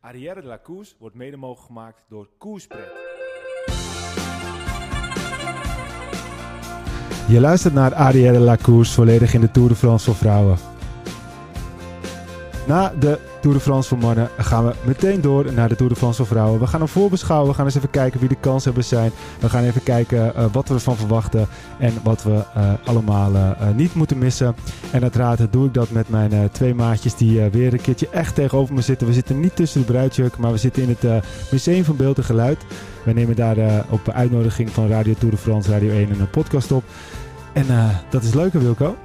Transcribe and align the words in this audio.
Arrière 0.00 0.42
de 0.42 0.94
wordt 0.98 1.14
mede 1.14 1.36
mogelijk 1.36 1.66
gemaakt 1.66 2.04
door 2.08 2.28
Koerspret. 2.38 2.92
Je 7.28 7.40
luistert 7.40 7.74
naar 7.74 7.94
Arrière 7.94 8.38
de 8.38 8.94
volledig 8.94 9.34
in 9.34 9.40
de 9.40 9.50
Tour 9.50 9.68
de 9.68 9.74
France 9.74 10.04
voor 10.04 10.14
vrouwen. 10.14 10.56
Na 12.66 12.88
de 12.88 13.29
Tour 13.40 13.56
de 13.56 13.62
France 13.62 13.88
voor 13.88 13.98
mannen 13.98 14.30
gaan 14.38 14.66
we 14.66 14.74
meteen 14.84 15.20
door 15.20 15.52
naar 15.52 15.68
de 15.68 15.76
Tour 15.76 15.92
de 15.92 15.98
France 15.98 16.16
voor 16.16 16.26
vrouwen. 16.26 16.60
We 16.60 16.66
gaan 16.66 16.80
hem 16.80 16.88
voorbeschouwen, 16.88 17.48
we 17.48 17.54
gaan 17.54 17.64
eens 17.64 17.74
even 17.74 17.90
kijken 17.90 18.20
wie 18.20 18.28
de 18.28 18.36
kanshebbers 18.40 18.88
zijn. 18.88 19.10
We 19.40 19.48
gaan 19.48 19.64
even 19.64 19.82
kijken 19.82 20.34
eh, 20.34 20.44
wat 20.52 20.68
we 20.68 20.74
ervan 20.74 20.96
verwachten 20.96 21.48
en 21.78 21.92
wat 22.02 22.22
we 22.22 22.42
eh, 22.54 22.72
allemaal 22.84 23.34
eh, 23.34 23.50
niet 23.74 23.94
moeten 23.94 24.18
missen. 24.18 24.54
En 24.90 25.02
uiteraard 25.02 25.52
doe 25.52 25.66
ik 25.66 25.74
dat 25.74 25.90
met 25.90 26.08
mijn 26.08 26.50
twee 26.52 26.74
maatjes 26.74 27.14
die 27.14 27.40
weer 27.42 27.72
een 27.72 27.80
keertje 27.80 28.08
echt 28.08 28.34
tegenover 28.34 28.74
me 28.74 28.80
zitten. 28.80 29.06
We 29.06 29.12
zitten 29.12 29.40
niet 29.40 29.56
tussen 29.56 29.80
de 29.80 29.86
bruidsjuk, 29.86 30.36
maar 30.36 30.52
we 30.52 30.58
zitten 30.58 30.82
in 30.82 30.96
het 30.98 31.24
Museum 31.50 31.84
van 31.84 31.96
Beeld 31.96 32.18
en 32.18 32.24
Geluid. 32.24 32.58
We 33.04 33.12
nemen 33.12 33.36
daar 33.36 33.84
op 33.88 34.08
uitnodiging 34.08 34.70
van 34.70 34.88
Radio 34.88 35.14
Tour 35.14 35.34
de 35.34 35.40
France, 35.40 35.70
Radio 35.70 35.90
1 35.90 36.20
een 36.20 36.30
podcast 36.30 36.72
op. 36.72 36.84
En 37.52 37.66
dat 38.10 38.22
is 38.22 38.34
leuk, 38.34 38.52
hè, 38.52 38.58
Wilco? 38.58 38.96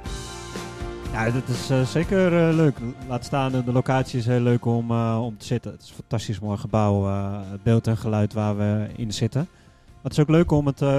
Ja, 1.16 1.30
dat 1.30 1.48
is 1.48 1.70
eh, 1.70 1.82
zeker 1.82 2.48
eh, 2.48 2.54
leuk. 2.54 2.76
Laat 3.08 3.24
staan, 3.24 3.52
de, 3.52 3.72
locatie 3.72 4.18
is 4.18 4.26
heel 4.26 4.40
leuk 4.40 4.64
om, 4.64 4.90
eh, 4.90 5.20
om 5.22 5.38
te 5.38 5.44
zitten. 5.44 5.70
Het 5.72 5.82
is 5.82 5.88
een 5.88 5.94
fantastisch 5.94 6.40
mooi 6.40 6.58
gebouw, 6.58 7.04
het 7.50 7.62
beeld 7.62 7.86
en 7.86 7.96
geluid 7.96 8.32
waar 8.32 8.56
we 8.56 8.86
in 8.96 9.12
zitten. 9.12 9.40
Maar 9.86 10.02
het 10.02 10.12
is 10.12 10.18
ook 10.20 10.28
leuk 10.28 10.50
om 10.50 10.66
het 10.66 10.80
eens 10.80 10.90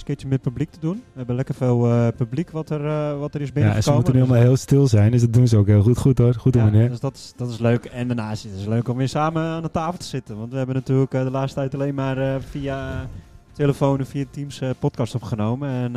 een 0.00 0.04
keertje 0.04 0.28
met 0.28 0.40
publiek 0.40 0.70
te 0.70 0.78
doen. 0.80 0.94
We 0.94 1.16
hebben 1.16 1.36
lekker 1.36 1.54
veel 1.54 2.12
publiek 2.12 2.50
wat 2.50 2.70
er, 2.70 3.18
wat 3.18 3.34
er 3.34 3.40
is 3.40 3.46
Ja, 3.46 3.52
binnengekomen. 3.52 3.76
en 3.76 3.82
ze 3.82 3.92
moeten 3.92 4.12
nu 4.14 4.20
Dus- 4.20 4.28
allemaal 4.28 4.46
heel 4.46 4.56
stil 4.56 4.86
zijn, 4.86 5.10
dus 5.10 5.20
dat 5.20 5.32
doen 5.32 5.48
ze 5.48 5.56
ook 5.56 5.66
heel 5.66 5.82
goed. 5.82 5.98
Goed 5.98 6.18
hoor, 6.18 6.34
goed 6.34 6.54
ja, 6.54 6.64
meneer. 6.64 6.88
dus 6.88 7.00
dat 7.00 7.14
is, 7.16 7.32
dat 7.36 7.50
is 7.50 7.58
leuk. 7.58 7.84
En 7.84 8.06
daarnaast 8.06 8.44
is 8.44 8.50
het 8.52 8.66
leuk 8.66 8.88
om 8.88 8.96
weer 8.96 9.08
samen 9.08 9.42
aan 9.42 9.62
de 9.62 9.70
tafel 9.70 9.98
te 9.98 10.06
zitten. 10.06 10.38
Want 10.38 10.50
we 10.50 10.56
hebben 10.56 10.74
natuurlijk 10.74 11.10
de 11.10 11.30
laatste 11.30 11.58
tijd 11.58 11.74
alleen 11.74 11.94
maar 11.94 12.40
via 12.40 13.06
telefoon 13.52 13.98
en 13.98 14.06
via 14.06 14.24
Teams 14.30 14.60
podcast 14.78 15.14
opgenomen. 15.14 15.68
En 15.68 15.92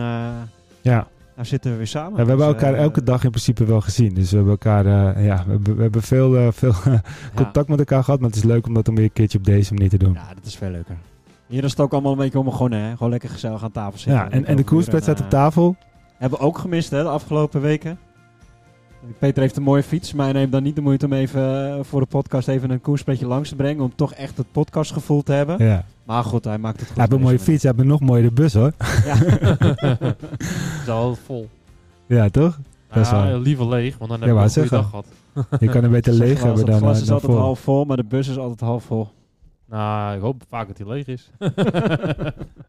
Ja. 0.82 1.08
Nou 1.38 1.50
zitten 1.50 1.72
we 1.72 1.78
weer 1.78 1.88
samen. 1.88 2.10
Ja, 2.18 2.24
we 2.24 2.30
hebben 2.30 2.38
Dus, 2.38 2.56
elkaar 2.56 2.74
eh, 2.74 2.82
elke 2.82 3.04
dag 3.04 3.24
in 3.24 3.30
principe 3.30 3.66
wel 3.66 3.82
gezien. 3.82 4.14
Dus 4.14 4.30
we 4.30 4.36
hebben 4.36 4.54
elkaar, 4.54 4.86
eh, 4.86 5.26
ja, 5.26 5.44
we 5.46 5.52
hebben, 5.52 5.76
we 5.76 5.82
hebben 5.82 6.02
veel, 6.02 6.38
eh, 6.38 6.48
veel 6.52 6.74
contact 7.36 7.68
met 7.68 7.80
elkaar 7.80 8.04
gehad. 8.04 8.20
Maar 8.20 8.30
het 8.30 8.38
is 8.38 8.44
leuk 8.44 8.68
om 8.68 8.74
dat 8.74 8.86
dan 8.86 8.96
weer 8.96 9.04
een 9.04 9.14
keertje 9.14 9.38
op 9.38 9.44
deze 9.44 9.74
manier 9.74 9.90
te 9.90 9.98
doen. 9.98 10.14
Ja, 10.14 10.34
dat 10.34 10.46
is 10.46 10.56
veel 10.56 10.70
leuker. 10.70 10.96
Hier 11.48 11.64
is 11.64 11.72
het 11.72 11.80
ook 11.80 11.92
allemaal 11.94 12.12
een 12.12 12.18
beetje 12.18 12.40
om 12.40 12.46
begonnen, 12.46 12.80
hè? 12.80 12.92
Gewoon 12.92 13.10
lekker 13.10 13.30
gezellig 13.30 13.64
aan 13.64 13.72
tafel 13.72 14.00
zitten. 14.00 14.24
Ja, 14.24 14.30
en, 14.30 14.46
en 14.46 14.56
de 14.56 14.64
uren, 14.72 14.84
staat 14.84 15.22
op 15.22 15.30
tafel. 15.30 15.76
Hebben 16.18 16.40
we 16.40 16.46
ook 16.46 16.58
gemist, 16.58 16.92
hè, 16.92 17.04
de 17.04 17.10
afgelopen 17.10 17.62
weken. 17.62 18.00
Peter 19.20 19.42
heeft 19.42 19.58
een 19.58 19.64
mooie 19.64 19.84
fiets, 19.84 20.14
maar 20.14 20.26
hij 20.26 20.34
neemt 20.34 20.52
dan 20.52 20.64
niet 20.64 20.76
de 20.76 20.82
moeite 20.82 21.06
om 21.06 21.14
even 21.14 21.86
voor 21.86 22.00
de 22.00 22.08
podcast 22.08 22.48
even 22.48 22.70
een 22.70 22.82
koerspretje 22.82 23.28
langs 23.28 23.50
te 23.50 23.56
brengen. 23.56 23.84
Om 23.84 23.96
toch 23.96 24.14
echt 24.14 24.38
het 24.38 24.52
podcastgevoel 24.52 25.24
te 25.24 25.32
hebben. 25.32 25.66
Ja. 25.66 25.84
Maar 26.08 26.24
goed, 26.24 26.44
hij 26.46 26.58
maakt 26.58 26.80
het 26.80 26.88
goed. 26.88 26.98
Hij 26.98 27.06
heeft 27.06 27.18
een 27.18 27.26
mooie 27.26 27.40
fiets, 27.40 27.64
hij 27.64 27.72
heeft 27.72 27.84
een 27.84 27.90
nog 27.92 28.00
mooiere 28.00 28.32
bus 28.32 28.54
hoor. 28.54 28.72
Ja. 29.06 29.16
Het 29.16 30.18
is 30.82 30.88
al 30.90 31.16
vol. 31.16 31.50
Ja, 32.06 32.30
toch? 32.30 32.60
Ja, 32.94 33.38
liever 33.38 33.68
leeg, 33.68 33.98
want 33.98 34.10
dan 34.10 34.20
heb 34.20 34.30
Ja, 34.30 34.36
wou 34.36 34.46
een 34.46 34.52
goede 34.54 34.68
zeggen. 34.68 34.78
dag 34.78 34.90
gehad. 34.90 35.62
Je 35.62 35.68
kan 35.70 35.84
er 35.84 35.90
beter 36.00 36.14
leeg 36.14 36.40
hebben 36.44 36.58
Het 36.58 36.68
dan, 36.68 36.78
glas 36.80 36.98
eh, 36.98 37.04
is 37.04 37.12
altijd 37.12 37.32
vol. 37.32 37.42
half 37.42 37.60
vol, 37.60 37.86
maar 37.86 37.98
de 37.98 38.04
bus 38.04 38.28
is 38.28 38.38
altijd 38.38 38.60
half 38.60 38.84
vol. 38.84 39.08
Nou, 39.66 40.16
ik 40.16 40.22
hoop 40.22 40.44
vaak 40.50 40.68
dat 40.68 40.78
hij 40.78 40.88
leeg 40.88 41.08
is. 41.08 41.30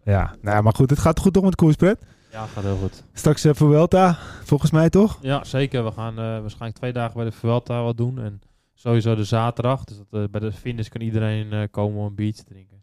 Ja, 0.05 0.34
nou, 0.42 0.62
maar 0.62 0.72
goed, 0.75 0.91
het 0.91 0.98
gaat 0.98 1.19
goed 1.20 1.33
toch 1.33 1.44
met 1.44 1.55
koerspret? 1.55 1.98
ja, 2.33 2.47
gaat 2.47 2.64
heel 2.64 2.77
goed. 2.77 3.03
Straks 3.12 3.44
uh, 3.44 3.55
Vuelta, 3.55 4.19
volgens 4.44 4.70
mij 4.70 4.91
toch? 4.91 5.19
Ja, 5.22 5.44
zeker. 5.44 5.84
We 5.84 5.92
gaan 5.92 6.19
eh, 6.19 6.25
waarschijnlijk 6.25 6.77
twee 6.77 6.92
dagen 6.92 7.14
bij 7.16 7.25
de 7.25 7.33
Vuelta 7.33 7.83
wat 7.83 7.97
doen. 7.97 8.19
En 8.19 8.41
sowieso 8.75 9.14
de 9.14 9.25
zaterdag. 9.25 9.84
Dus 9.84 9.97
dat, 10.11 10.31
bij 10.31 10.41
de 10.41 10.53
finish 10.53 10.89
kan 10.89 11.00
iedereen 11.00 11.53
eh, 11.53 11.62
komen 11.70 11.98
om 12.00 12.06
een 12.06 12.14
biertje 12.14 12.44
te 12.44 12.53
drinken. 12.53 12.78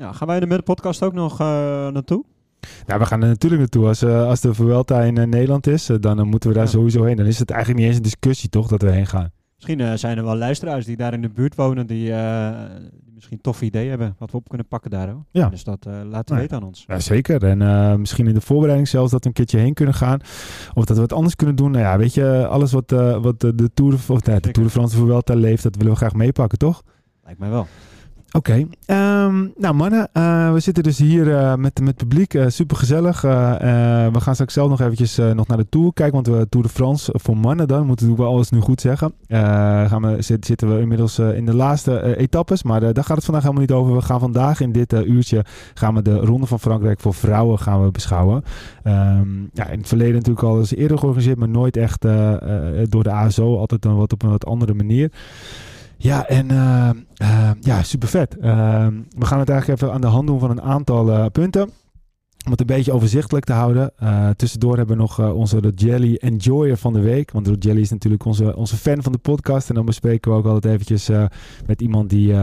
Ja, 0.00 0.12
gaan 0.12 0.26
wij 0.28 0.40
er 0.40 0.48
met 0.48 0.56
de 0.58 0.62
podcast 0.64 1.02
ook 1.02 1.12
nog 1.12 1.40
eh, 1.40 1.46
naartoe? 1.88 2.24
Nou, 2.86 3.00
we 3.00 3.06
gaan 3.06 3.22
er 3.22 3.28
natuurlijk 3.28 3.60
naartoe. 3.60 3.86
Als, 3.86 4.02
eh, 4.02 4.26
als 4.26 4.40
de 4.40 4.54
Vuelta 4.54 5.00
in 5.02 5.18
eh, 5.18 5.26
Nederland 5.26 5.66
is, 5.66 5.90
dan 6.00 6.28
moeten 6.28 6.48
we 6.48 6.54
daar 6.54 6.64
Ja. 6.64 6.70
sowieso 6.70 7.04
heen. 7.04 7.16
Dan 7.16 7.26
is 7.26 7.38
het 7.38 7.50
eigenlijk 7.50 7.80
niet 7.80 7.88
eens 7.88 7.98
een 7.98 8.10
discussie 8.10 8.48
toch 8.48 8.68
dat 8.68 8.82
we 8.82 8.90
heen 8.90 9.06
gaan. 9.06 9.30
Misschien 9.54 9.98
zijn 9.98 10.18
er 10.18 10.24
wel 10.24 10.36
luisteraars 10.36 10.84
die 10.84 10.96
daar 10.96 11.12
in 11.12 11.22
de 11.22 11.28
buurt 11.28 11.54
wonen 11.54 11.86
die, 11.86 12.04
die 12.04 13.14
misschien 13.14 13.36
een 13.36 13.42
tof 13.42 13.62
idee 13.62 13.88
hebben 13.88 14.14
wat 14.18 14.30
we 14.30 14.36
op 14.36 14.48
kunnen 14.48 14.66
pakken 14.66 14.90
daar. 14.90 15.08
Hoor. 15.08 15.24
Ja. 15.30 15.48
Dus 15.48 15.64
dat 15.64 15.86
laten 16.10 16.34
Nee. 16.34 16.42
weten 16.42 16.56
aan 16.60 16.66
ons. 16.66 16.84
Ja, 16.86 16.98
zeker. 17.00 17.44
En 17.44 18.00
misschien 18.00 18.26
in 18.26 18.34
de 18.34 18.40
voorbereiding 18.40 18.88
zelfs 18.88 19.10
dat 19.10 19.20
we 19.22 19.26
een 19.28 19.34
keertje 19.34 19.58
heen 19.58 19.74
kunnen 19.74 19.94
gaan. 19.94 20.20
Of 20.74 20.84
dat 20.84 20.96
we 20.96 21.02
wat 21.02 21.12
anders 21.12 21.36
kunnen 21.36 21.56
doen. 21.56 21.70
Nou 21.70 21.84
ja, 21.84 21.98
weet 21.98 22.14
je, 22.14 22.46
alles 22.46 22.72
wat, 22.72 22.90
wat 23.20 23.40
de, 23.40 23.70
Tour, 23.74 23.92
of, 24.08 24.24
nee, 24.24 24.40
de. 24.40 24.50
Tour 24.50 24.66
de 24.68 24.72
France 24.74 24.96
Vuelta 24.96 25.34
leeft, 25.34 25.62
dat 25.62 25.76
willen 25.76 25.92
we 25.92 25.98
graag 25.98 26.14
meepakken, 26.14 26.58
toch? 26.58 26.82
Lijkt 27.24 27.38
mij 27.40 27.50
wel. 27.50 27.66
Oké, 28.32 28.66
ehm, 28.86 29.46
nou 29.56 29.74
mannen, 29.74 30.08
eh, 30.12 30.52
we 30.52 30.60
zitten 30.60 30.82
dus 30.82 30.98
hier 30.98 31.36
eh, 31.36 31.54
met, 31.54 31.80
met 31.80 31.96
publiek, 31.96 32.38
super 32.46 32.76
gezellig. 32.76 33.20
we 33.20 34.10
gaan 34.20 34.34
straks 34.34 34.52
zelf 34.54 34.68
nog 34.68 34.80
eventjes 34.80 35.18
eh, 35.18 35.30
nog 35.32 35.46
naar 35.46 35.56
de 35.56 35.66
Tour 35.68 35.92
kijken, 35.92 36.14
want 36.14 36.26
we 36.26 36.46
Tour 36.48 36.66
de 36.66 36.72
France 36.72 37.14
voor 37.18 37.36
mannen 37.36 37.68
dan, 37.68 37.86
moeten 37.86 38.16
we 38.16 38.22
alles 38.22 38.50
nu 38.50 38.60
goed 38.60 38.80
zeggen. 38.80 39.12
Eh, 39.26 39.38
gaan 39.90 40.02
we, 40.02 40.22
zit- 40.22 40.46
zitten 40.46 40.74
we 40.74 40.80
inmiddels 40.80 41.18
eh, 41.18 41.36
in 41.36 41.46
de 41.46 41.54
laatste 41.54 41.98
eh, 41.98 42.22
etappes, 42.22 42.62
maar 42.62 42.82
eh, 42.82 42.92
daar 42.94 43.04
gaat 43.04 43.16
het 43.16 43.24
vandaag 43.24 43.42
helemaal 43.42 43.62
niet 43.64 43.72
over. 43.72 43.94
We 43.94 44.02
gaan 44.02 44.20
vandaag 44.20 44.60
in 44.60 44.72
dit 44.72 44.92
eh, 44.92 45.06
uurtje, 45.06 45.44
gaan 45.74 45.94
we 45.94 46.02
de 46.02 46.16
Ronde 46.16 46.46
van 46.46 46.60
Frankrijk 46.60 47.00
voor 47.00 47.14
vrouwen 47.14 47.58
gaan 47.58 47.84
we 47.84 47.90
beschouwen. 47.90 48.42
Ehm, 48.82 49.28
ja, 49.52 49.66
in 49.68 49.78
het 49.78 49.88
verleden 49.88 50.14
natuurlijk 50.14 50.46
al 50.46 50.58
eens 50.58 50.74
eerder 50.74 50.98
georganiseerd, 50.98 51.38
maar 51.38 51.48
nooit 51.48 51.76
echt 51.76 52.04
eh, 52.04 52.32
eh, 52.82 52.86
door 52.88 53.02
de 53.02 53.10
ASO, 53.10 53.58
altijd 53.58 53.82
dan 53.82 53.96
wat 53.96 54.12
op 54.12 54.22
een 54.22 54.30
wat 54.30 54.46
andere 54.46 54.74
manier. 54.74 55.10
Ja, 56.02 56.26
en 56.26 56.50
eh, 56.50 56.90
eh, 57.16 57.50
ja, 57.60 57.82
super 57.82 58.08
vet. 58.08 58.34
we 58.34 59.26
gaan 59.26 59.38
het 59.38 59.48
eigenlijk 59.48 59.82
even 59.82 59.92
aan 59.92 60.00
de 60.00 60.06
hand 60.06 60.26
doen 60.26 60.38
van 60.40 60.50
een 60.50 60.62
aantal 60.62 61.12
eh, 61.12 61.26
punten. 61.32 61.70
Om 62.44 62.50
het 62.50 62.60
een 62.60 62.66
beetje 62.66 62.92
overzichtelijk 62.92 63.44
te 63.44 63.52
houden. 63.52 63.92
Tussendoor 64.36 64.76
hebben 64.76 64.96
we 64.96 65.02
nog 65.02 65.32
onze 65.32 65.60
The 65.60 65.72
Jelly 65.74 66.14
Enjoyer 66.14 66.76
van 66.76 66.92
de 66.92 67.00
week. 67.00 67.30
Want 67.30 67.64
Jelly 67.64 67.80
is 67.80 67.90
natuurlijk 67.90 68.24
onze, 68.24 68.56
onze 68.56 68.76
fan 68.76 69.02
van 69.02 69.12
de 69.12 69.18
podcast. 69.18 69.68
En 69.68 69.74
dan 69.74 69.84
bespreken 69.84 70.30
we 70.30 70.36
ook 70.36 70.46
altijd 70.46 70.74
eventjes 70.74 71.08
met 71.66 71.80
iemand 71.80 72.10
die 72.10 72.34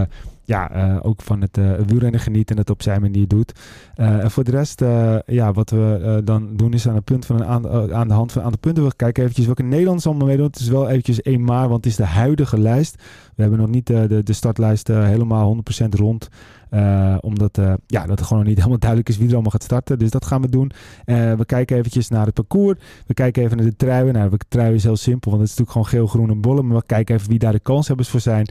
ja, 0.48 0.72
eh, 0.72 0.98
ook 1.02 1.22
van 1.22 1.42
het 1.42 1.58
uh, 1.58 1.72
wielrennen 1.86 2.20
geniet 2.20 2.52
en 2.52 2.58
het 2.58 2.70
op 2.70 2.82
zijn 2.82 3.02
manier 3.02 3.28
doet. 3.28 3.60
Uh, 3.96 4.24
en 4.24 4.32
voor 4.32 4.44
de 4.44 4.52
rest, 4.52 4.82
ja, 5.26 5.54
wat 5.54 5.70
we 5.70 6.22
dan 6.24 6.56
doen 6.56 6.74
is 6.74 6.88
aan 6.88 6.96
de, 6.96 7.02
punt 7.02 7.26
van 7.26 7.42
een 7.42 7.48
aan, 7.94 8.08
de 8.08 8.14
hand 8.14 8.32
van 8.32 8.42
een 8.42 8.46
aantal 8.46 8.60
punten. 8.60 8.84
We 8.84 8.96
kijken 8.96 9.22
eventjes 9.22 9.46
welke 9.46 9.64
Nederlanders 9.64 10.06
allemaal 10.08 10.28
meedoen. 10.28 10.46
Het 10.46 10.60
is 10.60 10.68
wel 10.68 10.90
eventjes 10.90 11.22
één 11.22 11.44
maar, 11.44 11.70
want 11.70 11.84
het 11.84 11.86
is 11.86 11.96
de 11.96 12.06
huidige 12.06 12.60
lijst. 12.60 12.96
We 13.36 13.42
hebben 13.42 13.60
nog 13.60 13.70
niet 13.70 13.88
de, 13.88 14.22
de 14.24 14.34
startlijst 14.34 14.88
helemaal 14.88 15.58
100% 15.84 15.90
rond. 15.90 16.30
Omdat 17.22 17.60
ja, 17.88 18.06
dat 18.06 18.20
het 18.20 18.28
gewoon 18.28 18.46
niet 18.46 18.58
helemaal 18.64 18.80
duidelijk 18.80 19.10
is 19.10 19.18
wie 19.18 19.28
er 19.28 19.34
allemaal 19.34 19.52
gaat 19.52 19.64
starten. 19.64 20.00
Dus 20.00 20.10
dat 20.10 20.26
gaan 20.26 20.42
we 20.42 20.50
doen. 20.50 20.72
We 21.06 21.46
kijken 21.46 21.78
eventjes 21.78 22.10
naar 22.10 22.26
het 22.26 22.34
parcours. 22.34 22.80
We 23.08 23.14
kijken 23.14 23.44
even 23.44 23.58
naar 23.58 23.66
de 23.66 23.76
truien. 23.76 24.14
Nou, 24.14 24.30
de 24.30 24.38
trui 24.48 24.74
is 24.74 24.84
heel 24.84 24.96
simpel, 24.96 25.32
want 25.32 25.44
het 25.44 25.52
is 25.52 25.58
natuurlijk 25.58 25.88
gewoon 25.88 26.08
geel, 26.08 26.20
groen 26.20 26.36
en 26.36 26.42
bollen. 26.42 26.68
Maar 26.68 26.78
we 26.78 26.86
kijken 26.86 27.16
even 27.16 27.30
wie 27.30 27.40
daar 27.40 27.52
de 27.52 27.60
kanshebbers 27.60 28.10
voor 28.10 28.20
zijn. 28.20 28.48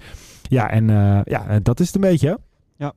Ja, 0.49 0.71
en 0.71 0.89
uh, 0.89 1.21
ja, 1.25 1.61
dat 1.61 1.81
is 1.81 1.87
het 1.87 1.95
een 1.95 2.01
beetje. 2.01 2.39
Ja. 2.77 2.93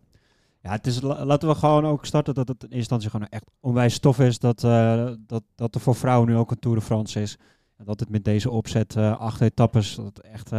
Ja, 0.61 0.71
het 0.71 0.87
is, 0.87 1.01
laten 1.01 1.49
we 1.49 1.55
gewoon 1.55 1.85
ook 1.85 2.05
starten 2.05 2.33
dat 2.33 2.47
het 2.47 2.63
in 2.63 2.69
eerste 2.69 2.77
instantie 2.77 3.09
gewoon 3.09 3.27
echt 3.27 3.51
onwijs 3.59 3.99
tof 3.99 4.19
is 4.19 4.39
dat, 4.39 4.63
uh, 4.63 5.11
dat, 5.19 5.43
dat 5.55 5.75
er 5.75 5.81
voor 5.81 5.95
vrouwen 5.95 6.29
nu 6.29 6.35
ook 6.35 6.51
een 6.51 6.59
Tour 6.59 6.77
de 6.77 6.83
France 6.83 7.21
is. 7.21 7.38
En 7.77 7.85
dat 7.85 7.99
het 7.99 8.09
met 8.09 8.23
deze 8.23 8.49
opzet, 8.49 8.95
acht 8.97 9.41
etappes, 9.41 9.95
dat 9.95 10.19
echt 10.19 10.49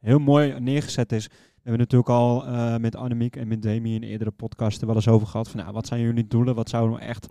heel 0.00 0.18
mooi 0.18 0.60
neergezet 0.60 1.12
is. 1.12 1.26
We 1.26 1.74
hebben 1.74 1.78
natuurlijk 1.80 2.10
al 2.10 2.44
met 2.78 2.96
Annemiek 2.96 3.36
en 3.36 3.48
met 3.48 3.62
Demi 3.62 3.94
in 3.94 4.02
eerdere 4.02 4.30
podcasten 4.30 4.86
wel 4.86 4.96
eens 4.96 5.08
over 5.08 5.26
gehad. 5.26 5.48
Van, 5.48 5.60
nou, 5.60 5.72
wat 5.72 5.86
zijn 5.86 6.00
jullie 6.00 6.26
doelen? 6.26 6.54
Wat 6.54 6.68
zou 6.68 6.88
nou 6.88 7.00
echt 7.00 7.26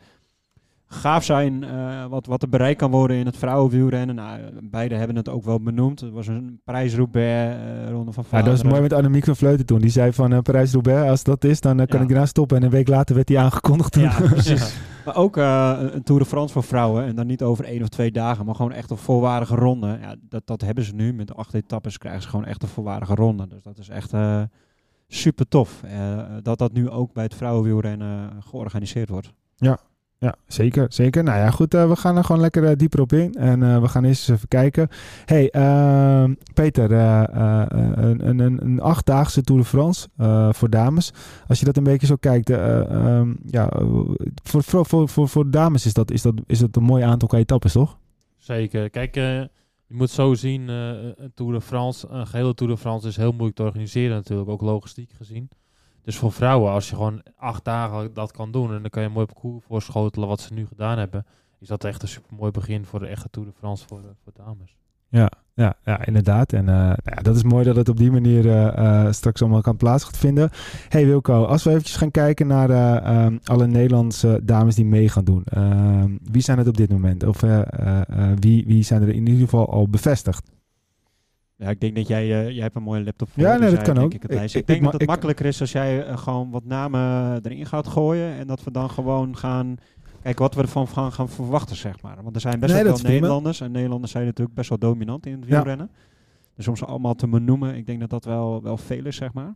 gaaf 0.88 1.24
zijn? 1.24 1.64
Uh, 1.64 2.06
wat, 2.06 2.26
wat 2.26 2.42
er 2.42 2.50
bereikt 2.50 2.80
kan 2.80 2.92
worden 2.92 3.18
in 3.18 3.26
het 3.26 3.38
vrouwenwielrennen? 3.38 4.16
Nou, 4.16 4.40
beide 4.64 4.96
hebben 4.96 5.16
het 5.16 5.30
ook 5.30 5.44
wel 5.44 5.62
benoemd. 5.62 6.00
Het 6.00 6.12
was 6.12 6.28
een 6.28 6.62
prijs-Roubaix, 6.64 7.56
uh, 7.56 7.90
Ronde 7.90 8.12
van 8.12 8.24
Ja, 8.32 8.38
dat 8.38 8.48
was 8.48 8.64
mooi 8.64 8.82
met 8.82 8.94
Annemiek 8.94 9.26
van 9.26 9.36
Vleuten 9.36 9.66
toen. 9.66 9.82
Die 9.82 9.90
zei 9.90 10.14
van 10.14 10.34
uh, 10.34 10.40
Parijs-Roubaix, 10.40 11.10
als 11.10 11.24
dat 11.24 11.44
is, 11.44 11.62
dan 11.62 11.76
kan 11.76 11.86
ja. 11.98 12.02
ik 12.02 12.10
daarna 12.10 12.26
stoppen. 12.26 12.58
En 12.58 12.64
een 12.64 12.70
week 12.70 12.88
later 12.88 13.16
werd 13.16 13.28
die 13.28 13.40
aangekondigd. 13.40 13.92
Toen. 13.92 14.04
Ja, 14.04 14.20
precies. 14.20 14.78
maar 15.06 15.16
ook 15.16 15.36
een 15.36 16.04
Tour 16.04 16.22
de 16.22 16.28
France 16.28 16.54
voor 16.54 16.64
vrouwen. 16.64 17.06
En 17.06 17.16
dan 17.16 17.28
niet 17.28 17.44
over 17.44 17.66
één 17.66 17.82
of 17.82 17.90
twee 17.90 18.12
dagen, 18.12 18.46
maar 18.46 18.56
gewoon 18.56 18.72
echt 18.72 18.92
een 18.92 18.98
volwaardige 18.98 19.56
ronde. 19.56 19.98
Ja, 20.02 20.16
dat, 20.30 20.48
dat 20.48 20.62
hebben 20.62 20.84
ze 20.84 20.96
nu. 20.96 21.14
Met 21.14 21.28
de 21.28 21.34
acht 21.34 21.54
etappes 21.54 21.98
krijgen 21.98 22.22
ze 22.22 22.30
gewoon 22.30 22.46
echt 22.46 22.64
een 22.64 22.70
volwaardige 22.70 23.16
ronde. 23.16 23.48
Dus 23.48 23.64
dat 23.64 23.78
is 23.78 23.90
echt 23.90 24.14
super 25.08 25.48
tof. 25.48 25.84
Dat 26.42 26.58
dat 26.58 26.74
nu 26.74 26.90
ook 26.90 27.14
bij 27.14 27.24
het 27.24 27.36
vrouwenwielrennen 27.36 28.32
georganiseerd 28.44 29.10
wordt. 29.10 29.34
Ja, 29.56 29.80
ja, 30.20 30.36
zeker, 30.48 30.86
zeker. 30.90 31.24
Nou 31.24 31.38
ja, 31.38 31.50
goed, 31.50 31.74
uh, 31.74 31.90
we 31.90 31.96
gaan 31.96 32.18
er 32.18 32.24
gewoon 32.24 32.42
lekker 32.42 32.64
uh, 32.64 32.72
dieper 32.76 33.02
op 33.02 33.14
in. 33.14 33.34
En 33.34 33.62
uh, 33.62 33.82
we 33.82 33.88
gaan 33.88 34.04
eerst 34.04 34.30
eens 34.30 34.38
even 34.38 34.48
kijken. 34.48 34.88
hey, 35.26 35.54
uh, 35.56 36.36
Peter, 36.54 36.92
een, 36.92 38.28
een, 38.28 38.66
een, 38.66 38.80
achtdaagse 38.80 39.42
Tour 39.42 39.62
de 39.62 39.68
France 39.68 40.08
voor 40.52 40.70
dames. 40.70 41.14
Als 41.48 41.60
je 41.60 41.66
dat 41.66 41.78
een 41.78 41.84
beetje 41.84 42.08
zo 42.08 42.16
kijkt, 42.16 42.50
um, 42.50 43.38
ja, 43.46 43.70
voor, 44.44 44.64
voor, 44.64 45.10
voor, 45.10 45.30
voor, 45.30 45.52
dames 45.52 45.86
is 45.86 45.94
dat, 45.94 46.12
is, 46.12 46.22
dat, 46.22 46.34
is 46.46 46.60
dat 46.60 46.76
een 46.76 46.84
mooi 46.84 47.04
aantal 47.04 47.38
etappes, 47.38 47.72
toch? 47.72 47.98
Zeker. 48.38 48.90
Kijk, 48.90 49.16
je 49.88 49.96
moet 49.96 50.10
zo 50.10 50.34
zien, 50.34 50.70
eh, 50.70 50.90
een 51.16 51.32
Tour 51.34 51.54
de 51.54 51.62
France, 51.62 52.08
een 52.08 52.28
gehele 52.28 52.54
Tour 52.54 52.74
de 52.74 52.80
France 52.80 53.08
is 53.08 53.18
heel 53.18 53.32
moeilijk 53.32 53.56
te 53.56 53.64
organiseren 53.64 54.16
natuurlijk, 54.16 54.50
ook 54.50 54.62
logistiek 54.62 55.12
gezien. 55.18 55.50
Dus 56.08 56.18
voor 56.18 56.32
vrouwen, 56.32 56.72
als 56.72 56.90
je 56.90 56.96
gewoon 56.96 57.22
acht 57.36 57.66
dagen 57.66 58.14
dat 58.14 58.32
kan 58.32 58.52
doen 58.52 58.74
en 58.74 58.82
dan 58.82 58.90
kan 58.90 59.04
je 59.04 59.10
mooi 59.10 59.26
op 59.30 59.36
koer 59.36 59.62
voorschotelen 59.62 60.28
wat 60.28 60.40
ze 60.40 60.54
nu 60.54 60.66
gedaan 60.66 60.98
hebben, 60.98 61.26
is 61.60 61.68
dat 61.68 61.84
echt 61.84 62.02
een 62.02 62.08
super 62.08 62.36
mooi 62.36 62.52
begin 62.52 62.86
voor 62.86 63.00
de 63.00 63.08
echte 63.08 63.30
Tour 63.30 63.48
de 63.48 63.54
France 63.54 63.88
voor, 63.88 64.00
eh, 64.00 64.06
voor 64.24 64.34
dames. 64.46 64.76
Ja, 65.10 65.32
ja, 65.54 65.76
ja 65.84 66.06
inderdaad. 66.06 66.54
En 66.54 66.70
eh, 66.70 66.76
nou 66.76 67.22
dat 67.22 67.36
is 67.36 67.44
mooi 67.44 67.64
dat 67.64 67.76
het 67.76 67.90
op 67.90 67.98
die 67.98 68.12
manier 68.12 68.50
eh, 68.50 69.12
straks 69.12 69.42
allemaal 69.42 69.62
kan 69.62 69.78
plaats 69.78 70.04
gaat 70.04 70.18
vinden. 70.18 70.50
Hey 70.90 71.06
Wilco, 71.06 71.44
als 71.44 71.64
we 71.64 71.70
eventjes 71.70 71.96
gaan 71.96 72.12
kijken 72.12 72.48
naar 72.48 72.70
eh, 72.70 72.96
ehm, 72.96 73.38
alle 73.44 73.68
Nederlandse 73.68 74.40
dames 74.44 74.76
die 74.76 74.86
mee 74.86 75.10
gaan 75.10 75.24
doen. 75.24 75.44
Ehm, 75.46 76.18
wie 76.32 76.42
zijn 76.42 76.58
het 76.58 76.68
op 76.68 76.78
dit 76.78 76.90
moment? 76.90 77.24
Of 77.24 77.42
wie, 78.40 78.66
wie 78.68 78.84
zijn 78.84 79.02
er 79.02 79.10
in 79.10 79.28
ieder 79.28 79.44
geval 79.44 79.72
al 79.72 79.90
bevestigd? 79.90 80.57
Ja, 81.58 81.70
ik 81.70 81.80
denk 81.80 81.96
dat 81.96 82.08
jij, 82.08 82.22
eh, 82.24 82.50
jij 82.50 82.62
hebt 82.64 82.76
een 82.76 82.84
mooie 82.84 83.04
laptop 83.04 83.30
voor 83.32 83.44
Ja, 83.44 83.50
nee, 83.50 83.60
dus 83.60 83.70
dat 83.78 83.86
jij 83.86 83.94
kan 83.96 84.04
ook. 84.04 84.14
Ik, 84.14 84.22
het 84.22 84.32
Ik- 84.32 84.38
lijst. 84.38 84.56
ik- 84.56 84.62
ik 84.62 84.68
denk 84.68 84.84
dat 84.84 84.94
het 84.94 85.06
makkelijker 85.06 85.46
is 85.46 85.62
als 85.62 85.72
jij 85.72 86.06
eh, 86.06 86.18
gewoon 86.18 86.50
wat 86.50 86.66
namen 86.66 87.02
erin 87.46 87.66
gaat 87.66 87.88
gooien 87.88 88.34
en 88.38 88.48
dat 88.48 88.64
we 88.64 88.72
dan 88.72 88.90
gewoon 88.90 89.38
gaan 89.38 89.78
kijken 90.22 90.42
wat 90.42 90.56
we 90.56 90.62
ervan 90.62 90.88
gaan, 90.88 91.12
gaan 91.12 91.30
verwachten, 91.30 91.76
zeg 91.76 92.02
maar. 92.02 92.18
Want 92.24 92.36
er 92.36 92.42
zijn 92.42 92.60
best 92.60 92.74
Nee, 92.74 92.84
wel 92.84 92.98
veel. 92.98 93.10
Nederlanders 93.10 93.62
en 93.62 93.72
Nederlanders 93.72 94.12
zijn 94.12 94.26
natuurlijk 94.26 94.56
best 94.56 94.70
wel 94.70 94.78
dominant 94.78 95.26
in 95.26 95.32
het 95.34 95.42
Ja. 95.44 95.48
wielrennen. 95.56 95.90
Dus 96.56 96.68
om 96.68 96.76
ze 96.76 96.86
allemaal 96.86 97.16
te 97.16 97.28
benoemen, 97.28 97.76
ik 97.76 97.86
denk 97.86 98.00
dat 98.00 98.10
dat 98.10 98.26
wel, 98.26 98.62
wel 98.64 98.78
veel 98.78 99.06
is, 99.06 99.16
zeg 99.16 99.34
maar. 99.34 99.56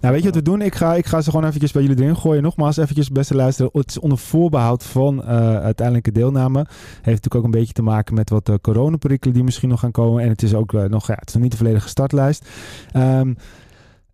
Nou, 0.00 0.12
weet 0.12 0.22
je 0.22 0.28
wat 0.28 0.38
we 0.38 0.42
doen? 0.42 0.62
Ik 0.62 0.74
ga, 0.74 0.94
ik 0.94 1.06
ga 1.06 1.20
ze 1.20 1.30
gewoon 1.30 1.46
eventjes 1.46 1.72
bij 1.72 1.82
jullie 1.82 2.02
erin 2.02 2.16
gooien. 2.16 2.42
Nogmaals, 2.42 2.76
eventjes 2.76 3.10
beste 3.10 3.34
luisteren. 3.34 3.70
Het 3.74 3.90
is 3.90 3.98
onder 3.98 4.18
voorbehoud 4.18 4.84
van 4.84 5.24
eh, 5.24 5.56
uiteindelijke 5.56 6.12
deelname. 6.12 6.58
Heeft 6.58 7.04
natuurlijk 7.04 7.34
ook 7.34 7.44
een 7.44 7.50
beetje 7.50 7.72
te 7.72 7.82
maken 7.82 8.14
met 8.14 8.30
wat 8.30 8.48
uh, 8.48 8.54
coronaperikelen 8.60 9.34
die 9.34 9.44
misschien 9.44 9.68
nog 9.68 9.80
gaan 9.80 9.90
komen. 9.90 10.22
En 10.22 10.28
het 10.28 10.42
is 10.42 10.54
ook 10.54 10.74
eh, 10.74 10.84
nog, 10.84 11.06
ja, 11.06 11.14
het 11.14 11.28
is 11.28 11.34
nog 11.34 11.42
niet 11.42 11.52
de 11.52 11.58
volledige 11.58 11.88
startlijst. 11.88 12.48
Ehm, 12.92 13.32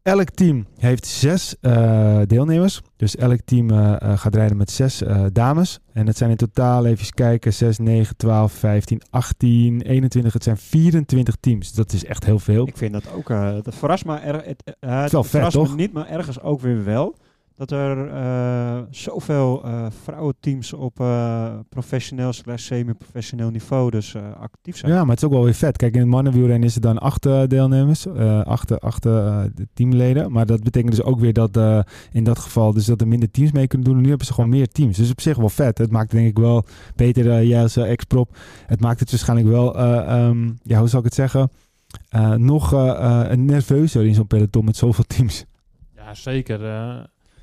elk 0.02 0.31
team 0.31 0.67
heeft 0.76 1.06
zes 1.06 1.56
eh, 1.61 2.20
deelnemers. 2.26 2.81
Dus 2.97 3.17
elk 3.17 3.41
team 3.44 3.70
eh, 3.70 4.19
gaat 4.19 4.35
rijden 4.35 4.56
met 4.56 4.70
zes 4.70 5.02
eh, 5.02 5.25
dames. 5.32 5.79
En 5.93 6.06
het 6.06 6.17
zijn 6.17 6.31
in 6.31 6.37
totaal, 6.37 6.87
even 6.87 7.14
kijken, 7.14 7.52
6, 7.52 7.79
9, 7.79 8.17
12, 8.17 8.52
15, 8.52 9.02
18, 9.11 9.81
21. 9.81 10.32
Het 10.32 10.43
zijn 10.43 10.56
24 10.56 11.37
teams. 11.41 11.73
Dat 11.73 11.93
is 11.93 12.05
echt 12.05 12.25
heel 12.25 12.38
veel. 12.38 12.67
Ik 12.67 12.76
vind 12.76 12.93
dat 12.93 13.12
ook, 13.14 13.29
dat 13.64 13.75
verrast 13.75 14.05
me, 14.05 14.17
er, 14.17 14.35
het, 14.35 14.76
het 14.81 15.12
wel 15.12 15.23
vet, 15.23 15.31
verrast 15.31 15.70
me 15.70 15.75
niet, 15.76 15.93
maar 15.93 16.08
ergens 16.08 16.41
ook 16.41 16.61
weer 16.61 16.85
wel. 16.85 17.17
Dat 17.60 17.70
er 17.70 18.08
eh, 18.08 18.82
zoveel 18.90 19.64
eh, 19.64 19.86
vrouwenteams 20.02 20.72
op 20.72 21.00
eh, 21.00 21.54
professioneel 21.68 22.32
slash 22.32 22.62
semi-professioneel 22.62 23.50
niveau 23.50 23.90
dus 23.90 24.14
eh, 24.14 24.22
actief 24.40 24.76
zijn. 24.76 24.92
Ja, 24.92 25.00
maar 25.00 25.08
het 25.08 25.18
is 25.18 25.24
ook 25.24 25.32
wel 25.32 25.44
weer 25.44 25.54
vet. 25.54 25.76
Kijk, 25.76 25.94
in 25.94 26.00
het 26.00 26.08
mannenwielrennen 26.08 26.68
is 26.68 26.74
er 26.74 26.80
dan 26.80 26.98
acht 26.98 27.22
deelnemers, 27.22 28.06
eh 28.06 28.42
acht, 28.42 28.80
acht 28.80 29.02
de 29.02 29.68
teamleden. 29.74 30.32
Maar 30.32 30.46
dat 30.46 30.62
betekent 30.62 30.94
dus 30.94 31.02
ook 31.04 31.20
weer 31.20 31.32
dat 31.32 31.56
eh, 31.56 31.80
in 32.12 32.24
dat 32.24 32.38
geval 32.38 32.72
dus 32.72 32.84
dat 32.84 33.00
er 33.00 33.08
minder 33.08 33.30
teams 33.30 33.52
mee 33.52 33.66
kunnen 33.66 33.88
doen. 33.88 34.00
Nu 34.00 34.08
hebben 34.08 34.26
ze 34.26 34.32
gewoon 34.32 34.50
meer 34.50 34.68
teams. 34.68 34.96
Dus 34.96 35.10
op 35.10 35.20
zich 35.20 35.36
wel 35.36 35.48
vet. 35.48 35.78
Het 35.78 35.90
maakt 35.90 36.10
denk 36.10 36.26
ik 36.26 36.38
wel, 36.38 36.64
Peter, 36.96 37.30
eh, 37.30 37.48
jij 37.48 37.62
als 37.62 37.76
ex-prop, 37.76 38.36
het 38.66 38.80
maakt 38.80 39.00
het 39.00 39.10
waarschijnlijk 39.10 39.48
wel, 39.48 39.76
eh, 39.78 40.24
ehm, 40.26 40.50
ja, 40.62 40.78
hoe 40.78 40.88
zal 40.88 40.98
ik 40.98 41.04
het 41.04 41.14
zeggen, 41.14 41.50
Eh, 42.08 42.34
nog 42.34 42.72
nerveuzer 43.36 44.04
in 44.06 44.14
zo'n 44.14 44.26
peloton 44.26 44.64
met 44.64 44.76
zoveel 44.76 45.04
teams. 45.04 45.44
Ja, 45.96 46.14
zeker. 46.14 46.60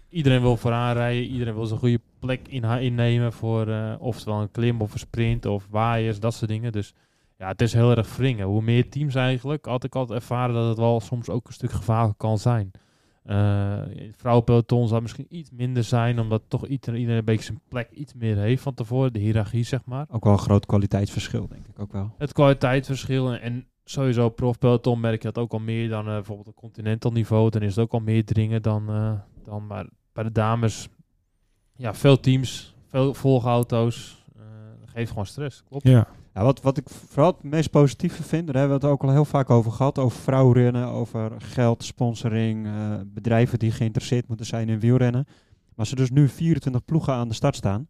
Iedereen 0.10 0.42
wil 0.42 0.58
vooraan 0.58 0.94
rijden. 0.94 1.24
Iedereen 1.24 1.56
wil 1.56 1.66
zijn 1.66 1.80
goede 1.80 2.02
plek 2.20 2.48
in, 2.48 2.64
innemen 2.64 3.34
voor 3.34 3.68
eh, 3.68 3.94
oftewel 4.00 4.42
een 4.42 4.52
klim 4.52 4.82
of 4.82 4.94
een 4.94 5.00
sprint 5.00 5.46
of 5.46 5.68
waaiers, 5.70 6.20
dat 6.20 6.34
soort 6.34 6.50
dingen. 6.52 6.72
Dus 6.72 6.94
ja, 7.38 7.48
het 7.48 7.62
is 7.62 7.74
heel 7.74 7.96
erg 7.96 8.16
wringen. 8.16 8.46
Hoe 8.46 8.62
meer 8.62 8.90
teams 8.90 9.16
eigenlijk, 9.16 9.66
had 9.66 9.84
ik 9.84 9.96
altijd 9.96 10.20
ervaren 10.20 10.56
dat 10.56 10.68
het 10.68 10.78
wel 10.78 11.00
soms 11.00 11.30
ook 11.30 11.48
een 11.48 11.54
stuk 11.54 11.72
gevaarlijk 11.72 12.18
kan 12.18 12.38
zijn. 12.38 12.72
Eh 13.24 13.82
vrouwenpeloton 14.12 14.88
zou 14.88 15.02
misschien 15.02 15.26
iets 15.30 15.52
minder 15.52 15.84
zijn, 15.84 16.20
omdat 16.20 16.44
toch 16.48 16.68
iedereen, 16.68 17.00
iedereen 17.00 17.20
een 17.20 17.26
beetje 17.26 17.46
zijn 17.46 17.62
plek 17.68 17.92
iets 17.92 18.14
meer 18.14 18.38
heeft 18.38 18.62
van 18.62 18.74
tevoren. 18.74 19.14
De 19.14 19.20
hiërarchie, 19.20 19.64
zeg 19.64 19.86
maar. 19.86 20.06
Ook 20.10 20.24
wel 20.24 20.34
een 20.34 20.40
groot 20.40 20.66
kwaliteitsverschil, 20.66 21.48
denk 21.48 21.68
ik 21.68 21.80
ook 21.80 21.92
wel. 21.92 22.14
Het 22.18 22.34
kwaliteitsverschil 22.34 23.32
en, 23.32 23.42
en 23.42 23.68
sowieso 23.84 24.30
profpeloton 24.30 25.00
merk 25.00 25.22
je 25.22 25.32
dat 25.32 25.44
ook 25.44 25.54
al 25.54 25.60
meer 25.60 25.90
dan 25.90 26.08
eh, 26.08 26.14
bijvoorbeeld 26.14 26.48
op 26.48 26.56
continental 26.56 27.12
niveau. 27.12 27.50
Dan 27.50 27.62
is 27.62 27.76
het 27.76 27.84
ook 27.84 27.94
al 27.94 28.00
meer 28.00 28.26
dringen 28.26 28.62
dan, 28.62 28.86
dan 29.44 29.68
maar 29.68 29.86
bij 30.18 30.26
de 30.26 30.32
dames. 30.32 30.90
Ja, 31.76 31.94
veel 31.94 32.20
teams, 32.20 32.76
veel 32.90 33.14
volgauto's. 33.14 34.26
eh 34.36 34.42
dat 34.80 34.90
geeft 34.90 35.10
gewoon 35.10 35.26
stress, 35.26 35.64
klopt. 35.64 35.88
Ja. 35.88 36.08
Ja, 36.34 36.44
wat, 36.44 36.62
wat 36.62 36.78
ik 36.78 36.90
vooral 36.90 37.32
het 37.32 37.44
meest 37.44 37.70
positieve 37.70 38.24
vind, 38.24 38.48
daar 38.48 38.56
hebben 38.56 38.80
we 38.80 38.86
het 38.86 38.94
ook 38.94 39.04
al 39.04 39.12
heel 39.12 39.26
vaak 39.26 39.50
over 39.50 39.72
gehad, 39.72 39.98
over 39.98 40.20
vrouwenrennen, 40.20 40.88
over 40.88 41.32
geld, 41.38 41.84
sponsoring, 41.84 42.66
eh, 42.66 42.94
bedrijven 43.06 43.60
die 43.60 43.72
geïnteresseerd 43.72 44.28
moeten 44.28 44.46
zijn 44.46 44.70
in 44.70 44.80
wielrennen. 44.80 45.28
Maar 45.76 45.88
er 45.90 45.96
dus 45.96 46.10
nu 46.10 46.30
24 46.30 46.86
ploegen 46.86 47.14
aan 47.14 47.28
de 47.28 47.34
start 47.34 47.56
staan, 47.56 47.88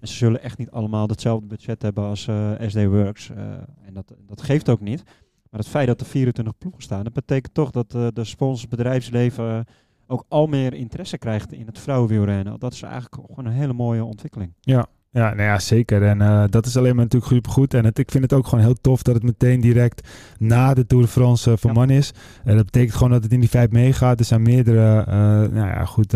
en 0.00 0.08
ze 0.08 0.14
zullen 0.14 0.42
echt 0.42 0.58
niet 0.58 0.70
allemaal 0.70 1.06
hetzelfde 1.06 1.46
budget 1.46 1.82
hebben 1.82 2.04
als 2.04 2.26
eh, 2.26 2.52
SD 2.66 2.84
Works, 2.84 3.30
eh, 3.30 3.52
en 3.82 3.94
dat, 3.94 4.14
dat 4.26 4.42
geeft 4.42 4.68
ook 4.68 4.80
niet. 4.80 5.02
Maar 5.50 5.60
het 5.60 5.68
feit 5.68 5.86
dat 5.86 6.00
er 6.00 6.06
24 6.06 6.58
ploegen 6.58 6.82
staan, 6.82 7.04
dat 7.04 7.12
betekent 7.12 7.54
toch 7.54 7.70
dat 7.70 7.94
eh, 7.94 8.06
de 8.12 8.24
sponsors, 8.24 8.68
bedrijfsleven 8.68 9.66
ook 10.06 10.24
al 10.28 10.46
meer 10.46 10.74
interesse 10.74 11.18
krijgt 11.18 11.52
in 11.52 11.66
het 11.66 11.78
vrouwenwielrennen. 11.78 12.58
Dat 12.58 12.72
is 12.72 12.82
eigenlijk 12.82 13.14
gewoon 13.26 13.46
een 13.46 13.58
hele 13.58 13.72
mooie 13.72 14.04
ontwikkeling. 14.04 14.52
Ja, 14.60 14.86
ja, 15.10 15.28
nou 15.34 15.42
ja, 15.42 15.58
zeker. 15.58 16.02
En 16.02 16.20
eh, 16.20 16.44
dat 16.50 16.66
is 16.66 16.76
alleen 16.76 16.94
maar 16.94 17.04
natuurlijk 17.04 17.32
supergoed. 17.32 17.74
En 17.74 17.84
het, 17.84 17.98
ik 17.98 18.10
vind 18.10 18.22
het 18.22 18.32
ook 18.32 18.46
gewoon 18.46 18.64
heel 18.64 18.74
tof 18.80 19.02
dat 19.02 19.14
het 19.14 19.22
meteen 19.22 19.60
direct 19.60 20.08
na 20.38 20.74
de 20.74 20.86
Tour 20.86 21.04
de 21.04 21.10
France 21.10 21.50
eh, 21.50 21.56
voor 21.56 21.70
Ja. 21.70 21.76
man 21.76 21.90
is. 21.90 22.12
En 22.44 22.56
dat 22.56 22.64
betekent 22.64 22.94
gewoon 22.94 23.10
dat 23.12 23.22
het 23.22 23.32
in 23.32 23.40
die 23.40 23.48
vijf 23.48 23.70
meegaat. 23.70 24.18
Er 24.18 24.24
zijn 24.24 24.42
meerdere, 24.42 24.98
eh, 25.00 25.16
nou 25.52 25.54
ja, 25.54 25.84
goed, 25.84 26.14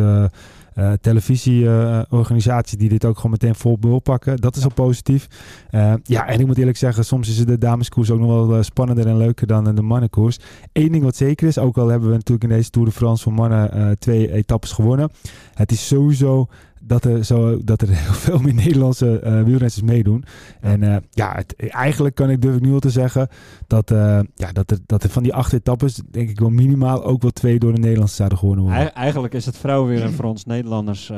eh, 0.81 0.93
televisieorganisaties 1.01 2.79
die 2.79 2.89
dit 2.89 3.05
ook 3.05 3.17
gewoon 3.17 3.31
meteen 3.31 3.55
vol 3.55 3.77
wil 3.81 3.99
pakken. 3.99 4.37
Dat 4.37 4.57
is 4.57 4.65
al 4.65 4.73
positief. 4.75 5.27
Eh, 5.71 5.95
ja, 6.03 6.27
en 6.27 6.41
ik 6.41 6.47
moet 6.47 6.59
eerlijk 6.59 6.77
zeggen, 6.77 7.05
soms 7.05 7.29
is 7.29 7.45
de 7.45 7.59
dameskoers 7.59 8.11
ook 8.11 8.19
nog 8.19 8.29
wel 8.29 8.57
eh, 8.57 8.63
spannender 8.63 9.07
en 9.07 9.17
leuker 9.17 9.47
dan 9.47 9.75
de 9.75 9.83
mannenkoers. 9.83 10.39
Eén 10.73 10.93
ding 10.93 11.05
wat 11.05 11.17
zeker 11.17 11.49
is, 11.49 11.59
ook 11.59 11.79
al 11.79 11.89
hebben 11.89 12.09
we 12.09 12.15
natuurlijk 12.15 12.51
in 12.51 12.57
deze 12.57 12.71
Tour 12.71 12.89
de 12.89 12.95
France 12.95 13.23
voor 13.23 13.33
mannen 13.33 13.99
twee 13.99 14.33
etappes 14.33 14.73
gewonnen. 14.73 15.11
Het 15.55 15.73
is 15.73 15.87
sowieso 15.87 16.49
dat 16.91 17.05
er, 17.05 17.25
zo, 17.25 17.59
dat 17.65 17.83
er 17.83 17.89
heel 18.05 18.13
veel 18.13 18.39
meer 18.39 18.55
Nederlandse 18.55 19.19
eh 19.21 19.33
wielrenners 19.33 19.83
meedoen. 19.83 20.25
En 20.61 20.83
eh, 20.83 20.97
ja, 21.11 21.33
het, 21.35 21.55
eigenlijk 21.69 22.15
kan 22.15 22.31
ik 22.31 22.43
durf 22.43 22.55
ik 22.57 22.61
nu 22.61 22.73
al 22.73 22.79
te 22.79 22.91
zeggen 22.91 23.29
dat, 23.67 23.91
eh, 23.91 24.21
ja, 24.35 24.53
dat, 24.53 24.71
er, 24.71 24.79
dat 24.87 25.03
er 25.03 25.11
van 25.11 25.23
die 25.23 25.35
acht 25.35 25.53
etappes, 25.53 26.01
denk 26.11 26.31
ik 26.31 26.39
wel 26.41 26.51
minimaal 26.51 27.05
ook 27.05 27.23
wel 27.23 27.31
twee 27.31 27.59
door 27.59 27.73
de 27.75 27.81
Nederlandse 27.81 28.15
zouden 28.15 28.39
gewonnen 28.39 28.65
worden. 28.65 28.83
Ei- 28.83 28.91
eigenlijk 28.95 29.35
is 29.35 29.47
het 29.47 29.57
vrouwenwielrennen 29.57 30.17
voor 30.17 30.25
ons 30.25 30.45
Nederlanders, 30.45 31.09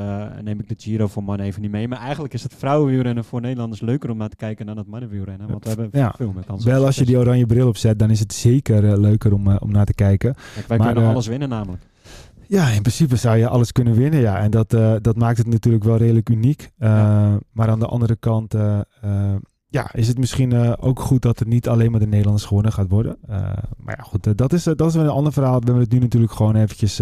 neem 0.43 0.59
ik 0.61 0.69
de 0.69 0.75
Giro 0.79 1.07
voor 1.07 1.23
mannen 1.25 1.47
even 1.47 1.63
niet 1.63 1.71
mee, 1.71 1.89
maar 1.89 1.99
eigenlijk 1.99 2.35
is 2.35 2.43
het 2.43 2.55
vrouwenwielrennen 2.59 3.25
voor 3.25 3.41
Nederlanders 3.41 3.81
leuker 3.81 4.11
om 4.11 4.17
naar 4.17 4.29
te 4.29 4.37
kijken 4.37 4.67
dan 4.67 4.77
het 4.77 4.87
mannenwielrennen, 4.87 5.49
want 5.49 5.63
we 5.65 5.69
hebben 5.69 5.89
Ja. 5.93 6.15
veel 6.17 6.33
meer 6.35 6.45
kansen. 6.47 6.71
Wel 6.71 6.85
als 6.87 6.97
je 6.97 7.05
die 7.05 7.19
oranje 7.19 7.47
bril 7.47 7.69
opzet, 7.69 7.99
dan 7.99 8.11
is 8.11 8.21
het 8.21 8.33
zeker 8.33 9.01
leuker 9.01 9.33
om, 9.33 9.57
om 9.57 9.71
naar 9.73 9.87
te 9.87 9.95
kijken. 9.95 10.35
Kijk, 10.55 10.69
wij 10.69 10.79
maar, 10.79 10.93
kunnen 10.93 11.11
alles 11.11 11.27
winnen 11.27 11.49
namelijk. 11.49 11.83
Ja, 12.53 12.69
in 12.69 12.81
principe 12.83 13.17
zou 13.17 13.37
je 13.37 13.49
alles 13.49 13.73
kunnen 13.73 13.95
winnen. 13.95 14.21
Ja. 14.21 14.39
En 14.39 14.51
dat, 14.51 14.73
eh, 14.75 14.95
dat 15.01 15.17
maakt 15.17 15.39
het 15.39 15.47
natuurlijk 15.47 15.85
wel 15.85 15.97
redelijk 15.97 16.29
uniek. 16.29 16.71
Eh, 16.79 16.89
Ja. 16.91 17.39
Maar 17.53 17.69
aan 17.69 17.79
de 17.79 17.87
andere 17.87 18.17
kant 18.17 18.55
eh, 18.55 18.81
ja, 19.73 19.91
is 19.93 20.09
het 20.09 20.19
misschien 20.19 20.53
eh, 20.53 20.73
ook 20.81 21.01
goed 21.01 21.23
dat 21.23 21.39
het 21.39 21.49
niet 21.49 21.69
alleen 21.69 21.91
maar 21.91 22.01
de 22.01 22.07
Nederlanders 22.07 22.45
gewonnen 22.45 22.73
gaat 22.73 22.89
worden. 22.89 23.17
Eh, 23.29 23.37
maar 23.77 23.95
ja, 23.99 24.03
goed, 24.03 24.27
eh, 24.27 24.33
dat, 24.37 24.53
is, 24.53 24.63
dat 24.63 24.81
is 24.81 24.95
weer 24.95 25.05
een 25.05 25.11
ander 25.11 25.33
verhaal. 25.33 25.59
We 25.59 25.65
hebben 25.65 25.83
het 25.83 25.93
nu 25.93 25.99
natuurlijk 25.99 26.33
gewoon 26.33 26.57
eventjes 26.57 27.01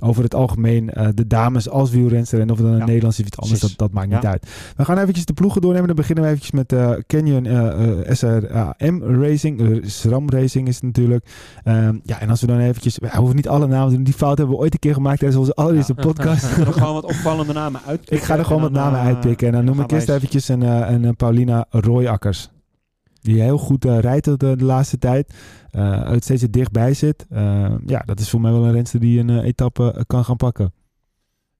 over 0.00 0.22
het 0.22 0.34
algemeen. 0.34 0.90
de 1.14 1.26
dames 1.26 1.68
als 1.68 1.90
wielrenster 1.90 2.40
en 2.40 2.50
of 2.50 2.56
het 2.56 2.66
dan 2.66 2.74
een 2.74 2.80
Ja, 2.80 2.86
Nederlands 2.86 3.18
is 3.18 3.22
of 3.22 3.28
iets 3.28 3.38
anders, 3.38 3.60
dat, 3.60 3.72
dat 3.76 3.92
maakt 3.92 4.08
niet 4.08 4.26
uit. 4.26 4.46
We 4.76 4.84
gaan 4.84 4.98
eventjes 4.98 5.24
de 5.24 5.32
ploegen 5.32 5.60
doornemen. 5.60 5.86
Dan 5.86 5.96
beginnen 5.96 6.24
we 6.24 6.30
eventjes 6.30 6.50
met 6.50 6.74
Canyon 7.06 7.44
SRAM 8.10 9.02
Racing. 9.02 9.82
SRAM 9.86 10.30
Racing 10.30 10.68
is 10.68 10.74
het 10.74 10.84
natuurlijk. 10.84 11.26
Ehm, 11.64 11.98
ja, 12.02 12.20
en 12.20 12.30
als 12.30 12.40
we 12.40 12.46
dan 12.46 12.58
eventjes... 12.58 12.98
We 12.98 13.16
hoeven 13.16 13.36
niet 13.36 13.48
alle 13.48 13.66
namen 13.66 13.88
te 13.88 13.94
doen. 13.94 14.04
Die 14.04 14.14
fout 14.14 14.38
hebben 14.38 14.56
we 14.56 14.62
ooit 14.62 14.72
een 14.72 14.78
keer 14.78 14.94
gemaakt 14.94 15.18
tijdens 15.18 15.40
onze 15.40 15.54
allereerste 15.54 15.94
podcast. 15.94 16.48
We 16.48 16.54
kunnen 16.54 16.74
gewoon 16.74 16.94
wat 16.94 17.04
opvallende 17.04 17.52
namen 17.52 17.80
uitpikken. 17.86 18.16
Ik 18.16 18.22
ga 18.22 18.36
er 18.36 18.44
gewoon 18.44 18.62
wat 18.62 18.72
namen 18.72 19.00
uitpikken. 19.10 19.46
En 19.46 19.52
dan 19.52 19.64
noem 19.64 19.80
ik 19.80 19.90
eerst 19.90 20.08
eventjes 20.08 20.48
een, 20.48 20.60
een, 20.62 21.04
een 21.04 21.16
Royakkers. 21.70 22.50
Die 23.20 23.40
heel 23.42 23.58
goed 23.58 23.84
eh, 23.84 23.98
rijdt 23.98 24.24
de, 24.24 24.36
de 24.36 24.64
laatste 24.64 24.98
tijd. 24.98 25.34
Eh, 25.70 26.08
het 26.08 26.24
steeds 26.24 26.42
er 26.42 26.50
dichtbij 26.50 26.94
zit. 26.94 27.26
Eh, 27.30 27.74
ja, 27.86 27.98
dat 27.98 28.20
is 28.20 28.30
voor 28.30 28.40
mij 28.40 28.52
wel 28.52 28.64
een 28.64 28.72
renster 28.72 29.00
die 29.00 29.20
een 29.20 29.30
eh, 29.30 29.44
etappe 29.44 29.92
eh, 29.92 30.02
kan 30.06 30.24
gaan 30.24 30.36
pakken. 30.36 30.72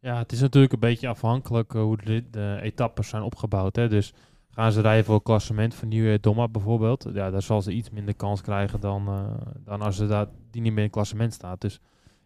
Ja, 0.00 0.18
het 0.18 0.32
is 0.32 0.40
natuurlijk 0.40 0.72
een 0.72 0.78
beetje 0.78 1.08
afhankelijk 1.08 1.74
eh, 1.74 1.82
hoe 1.82 1.96
de, 2.04 2.24
de 2.30 2.58
etappes 2.62 3.08
zijn 3.08 3.22
opgebouwd. 3.22 3.76
Hè. 3.76 3.88
Dus 3.88 4.12
gaan 4.50 4.72
ze 4.72 4.80
rijden 4.80 5.04
voor 5.04 5.22
klassement 5.22 5.74
van 5.74 5.88
Nieuwe 5.88 6.20
Domma 6.20 6.48
bijvoorbeeld. 6.48 7.06
Ja, 7.14 7.30
daar 7.30 7.42
zal 7.42 7.62
ze 7.62 7.72
iets 7.72 7.90
minder 7.90 8.14
kans 8.14 8.40
krijgen 8.40 8.80
dan, 8.80 9.08
eh, 9.08 9.24
dan 9.64 9.82
als 9.82 9.96
ze 9.96 10.06
daar, 10.06 10.26
die 10.50 10.62
niet 10.62 10.70
meer 10.70 10.78
in 10.80 10.86
het 10.86 10.92
klassement 10.92 11.32
staat. 11.32 11.60
Dus 11.60 11.80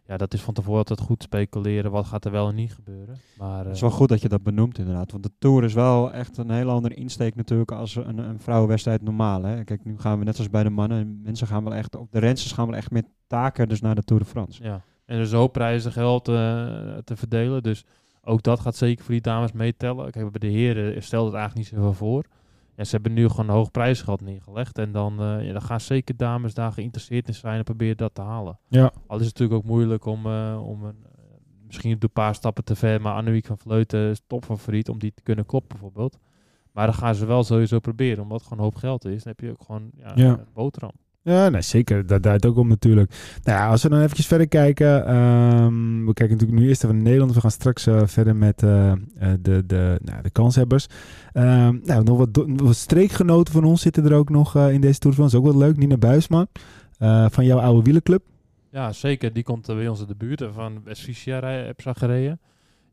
ja, 0.09 0.17
dat 0.17 0.33
is 0.33 0.41
van 0.41 0.53
tevoren 0.53 0.77
altijd 0.77 0.99
goed 0.99 1.23
speculeren. 1.23 1.91
Wat 1.91 2.05
gaat 2.05 2.25
er 2.25 2.31
wel 2.31 2.47
en 2.47 2.55
niet 2.55 2.73
gebeuren. 2.73 3.17
Maar 3.37 3.57
Het 3.57 3.67
eh, 3.67 3.73
is 3.73 3.81
wel 3.81 3.89
goed 3.89 4.09
dat 4.09 4.21
je 4.21 4.29
dat 4.29 4.43
benoemt 4.43 4.77
inderdaad. 4.77 5.11
Want 5.11 5.23
de 5.23 5.31
Tour 5.39 5.63
is 5.63 5.73
wel 5.73 6.11
echt 6.13 6.37
een 6.37 6.51
hele 6.51 6.71
andere 6.71 6.93
insteek 6.93 7.35
natuurlijk 7.35 7.71
als 7.71 7.95
een, 7.95 8.17
een 8.17 8.39
vrouwenwedstrijd 8.39 9.01
normaal. 9.01 9.43
Hè? 9.43 9.63
Kijk, 9.63 9.85
nu 9.85 9.99
gaan 9.99 10.19
we 10.19 10.25
net 10.25 10.37
als 10.37 10.49
bij 10.49 10.63
de 10.63 10.69
mannen. 10.69 11.21
Mensen 11.23 11.47
gaan 11.47 11.63
wel 11.63 11.73
echt, 11.73 11.95
of 11.95 12.07
de 12.09 12.19
rensters 12.19 12.53
gaan 12.53 12.67
wel 12.67 12.75
echt 12.75 12.91
met 12.91 13.05
taken 13.27 13.69
dus 13.69 13.81
naar 13.81 13.95
de 13.95 14.03
Tour 14.03 14.21
de 14.21 14.29
France. 14.29 14.63
Ja, 14.63 14.81
en 15.05 15.17
er 15.17 15.41
is 15.41 15.47
prijzen 15.51 15.91
geld 15.91 16.27
eh, 16.27 16.35
te 17.03 17.15
verdelen. 17.15 17.63
Dus 17.63 17.85
ook 18.23 18.43
dat 18.43 18.59
gaat 18.59 18.75
zeker 18.75 19.03
voor 19.03 19.13
die 19.13 19.21
dames 19.21 19.51
meetellen. 19.51 20.11
Kijk, 20.11 20.31
bij 20.31 20.49
de 20.49 20.55
heren 20.57 21.03
stelt 21.03 21.25
het 21.25 21.35
eigenlijk 21.35 21.69
niet 21.71 21.79
zoveel 21.79 21.93
voor. 21.93 22.25
Ja, 22.79 22.85
ze 22.85 22.91
hebben 22.91 23.13
nu 23.13 23.29
gewoon 23.29 23.47
een 23.49 23.55
hoog 23.55 23.71
prijsgeld 23.71 24.21
neergelegd. 24.21 24.77
En 24.77 24.91
dan, 24.91 25.19
eh, 25.21 25.45
ja, 25.45 25.51
dan 25.51 25.61
gaan 25.61 25.79
zeker 25.81 26.17
dames 26.17 26.53
daar 26.53 26.71
geïnteresseerd 26.71 27.27
in 27.27 27.33
zijn 27.33 27.57
en 27.57 27.63
proberen 27.63 27.97
dat 27.97 28.15
te 28.15 28.21
halen. 28.21 28.59
Ja. 28.67 28.91
Al 29.07 29.19
is 29.19 29.25
het 29.25 29.33
natuurlijk 29.39 29.53
ook 29.53 29.71
moeilijk 29.71 30.05
om, 30.05 30.25
eh, 30.25 30.61
om 30.65 30.83
een, 30.83 30.95
eh, 31.05 31.11
misschien 31.65 31.97
een 31.99 32.11
paar 32.13 32.35
stappen 32.35 32.63
te 32.63 32.75
ver, 32.75 33.01
maar 33.01 33.13
Annemiek 33.13 33.45
van 33.45 33.57
Vleuten 33.57 34.09
is 34.09 34.21
topfavoriet 34.27 34.89
om 34.89 34.99
die 34.99 35.13
te 35.13 35.21
kunnen 35.23 35.45
kloppen 35.45 35.69
bijvoorbeeld. 35.69 36.17
Maar 36.71 36.85
dan 36.85 36.95
gaan 36.95 37.15
ze 37.15 37.25
wel 37.25 37.43
sowieso 37.43 37.79
proberen, 37.79 38.23
omdat 38.23 38.37
het 38.39 38.47
gewoon 38.47 38.63
een 38.65 38.71
hoop 38.71 38.79
geld 38.81 39.05
is. 39.05 39.23
Dan 39.23 39.33
heb 39.37 39.39
je 39.39 39.51
ook 39.51 39.63
gewoon 39.65 39.91
ja, 39.95 40.11
Ja. 40.15 40.29
een 40.29 40.45
boterham. 40.53 40.93
Ja, 41.29 41.61
zeker. 41.61 42.05
Dat 42.07 42.21
draait 42.21 42.45
ook 42.45 42.57
om 42.57 42.67
natuurlijk. 42.67 43.11
Nou 43.43 43.57
ja, 43.57 43.69
als 43.69 43.83
we 43.83 43.89
dan 43.89 43.99
eventjes 44.01 44.27
verder 44.27 44.47
kijken. 44.47 45.05
ehm, 45.05 46.05
we 46.05 46.13
kijken 46.13 46.35
natuurlijk 46.35 46.61
nu 46.61 46.67
eerst 46.67 46.83
even 46.83 46.95
naar 46.95 47.03
Nederland. 47.05 47.33
We 47.33 47.41
gaan 47.41 47.51
straks 47.51 47.87
eh, 47.87 48.01
verder 48.05 48.35
met 48.35 48.63
eh, 48.63 48.91
eh, 48.91 48.97
de, 49.41 49.63
de, 49.65 49.99
nou, 50.03 50.21
de 50.21 50.29
kanshebbers. 50.29 50.87
Ehm, 51.31 51.77
nou, 51.83 52.03
nog 52.03 52.17
wat, 52.17 52.75
streekgenoten 52.75 53.53
van 53.53 53.63
ons 53.63 53.81
zitten 53.81 54.05
er 54.05 54.13
ook 54.13 54.29
nog 54.29 54.55
in 54.55 54.81
deze 54.81 54.99
Tour 54.99 55.15
de 55.15 55.21
France. 55.21 55.37
Ook 55.37 55.43
wel 55.51 55.57
leuk. 55.57 55.77
Nina 55.77 55.97
Buisman 55.97 56.47
van 57.29 57.45
jouw 57.45 57.59
oude 57.59 57.81
wielerclub. 57.83 58.23
Ja, 58.71 58.91
zeker. 58.91 59.33
Die 59.33 59.43
komt 59.43 59.65
bij 59.67 59.87
ons 59.87 60.01
in 60.01 60.07
de 60.07 60.15
buurt 60.15 60.43
van 60.53 60.81
West-Friesia 60.83 61.39
rij- 61.39 61.65
heb 61.65 61.81
ze 61.81 61.93
gereden. 61.95 62.39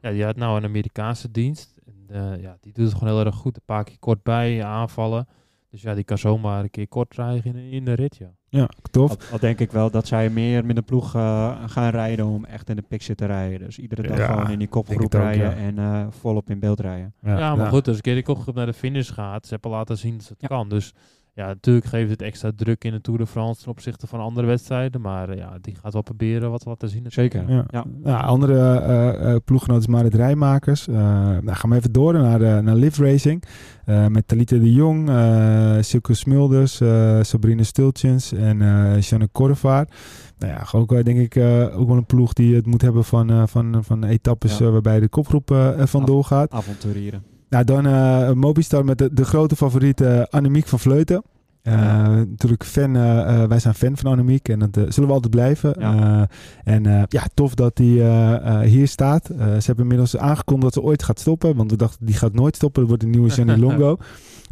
Ja, 0.01 0.11
die 0.11 0.25
had 0.25 0.37
nou 0.37 0.57
een 0.57 0.65
Amerikaanse 0.65 1.31
dienst. 1.31 1.79
En, 2.09 2.41
ja, 2.41 2.57
die 2.61 2.73
doet 2.73 2.85
het 2.85 2.95
gewoon 2.99 3.15
heel 3.15 3.25
erg 3.25 3.35
goed. 3.35 3.57
Een 3.57 3.63
paar 3.65 3.85
keer 3.85 3.99
kort 3.99 4.23
bij, 4.23 4.65
aanvallen. 4.65 5.27
Dus 5.71 5.83
ja, 5.83 5.95
die 5.95 6.05
kan 6.05 6.19
zomaar 6.19 6.63
een 6.63 6.71
keer 6.71 6.89
kort 6.89 7.15
rijden 7.15 7.55
in, 7.57 7.71
in 7.73 7.85
de 7.85 7.93
rit, 7.93 8.17
ja. 8.17 8.31
Ja, 8.49 8.69
tof. 8.91 9.11
Al, 9.11 9.17
al 9.33 9.39
denk 9.39 9.61
ik 9.61 9.73
wel 9.73 9.91
dat 9.91 10.07
zij 10.07 10.31
meer 10.31 10.65
met 10.65 10.77
een 10.77 10.85
ploeg 10.85 11.15
eh, 11.15 11.63
gaan 11.67 11.91
rijden 11.91 12.27
om 12.27 12.45
echt 12.45 12.69
in 12.69 12.77
de 12.77 12.83
picture 12.83 13.15
te 13.15 13.27
rijden. 13.27 13.59
Dus 13.59 13.79
iedere 13.79 14.03
dag 14.09 14.19
Ja, 14.19 14.27
gewoon 14.27 14.51
in 14.51 14.59
die 14.59 14.69
kopgroep 14.69 15.03
ook, 15.05 15.13
rijden 15.13 15.51
ja. 15.51 15.57
en 15.57 15.79
eh, 15.79 16.07
volop 16.11 16.51
in 16.51 16.59
beeld 16.59 16.81
rijden. 16.81 17.15
Ja, 17.23 17.55
maar 17.57 17.67
goed, 17.71 17.87
als 17.89 17.97
een 17.97 18.03
keer 18.03 18.15
de 18.15 18.23
kopgroep 18.23 18.55
naar 18.55 18.67
de 18.67 18.73
finish 18.73 19.13
gaat, 19.13 19.47
ze 19.47 19.53
hebben 19.53 19.71
laten 19.71 19.99
zien 19.99 20.13
dat 20.17 20.23
ze 20.23 20.33
het 20.33 20.41
Ja. 20.41 20.49
kan. 20.49 20.69
Dus 20.69 20.95
ja, 21.37 21.47
natuurlijk 21.47 21.87
geeft 21.87 22.11
het 22.11 22.23
extra 22.23 22.51
druk 22.57 22.85
in 22.85 22.93
de 22.93 23.01
Tour 23.01 23.19
de 23.19 23.27
France 23.27 23.61
ten 23.63 23.71
opzichte 23.71 24.07
van 24.07 24.21
andere 24.21 24.47
wedstrijden. 24.47 25.01
Maar 25.01 25.29
eh, 25.29 25.37
ja, 25.37 25.59
die 25.61 25.75
gaat 25.83 25.93
wel 25.93 26.03
proberen 26.03 26.51
wat 26.51 26.61
te 26.61 26.69
laten 26.69 26.89
zien. 26.89 27.05
Zeker. 27.09 27.45
Ja. 27.49 27.85
Ja. 28.05 28.21
Andere 28.21 28.79
eh 28.79 29.33
eh 29.33 29.37
ploeggenoten 29.45 29.83
is 29.83 29.89
Marit 29.89 30.15
Rijmakers. 30.15 30.89
Eh 30.89 30.95
nou, 30.95 31.53
gaan 31.53 31.71
we 31.71 31.77
even 31.77 31.93
door 31.93 32.13
naar, 32.13 32.39
de, 32.39 32.61
naar 32.63 32.75
Live 32.75 33.05
Racing. 33.05 33.43
Eh, 33.85 34.07
met 34.07 34.29
Talita 34.29 34.57
de 34.57 34.73
Jong, 34.73 35.09
eh 35.09 35.77
Silke 35.81 36.15
Smulders, 36.15 36.81
eh, 36.81 37.19
Sabrina 37.23 37.63
Stultjens 37.63 38.33
en 38.33 38.63
eh 38.63 39.01
Janne 39.01 39.29
Korrevaart. 39.33 39.95
Nou 40.39 40.53
ja, 40.53 40.79
ook 40.79 40.91
wel, 40.91 41.03
denk 41.05 41.19
ik 41.19 41.37
eh, 41.37 41.79
ook 41.81 41.89
wel 41.89 41.97
een 41.97 42.07
ploeg 42.07 42.33
die 42.33 42.55
het 42.55 42.67
moet 42.67 42.83
hebben 42.83 43.05
van, 43.05 43.31
eh, 43.31 43.43
van, 43.47 43.85
van 43.85 44.05
etappes 44.05 44.59
Ja. 44.59 44.71
waarbij 44.71 45.01
de 45.01 45.09
kopgroep 45.09 45.75
vandoor 45.79 46.25
gaat. 46.25 46.51
Avonturieren. 46.51 47.23
Nou, 47.49 47.65
dan 47.65 47.87
eh 47.87 48.33
Mobistar 48.33 48.85
met 48.85 48.99
de, 48.99 49.15
de 49.15 49.25
grote 49.25 49.57
favoriet 49.57 50.01
eh, 50.01 50.23
Annemiek 50.31 50.67
van 50.67 50.79
Vleuten. 50.79 51.23
Eh, 51.63 51.73
Ja. 51.73 52.09
Natuurlijk 52.09 52.65
fan, 52.65 52.97
eh, 52.97 53.45
wij 53.45 53.59
zijn 53.59 53.75
fan 53.75 53.97
van 53.97 54.11
Annemiek 54.11 54.49
en 54.49 54.59
dat 54.59 54.75
zullen 54.75 55.09
we 55.09 55.15
altijd 55.15 55.31
blijven. 55.35 55.75
Ja. 55.79 56.29
En 56.65 57.07
ja, 57.09 57.23
tof 57.35 57.55
dat 57.55 57.79
hij 57.79 58.67
hier 58.67 58.89
staat. 58.89 59.27
Ze 59.27 59.63
hebben 59.67 59.85
inmiddels 59.85 60.17
aangekondigd 60.17 60.75
dat 60.75 60.83
ze 60.83 60.89
ooit 60.89 61.03
gaat 61.03 61.21
stoppen, 61.21 61.57
want 61.57 61.71
we 61.71 61.77
dachten 61.77 62.07
die 62.07 62.15
gaat 62.15 62.33
nooit 62.33 62.57
stoppen. 62.57 62.81
Dat 62.81 62.89
wordt 62.89 63.05
een 63.05 63.11
nieuwe 63.11 63.29
Jenny 63.29 63.57
Longo. 63.67 63.97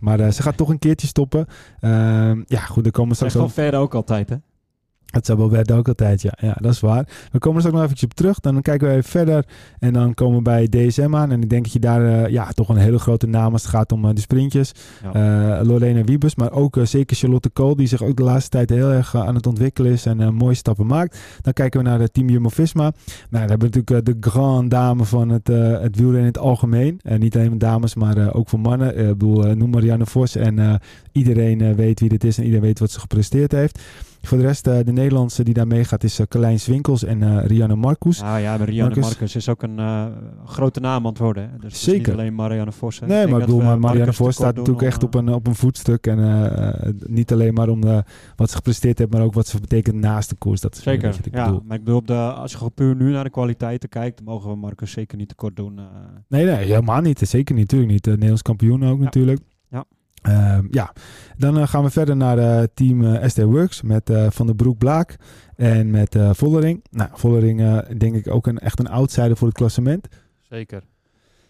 Maar 0.00 0.32
ze 0.32 0.42
gaat 0.42 0.56
toch 0.56 0.68
een 0.68 0.78
keertje 0.78 1.06
stoppen. 1.06 1.46
Ja, 2.46 2.60
goed, 2.68 2.86
er 2.86 2.92
komen 2.92 3.14
straks 3.14 3.32
van 3.32 3.42
ook... 3.42 3.50
verder 3.50 3.80
ook 3.80 3.94
altijd, 3.94 4.28
hè? 4.28 4.36
Het 5.14 5.26
zou 5.26 5.38
wel 5.38 5.50
werden 5.50 5.76
ook 5.76 5.88
altijd, 5.88 6.22
ja. 6.22 6.32
Ja, 6.40 6.56
dat 6.60 6.72
is 6.72 6.80
waar. 6.80 7.08
We 7.32 7.38
komen 7.38 7.54
er 7.54 7.60
straks 7.60 7.74
nog 7.74 7.84
eventjes 7.84 8.10
op 8.10 8.14
terug. 8.14 8.40
Dan 8.40 8.62
kijken 8.62 8.88
we 8.88 8.94
even 8.94 9.10
verder. 9.10 9.44
En 9.78 9.92
dan 9.92 10.14
komen 10.14 10.36
we 10.36 10.42
bij 10.42 10.68
DSM 10.68 11.14
aan. 11.14 11.30
En 11.30 11.42
ik 11.42 11.50
denk 11.50 11.62
dat 11.62 11.72
je 11.72 11.78
daar 11.78 12.04
eh, 12.04 12.30
ja, 12.30 12.48
toch 12.52 12.68
een 12.68 12.76
hele 12.76 12.98
grote 12.98 13.26
naam 13.26 13.52
als 13.52 13.62
het 13.62 13.70
gaat 13.70 13.92
om 13.92 14.04
eh, 14.04 14.14
de 14.14 14.20
sprintjes. 14.20 14.72
Ja. 15.02 15.58
Eh, 15.58 15.66
Lorena 15.66 16.04
Wiebes, 16.04 16.34
maar 16.34 16.52
ook 16.52 16.78
zeker 16.82 17.16
Charlotte 17.16 17.50
Kool, 17.50 17.76
die 17.76 17.86
zich 17.86 18.02
ook 18.02 18.16
de 18.16 18.22
laatste 18.22 18.50
tijd 18.50 18.70
heel 18.70 18.90
erg 18.90 19.16
aan 19.16 19.34
het 19.34 19.46
ontwikkelen 19.46 19.92
is 19.92 20.06
en 20.06 20.34
mooie 20.34 20.54
stappen 20.54 20.86
maakt. 20.86 21.18
Dan 21.40 21.52
kijken 21.52 21.82
we 21.82 21.88
naar 21.88 22.00
het 22.00 22.14
team 22.14 22.28
Jumbo-Visma. 22.28 22.82
Nou, 22.82 22.94
dan 23.30 23.40
hebben 23.40 23.70
we 23.70 23.76
natuurlijk 23.76 24.06
de 24.06 24.30
grand 24.30 24.70
dame 24.70 25.04
van 25.04 25.28
het, 25.28 25.46
het 25.46 25.96
wielrennen 25.96 26.20
in 26.20 26.26
het 26.26 26.38
algemeen. 26.38 27.00
En 27.02 27.20
niet 27.20 27.36
alleen 27.36 27.58
dames, 27.58 27.94
maar 27.94 28.34
ook 28.34 28.48
voor 28.48 28.60
mannen. 28.60 28.98
Ik 28.98 29.18
bedoel, 29.18 29.54
noem 29.54 29.70
Marianne 29.70 30.06
Vos 30.06 30.36
en 30.36 30.80
iedereen 31.12 31.74
weet 31.74 32.00
wie 32.00 32.08
dit 32.08 32.24
is 32.24 32.38
en 32.38 32.44
iedereen 32.44 32.64
weet 32.66 32.78
wat 32.78 32.90
ze 32.90 33.00
gepresteerd 33.00 33.52
heeft. 33.52 33.80
Voor 34.26 34.38
de 34.38 34.44
rest, 34.44 34.66
eh, 34.66 34.78
de 34.84 34.92
Nederlandse 34.92 35.44
die 35.44 35.54
daar 35.54 35.66
meegaat 35.66 36.04
is 36.04 36.20
uh, 36.20 36.26
Carlijn 36.26 36.60
Swinkels 36.60 37.04
en 37.04 37.22
eh, 37.22 37.44
Rianne 37.46 37.76
Marcus. 37.76 38.20
Nou 38.20 38.38
ja, 38.40 38.56
maar 38.56 38.66
Rianne 38.68 38.94
Marcus. 38.94 39.04
Marcus 39.10 39.36
is 39.36 39.48
ook 39.48 39.62
een 39.62 39.78
eh, 39.78 40.06
grote 40.44 40.80
naam 40.80 41.02
aan 41.04 41.10
het 41.10 41.18
worden. 41.18 41.50
Hè? 41.50 41.58
Dus 41.58 41.82
Zeker. 41.82 41.98
niet 41.98 42.08
alleen 42.20 42.34
Marianne 42.34 42.72
Vos. 42.72 43.00
hè. 43.00 43.06
Nee, 43.06 43.26
maar 43.26 43.40
ik 43.40 43.46
bedoel, 43.46 43.60
maar 43.62 43.78
Marianne 43.78 44.12
Vos 44.12 44.34
staat 44.34 44.56
natuurlijk 44.56 44.82
echt 44.86 45.02
op 45.02 45.14
een, 45.14 45.28
op 45.28 45.46
een 45.46 45.54
voetstuk. 45.54 46.06
En 46.06 46.18
eh, 46.18 46.68
eh, 46.86 46.94
niet 47.06 47.32
alleen 47.32 47.54
maar 47.54 47.68
om 47.68 47.82
eh, 47.84 47.98
wat 48.36 48.50
ze 48.50 48.56
gepresteerd 48.56 48.98
heeft, 48.98 49.10
maar 49.12 49.22
ook 49.22 49.34
wat 49.34 49.46
ze 49.46 49.60
betekent 49.60 49.96
naast 49.96 50.28
de 50.30 50.36
koers. 50.36 50.60
Dat 50.60 50.74
is 50.76 50.82
Zeker, 50.82 51.10
wat 51.10 51.26
ik 51.26 51.34
ja. 51.34 51.44
bedoel. 51.44 51.62
Maar 51.66 51.76
ik 51.76 51.84
bedoel, 51.84 51.98
op 52.00 52.06
de, 52.06 52.14
als 52.14 52.50
je 52.50 52.56
gewoon 52.56 52.72
puur 52.74 52.96
nu 52.96 53.10
naar 53.10 53.24
de 53.24 53.30
kwaliteiten 53.30 53.88
kijkt, 53.88 54.24
mogen 54.24 54.50
we 54.50 54.56
Marcus 54.56 54.90
zeker 54.90 55.16
niet 55.18 55.28
tekort 55.28 55.56
doen. 55.56 55.78
eh. 55.78 55.84
Nee, 56.28 56.44
nee, 56.44 56.54
helemaal 56.64 57.00
niet. 57.00 57.18
Zeker 57.18 57.54
niet. 57.54 57.64
Natuurlijk 57.64 57.92
niet. 57.92 58.06
Uh, 58.06 58.12
Nederlands 58.12 58.42
kampioen 58.42 58.84
ook 58.84 58.98
Ja. 58.98 59.04
natuurlijk. 59.04 59.40
Ja. 60.24 60.56
Ehm, 60.56 60.66
ja, 60.70 60.92
dan 61.36 61.58
eh, 61.58 61.68
gaan 61.68 61.82
we 61.82 61.90
verder 61.90 62.16
naar 62.16 62.38
eh, 62.38 62.62
team 62.74 63.04
eh, 63.04 63.28
SD 63.28 63.42
Works 63.42 63.82
met 63.82 64.12
Van 64.28 64.46
der 64.46 64.54
Broek 64.54 64.78
Blaak 64.78 65.16
en 65.56 65.90
met 65.90 66.16
Vollering. 66.30 66.84
Nou, 66.90 67.10
Vollering 67.12 67.82
denk 67.98 68.14
ik 68.14 68.30
ook 68.30 68.46
een, 68.46 68.58
echt 68.58 68.78
een 68.78 68.88
outsider 68.88 69.36
voor 69.36 69.48
het 69.48 69.56
klassement. 69.56 70.08
Zeker. 70.50 70.82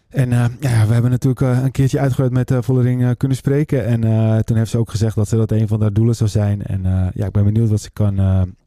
En 0.09 0.29
ja, 0.59 0.87
we 0.87 0.93
hebben 0.93 1.11
natuurlijk 1.11 1.63
een 1.63 1.71
keertje 1.71 1.99
uitgebreid 1.99 2.31
met 2.31 2.65
Vollering 2.65 3.17
kunnen 3.17 3.37
spreken. 3.37 3.85
En 3.85 4.01
toen 4.43 4.57
heeft 4.57 4.69
ze 4.69 4.77
ook 4.77 4.89
gezegd 4.89 5.15
dat 5.15 5.27
ze 5.27 5.35
dat 5.35 5.51
een 5.51 5.67
van 5.67 5.81
haar 5.81 5.93
doelen 5.93 6.15
zou 6.15 6.29
zijn. 6.29 6.65
En 6.65 7.11
ja, 7.13 7.25
ik 7.25 7.31
ben 7.31 7.43
benieuwd 7.43 7.69
wat 7.69 7.81
ze 7.81 7.91
kan, 7.91 8.19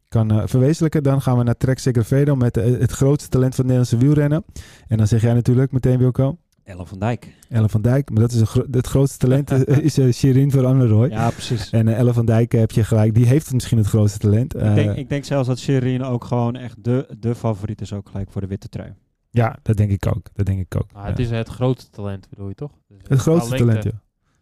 kan 0.09 0.47
verwezenlijken. 0.47 1.03
Dan 1.03 1.21
gaan 1.21 1.37
we 1.37 1.43
naar 1.43 1.57
Trek 1.57 1.79
Segafredo 1.79 2.35
met 2.35 2.55
het 2.55 2.91
grootste 2.91 3.29
talent 3.29 3.55
van 3.55 3.65
het 3.65 3.73
Nederlandse 3.73 4.05
wielrennen. 4.05 4.43
En 4.87 4.97
dan 4.97 5.07
zeg 5.07 5.21
jij 5.21 5.33
natuurlijk 5.33 5.71
meteen, 5.71 5.97
Wilco, 5.97 6.37
Ellen 6.69 6.87
van 6.87 6.99
Dijk. 6.99 7.35
Ellen 7.49 7.69
van 7.69 7.81
Dijk. 7.81 8.09
Maar 8.09 8.21
dat 8.21 8.31
is 8.31 8.39
een 8.39 8.47
gro- 8.47 8.65
het 8.71 8.87
grootste 8.87 9.17
talent 9.17 9.51
eh, 9.51 9.77
is 9.77 9.97
uh, 9.97 10.13
Shirin 10.13 10.51
van 10.51 10.65
Anleroy. 10.65 11.09
Ja, 11.09 11.29
precies. 11.29 11.69
En 11.69 11.87
eh, 11.87 11.97
Ellen 11.97 12.13
van 12.13 12.25
Dijk 12.25 12.51
heb 12.51 12.71
je 12.71 12.83
gelijk. 12.83 13.13
Die 13.15 13.25
heeft 13.25 13.53
misschien 13.53 13.77
het 13.77 13.87
grootste 13.87 14.19
talent. 14.19 14.55
ik, 14.55 14.61
Eh, 14.61 14.73
denk, 14.75 14.95
ik 14.97 15.09
denk 15.09 15.23
zelfs 15.25 15.47
dat 15.47 15.59
Shirin 15.59 16.03
ook 16.03 16.23
gewoon 16.23 16.55
echt 16.55 16.83
de, 16.83 17.15
de 17.19 17.35
favoriet 17.35 17.81
is 17.81 17.93
ook 17.93 18.09
gelijk 18.09 18.31
voor 18.31 18.41
de 18.41 18.47
witte 18.47 18.69
trui. 18.69 18.93
ja, 19.31 19.57
dat 19.61 19.77
denk 19.77 19.91
ik 19.91 20.07
ook. 20.07 20.27
Dat 20.33 20.45
denk 20.45 20.59
ik 20.59 20.75
ook. 20.75 20.91
Maar 20.93 21.03
Ja. 21.03 21.09
het 21.09 21.19
is 21.19 21.29
het 21.29 21.47
grootste 21.49 21.89
talent, 21.91 22.29
bedoel 22.29 22.47
je 22.47 22.55
toch? 22.55 22.71
Dus, 22.87 22.97
het 23.07 23.19
grootste 23.19 23.55
talent, 23.55 23.83
ja. 23.83 23.91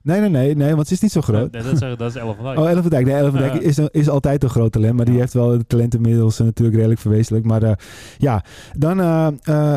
Nee, 0.08 0.20
nee, 0.20 0.30
nee, 0.30 0.56
nee, 0.56 0.76
want 0.76 0.88
ze 0.88 0.94
is 0.94 1.00
niet 1.02 1.12
zo 1.12 1.22
groot. 1.22 1.52
Nee, 1.52 1.64
dat, 1.64 1.78
zeg, 1.78 1.96
dat 1.96 2.10
is 2.10 2.16
Ellen 2.16 2.36
van 2.36 2.44
Dijk. 2.46 2.58
Oh, 2.58 2.70
Ellen 2.70 2.82
van 2.82 2.92
Dijk. 2.92 3.06
Nee, 3.06 3.16
Ellen 3.16 3.32
van 3.32 3.42
Dijk 3.42 3.54
Ja. 3.54 3.60
is, 3.60 3.78
is 3.80 4.10
altijd 4.10 4.44
een 4.44 4.50
groot 4.50 4.72
talent. 4.72 4.94
Maar 4.96 5.06
die 5.06 5.20
heeft 5.20 5.34
wel 5.34 5.52
het 5.52 5.70
talent 5.70 5.96
inmiddels 5.96 6.40
eh, 6.40 6.46
natuurlijk 6.46 6.78
redelijk 6.78 7.00
verwezenlijk. 7.02 7.46
Maar 7.46 7.64
eh, 7.64 7.72
ja, 8.18 8.44
dan 8.78 9.00
eh, 9.02 9.28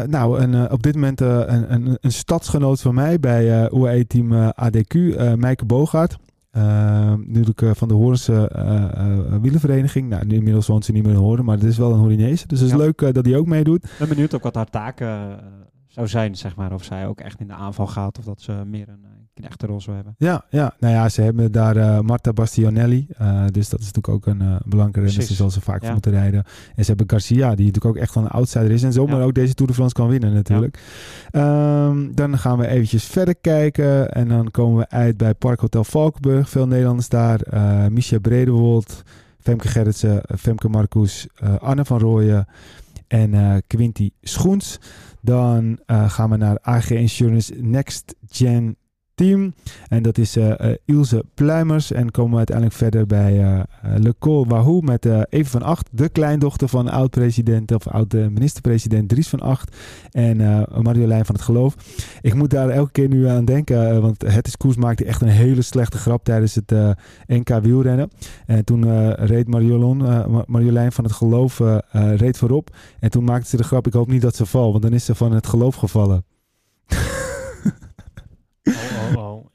nou, 0.02 0.38
een, 0.40 0.70
op 0.70 0.82
dit 0.82 0.94
moment 0.94 1.20
een, 1.20 1.72
een, 1.72 1.98
een 2.00 2.12
stadsgenoot 2.12 2.80
van 2.80 2.94
mij 2.94 3.20
bij 3.20 3.62
eh 3.64 3.72
UAE-team 3.78 4.52
ADQ, 4.52 4.94
Mijke 5.36 5.64
Bogaert. 5.64 6.16
Uh, 6.56 6.62
natuurlijk 7.26 7.62
van 7.76 7.88
de 7.88 7.94
Hoornse 7.94 8.48
eh, 8.48 8.84
eh, 8.84 9.40
wielenvereniging. 9.40 10.08
Nou, 10.08 10.26
nu 10.26 10.34
inmiddels 10.34 10.66
woont 10.66 10.84
ze 10.84 10.92
niet 10.92 11.02
meer 11.04 11.12
in 11.12 11.18
Hoorn, 11.18 11.44
maar 11.44 11.56
het 11.56 11.64
is 11.64 11.78
wel 11.78 11.92
een 11.92 11.98
Horinees. 11.98 12.44
Dus 12.46 12.58
het 12.60 12.68
is 12.68 12.74
Ja. 12.74 12.80
leuk 12.82 13.14
dat 13.14 13.24
hij 13.24 13.36
ook 13.36 13.46
meedoet. 13.46 13.84
Ik 13.84 13.90
ben 13.98 14.08
benieuwd 14.08 14.34
ook 14.34 14.42
wat 14.42 14.54
haar 14.54 14.70
taak 14.70 15.00
eh, 15.00 15.20
zou 15.86 16.08
zijn, 16.08 16.36
zeg 16.36 16.56
maar. 16.56 16.72
Of 16.72 16.84
zij 16.84 17.06
ook 17.06 17.20
echt 17.20 17.40
in 17.40 17.46
de 17.46 17.52
aanval 17.52 17.86
gaat 17.86 18.18
of 18.18 18.24
dat 18.24 18.40
ze 18.40 18.52
meer 18.66 18.88
een 18.88 19.04
uh, 19.40 19.46
knechtenrol 19.46 19.80
zou 19.80 19.96
hebben. 19.96 20.14
Ja, 20.18 20.44
ja, 20.50 20.74
nou 20.78 20.94
ja, 20.94 21.08
ze 21.08 21.22
hebben 21.22 21.52
daar 21.52 21.76
eh, 21.76 22.00
Marta 22.00 22.32
Bastianelli. 22.32 23.06
eh, 23.18 23.44
dus 23.50 23.68
dat 23.68 23.80
is 23.80 23.86
natuurlijk 23.92 24.14
ook 24.14 24.26
een 24.26 24.40
eh 24.40 24.56
belangrijke 24.64 25.08
renner. 25.08 25.26
Ze 25.26 25.34
zal 25.34 25.50
ze 25.50 25.60
vaak 25.60 25.78
Ja. 25.80 25.84
voor 25.84 25.92
moeten 25.92 26.12
rijden. 26.12 26.44
En 26.74 26.84
ze 26.84 26.88
hebben 26.90 27.10
Garcia, 27.10 27.54
die 27.54 27.66
natuurlijk 27.66 27.96
ook 27.96 28.02
echt 28.02 28.14
wel 28.14 28.24
een 28.24 28.30
outsider 28.30 28.70
is. 28.70 28.82
En 28.82 28.92
zomaar 28.92 29.18
Ja. 29.18 29.24
ook 29.24 29.34
deze 29.34 29.54
Tour 29.54 29.70
de 29.70 29.76
France 29.76 29.94
kan 29.94 30.08
winnen 30.08 30.32
natuurlijk. 30.32 30.78
Ehm, 31.30 32.12
dan 32.14 32.38
gaan 32.38 32.58
we 32.58 32.66
eventjes 32.66 33.04
verder 33.04 33.34
kijken. 33.36 34.12
En 34.12 34.28
dan 34.28 34.50
komen 34.50 34.78
we 34.78 34.88
uit 34.88 35.16
bij 35.16 35.34
Parkhotel 35.34 35.84
Valkenburg. 35.84 36.48
Veel 36.48 36.66
Nederlanders 36.66 37.08
daar. 37.08 37.40
eh 37.40 37.86
Micha 37.86 38.18
Bredewold, 38.18 39.02
Femke 39.40 39.68
Gerritsen, 39.68 40.22
Femke 40.38 40.68
Marcus, 40.68 41.26
Anne 41.58 41.84
van 41.84 41.98
Rooyen 41.98 42.46
en 43.08 43.62
Quinty 43.66 44.10
Schoens. 44.22 44.78
Dan 45.22 45.78
gaan 45.86 46.30
we 46.30 46.36
naar 46.36 46.58
AG 46.62 46.90
Insurance 46.90 47.54
Next 47.54 48.14
Gen 48.28 48.76
team. 49.20 49.54
En 49.88 50.02
dat 50.02 50.18
is 50.18 50.36
eh, 50.36 50.70
eh, 50.70 50.76
Ilse 50.84 51.24
Pluimers. 51.34 51.92
En 51.92 52.10
komen 52.10 52.30
we 52.30 52.36
uiteindelijk 52.36 52.76
verder 52.76 53.06
bij 53.06 53.38
eh, 53.38 53.58
eh, 53.58 53.64
Le 53.82 54.14
Col 54.18 54.46
Wahoo 54.46 54.80
met 54.80 55.04
Eva 55.28 55.50
van 55.50 55.62
Acht. 55.62 55.88
De 55.92 56.08
kleindochter 56.08 56.68
van 56.68 56.88
oud-president 56.88 57.72
of 57.72 57.86
oud-minister-president 57.88 59.08
Dries 59.08 59.28
van 59.28 59.40
Acht. 59.40 59.76
En 60.10 60.36
Marjolein 60.82 61.24
van 61.24 61.34
het 61.34 61.44
Geloof. 61.44 61.74
Ik 62.20 62.34
moet 62.34 62.50
daar 62.50 62.68
elke 62.68 62.92
keer 62.92 63.08
nu 63.08 63.28
aan 63.28 63.44
denken. 63.44 64.02
want 64.02 64.22
Het 64.22 64.46
is 64.46 64.56
Koers 64.56 64.76
maakte 64.76 65.04
echt 65.04 65.22
een 65.22 65.28
hele 65.28 65.62
slechte 65.62 65.98
grap 65.98 66.24
tijdens 66.24 66.54
het 66.54 66.72
NK 67.26 67.48
wielrennen. 67.62 68.10
En 68.46 68.64
toen 68.64 69.12
reed 69.14 69.48
Marjolein, 69.48 70.00
eh, 70.00 70.26
Ma- 70.26 70.44
Marjolein 70.46 70.92
van 70.92 71.04
het 71.04 71.12
Geloof 71.12 71.60
reed 72.16 72.38
voorop. 72.38 72.70
En 73.00 73.10
toen 73.10 73.24
maakte 73.24 73.48
ze 73.48 73.56
de 73.56 73.64
grap, 73.64 73.86
ik 73.86 73.92
hoop 73.92 74.08
niet 74.08 74.22
dat 74.22 74.36
ze 74.36 74.46
valt. 74.46 74.70
Want 74.70 74.82
dan 74.82 74.92
is 74.92 75.04
ze 75.04 75.14
van 75.14 75.32
het 75.32 75.46
geloof 75.46 75.74
gevallen. 75.74 76.29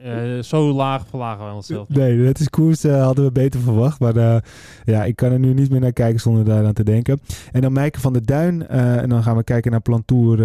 Eh, 0.06 0.44
zo 0.44 0.72
laag 0.72 1.08
verlagen 1.08 1.46
wij 1.46 1.54
onszelf. 1.54 1.90
Nee, 1.90 2.20
het 2.20 2.40
is 2.40 2.50
koers 2.50 2.84
eh, 2.84 3.04
hadden 3.04 3.26
we 3.26 3.32
beter 3.32 3.60
verwacht. 3.60 4.00
Maar 4.00 4.16
eh, 4.16 4.38
ja, 4.84 5.04
ik 5.04 5.16
kan 5.16 5.32
er 5.32 5.40
nu 5.40 5.54
niet 5.54 5.70
meer 5.70 5.80
naar 5.80 5.94
kijken 5.94 6.20
zonder 6.20 6.46
daaraan 6.46 6.74
te 6.74 6.84
denken. 6.84 7.20
En 7.52 7.62
dan 7.62 7.74
Meike 7.74 8.00
van 8.00 8.14
der 8.14 8.26
Duin. 8.26 8.68
en 8.68 9.10
dan 9.10 9.24
gaan 9.24 9.36
we 9.36 9.44
kijken 9.44 9.72
naar 9.72 9.82
Plantour 9.82 10.38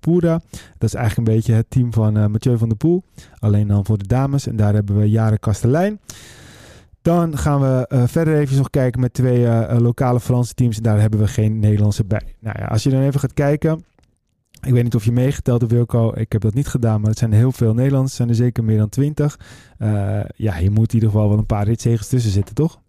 Pura. 0.00 0.40
Dat 0.78 0.88
is 0.88 0.94
eigenlijk 0.94 1.28
een 1.28 1.34
beetje 1.34 1.52
het 1.52 1.66
team 1.68 1.92
van 1.92 2.30
Mathieu 2.30 2.58
van 2.58 2.68
der 2.68 2.76
Poel. 2.76 3.02
Alleen 3.38 3.68
dan 3.68 3.84
voor 3.84 3.98
de 3.98 4.06
dames. 4.06 4.46
En 4.46 4.56
daar 4.56 4.74
hebben 4.74 4.98
we 4.98 5.10
Jaren 5.10 5.40
Kastelein. 5.40 6.00
Dan 7.02 7.38
gaan 7.38 7.60
we 7.60 8.04
verder 8.06 8.38
even 8.38 8.56
nog 8.56 8.70
kijken 8.70 9.00
met 9.00 9.14
twee 9.14 9.46
lokale 9.80 10.20
Franse 10.20 10.54
teams. 10.54 10.76
En 10.76 10.82
daar 10.82 11.00
hebben 11.00 11.20
we 11.20 11.26
geen 11.28 11.58
Nederlandse 11.58 12.04
bij. 12.04 12.34
Nou 12.38 12.56
ja, 12.58 12.66
als 12.66 12.82
je 12.82 12.90
dan 12.90 13.02
even 13.02 13.20
gaat 13.20 13.34
kijken. 13.34 13.84
Ik 14.66 14.72
weet 14.72 14.82
niet 14.82 14.94
of 14.94 15.04
je 15.04 15.12
meegeteld 15.12 15.60
hebt, 15.60 15.72
Wilco. 15.72 16.12
Ik 16.14 16.32
heb 16.32 16.40
dat 16.40 16.54
niet 16.54 16.68
gedaan, 16.68 17.00
maar 17.00 17.10
het 17.10 17.18
zijn 17.18 17.32
heel 17.32 17.52
veel 17.52 17.74
Nederlanders. 17.74 18.14
Zijn 18.14 18.28
er 18.28 18.34
zeker 18.34 18.64
meer 18.64 18.78
dan 18.78 18.88
twintig. 18.88 19.38
Eh, 19.78 20.20
ja, 20.36 20.56
je 20.56 20.70
moet 20.70 20.88
in 20.88 20.94
ieder 20.94 21.10
geval 21.10 21.28
wel 21.28 21.38
een 21.38 21.46
paar 21.46 21.64
ritzegers 21.64 22.08
tussen 22.08 22.30
zitten, 22.30 22.54
toch? 22.54 22.80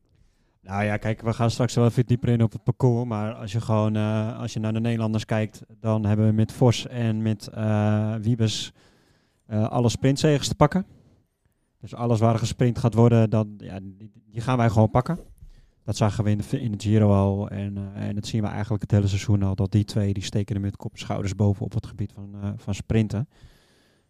Nou 0.61 0.83
ja, 0.83 0.97
kijk, 0.97 1.21
we 1.21 1.33
gaan 1.33 1.51
straks 1.51 1.75
wel 1.75 1.85
even 1.85 2.05
dieper 2.05 2.29
in 2.29 2.43
op 2.43 2.51
het 2.51 2.63
parcours. 2.63 3.07
Maar 3.07 3.33
als 3.33 3.51
je 3.51 3.61
gewoon 3.61 3.95
eh, 3.95 4.39
als 4.39 4.53
je 4.53 4.59
naar 4.59 4.73
de 4.73 4.79
Nederlanders 4.79 5.25
kijkt, 5.25 5.61
dan 5.79 6.05
hebben 6.05 6.25
we 6.25 6.33
met 6.33 6.51
Vos 6.51 6.87
en 6.87 7.21
met 7.21 7.47
eh 7.47 8.15
Wiebes 8.21 8.73
alle 9.47 9.89
sprintzegers 9.89 10.47
te 10.47 10.55
pakken. 10.55 10.85
Dus 11.79 11.95
alles 11.95 12.19
waar 12.19 12.39
gesprint 12.39 12.79
gaat 12.79 12.93
worden, 12.93 13.29
dan, 13.29 13.53
ja, 13.57 13.79
die 14.31 14.41
gaan 14.41 14.57
wij 14.57 14.69
gewoon 14.69 14.89
pakken. 14.89 15.19
Dat 15.83 15.95
zagen 15.95 16.23
we 16.23 16.29
in 16.29 16.37
de, 16.37 16.61
in 16.61 16.71
de 16.71 16.79
Giro 16.79 17.13
al. 17.13 17.49
En, 17.49 17.77
eh, 17.77 18.07
en 18.07 18.15
dat 18.15 18.25
zien 18.25 18.41
we 18.41 18.47
eigenlijk 18.47 18.81
het 18.81 18.91
hele 18.91 19.07
seizoen 19.07 19.43
al. 19.43 19.55
Dat 19.55 19.71
die 19.71 19.83
twee, 19.83 20.13
die 20.13 20.23
steken 20.23 20.55
er 20.55 20.61
met 20.61 20.77
kop 20.77 20.91
en 20.91 20.99
schouders 20.99 21.35
boven 21.35 21.65
op 21.65 21.73
het 21.73 21.87
gebied 21.87 22.11
van, 22.13 22.35
eh, 22.41 22.49
van 22.55 22.73
sprinten. 22.73 23.27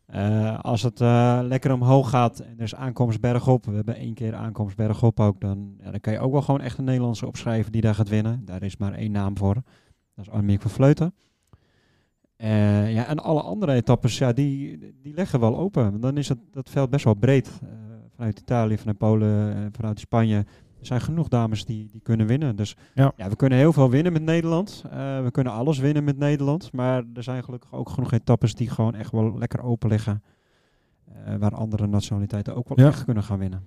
Eh, 0.05 0.59
als 0.59 0.81
het 0.81 0.99
lekker 1.47 1.73
omhoog 1.73 2.09
gaat 2.09 2.39
en 2.39 2.53
er 2.57 2.63
is 2.63 2.75
aankomst 2.75 3.19
bergop. 3.19 3.65
We 3.65 3.75
hebben 3.75 3.95
één 3.95 4.13
keer 4.13 4.35
aankomst 4.35 4.75
bergop 4.75 5.19
ook. 5.19 5.41
Dan, 5.41 5.73
ja, 5.79 5.91
dan 5.91 5.99
kan 5.99 6.13
je 6.13 6.19
ook 6.19 6.31
wel 6.31 6.41
gewoon 6.41 6.61
echt 6.61 6.77
een 6.77 6.83
Nederlandse 6.83 7.27
opschrijven 7.27 7.71
die 7.71 7.81
daar 7.81 7.95
gaat 7.95 8.09
winnen. 8.09 8.45
Daar 8.45 8.63
is 8.63 8.77
maar 8.77 8.93
één 8.93 9.11
naam 9.11 9.37
voor. 9.37 9.53
Dat 10.15 10.25
is 10.25 10.29
Annemiek 10.29 10.61
van 10.61 10.71
Vleuten. 10.71 11.13
Ja, 12.37 13.05
en 13.05 13.19
alle 13.19 13.41
andere 13.41 13.73
etappes, 13.73 14.17
ja, 14.17 14.33
die, 14.33 14.77
die 15.01 15.13
leggen 15.13 15.39
wel 15.39 15.57
open. 15.57 16.01
Dan 16.01 16.17
is 16.17 16.29
het, 16.29 16.39
dat 16.51 16.69
veld 16.69 16.89
best 16.89 17.05
wel 17.05 17.13
breed. 17.13 17.49
Vanuit 18.15 18.39
Italië, 18.39 18.77
vanuit 18.77 18.97
Polen, 18.97 19.69
vanuit 19.71 19.99
Spanje. 19.99 20.45
Er 20.83 20.89
zijn 20.89 21.01
genoeg 21.01 21.27
dames 21.27 21.65
die, 21.65 21.87
die 21.91 22.01
kunnen 22.01 22.27
winnen. 22.27 22.55
Dus 22.55 22.75
Ja. 22.93 23.11
ja. 23.17 23.29
we 23.29 23.35
kunnen 23.35 23.57
heel 23.57 23.73
veel 23.73 23.89
winnen 23.89 24.13
met 24.13 24.21
Nederland. 24.21 24.83
Eh, 24.91 25.23
we 25.23 25.29
kunnen 25.31 25.53
alles 25.53 25.77
winnen 25.79 26.03
met 26.03 26.17
Nederland. 26.17 26.71
Maar 26.71 27.03
er 27.13 27.23
zijn 27.23 27.43
gelukkig 27.43 27.73
ook 27.73 27.89
genoeg 27.89 28.11
etappes 28.11 28.55
die 28.55 28.69
gewoon 28.69 28.95
echt 28.95 29.11
wel 29.11 29.37
lekker 29.37 29.61
open 29.61 29.89
liggen. 29.89 30.23
Eh, 31.25 31.35
waar 31.35 31.51
andere 31.55 31.87
nationaliteiten 31.87 32.55
ook 32.55 32.67
wel 32.67 32.79
Ja. 32.79 32.87
echt 32.87 33.05
kunnen 33.05 33.23
gaan 33.23 33.39
winnen. 33.39 33.65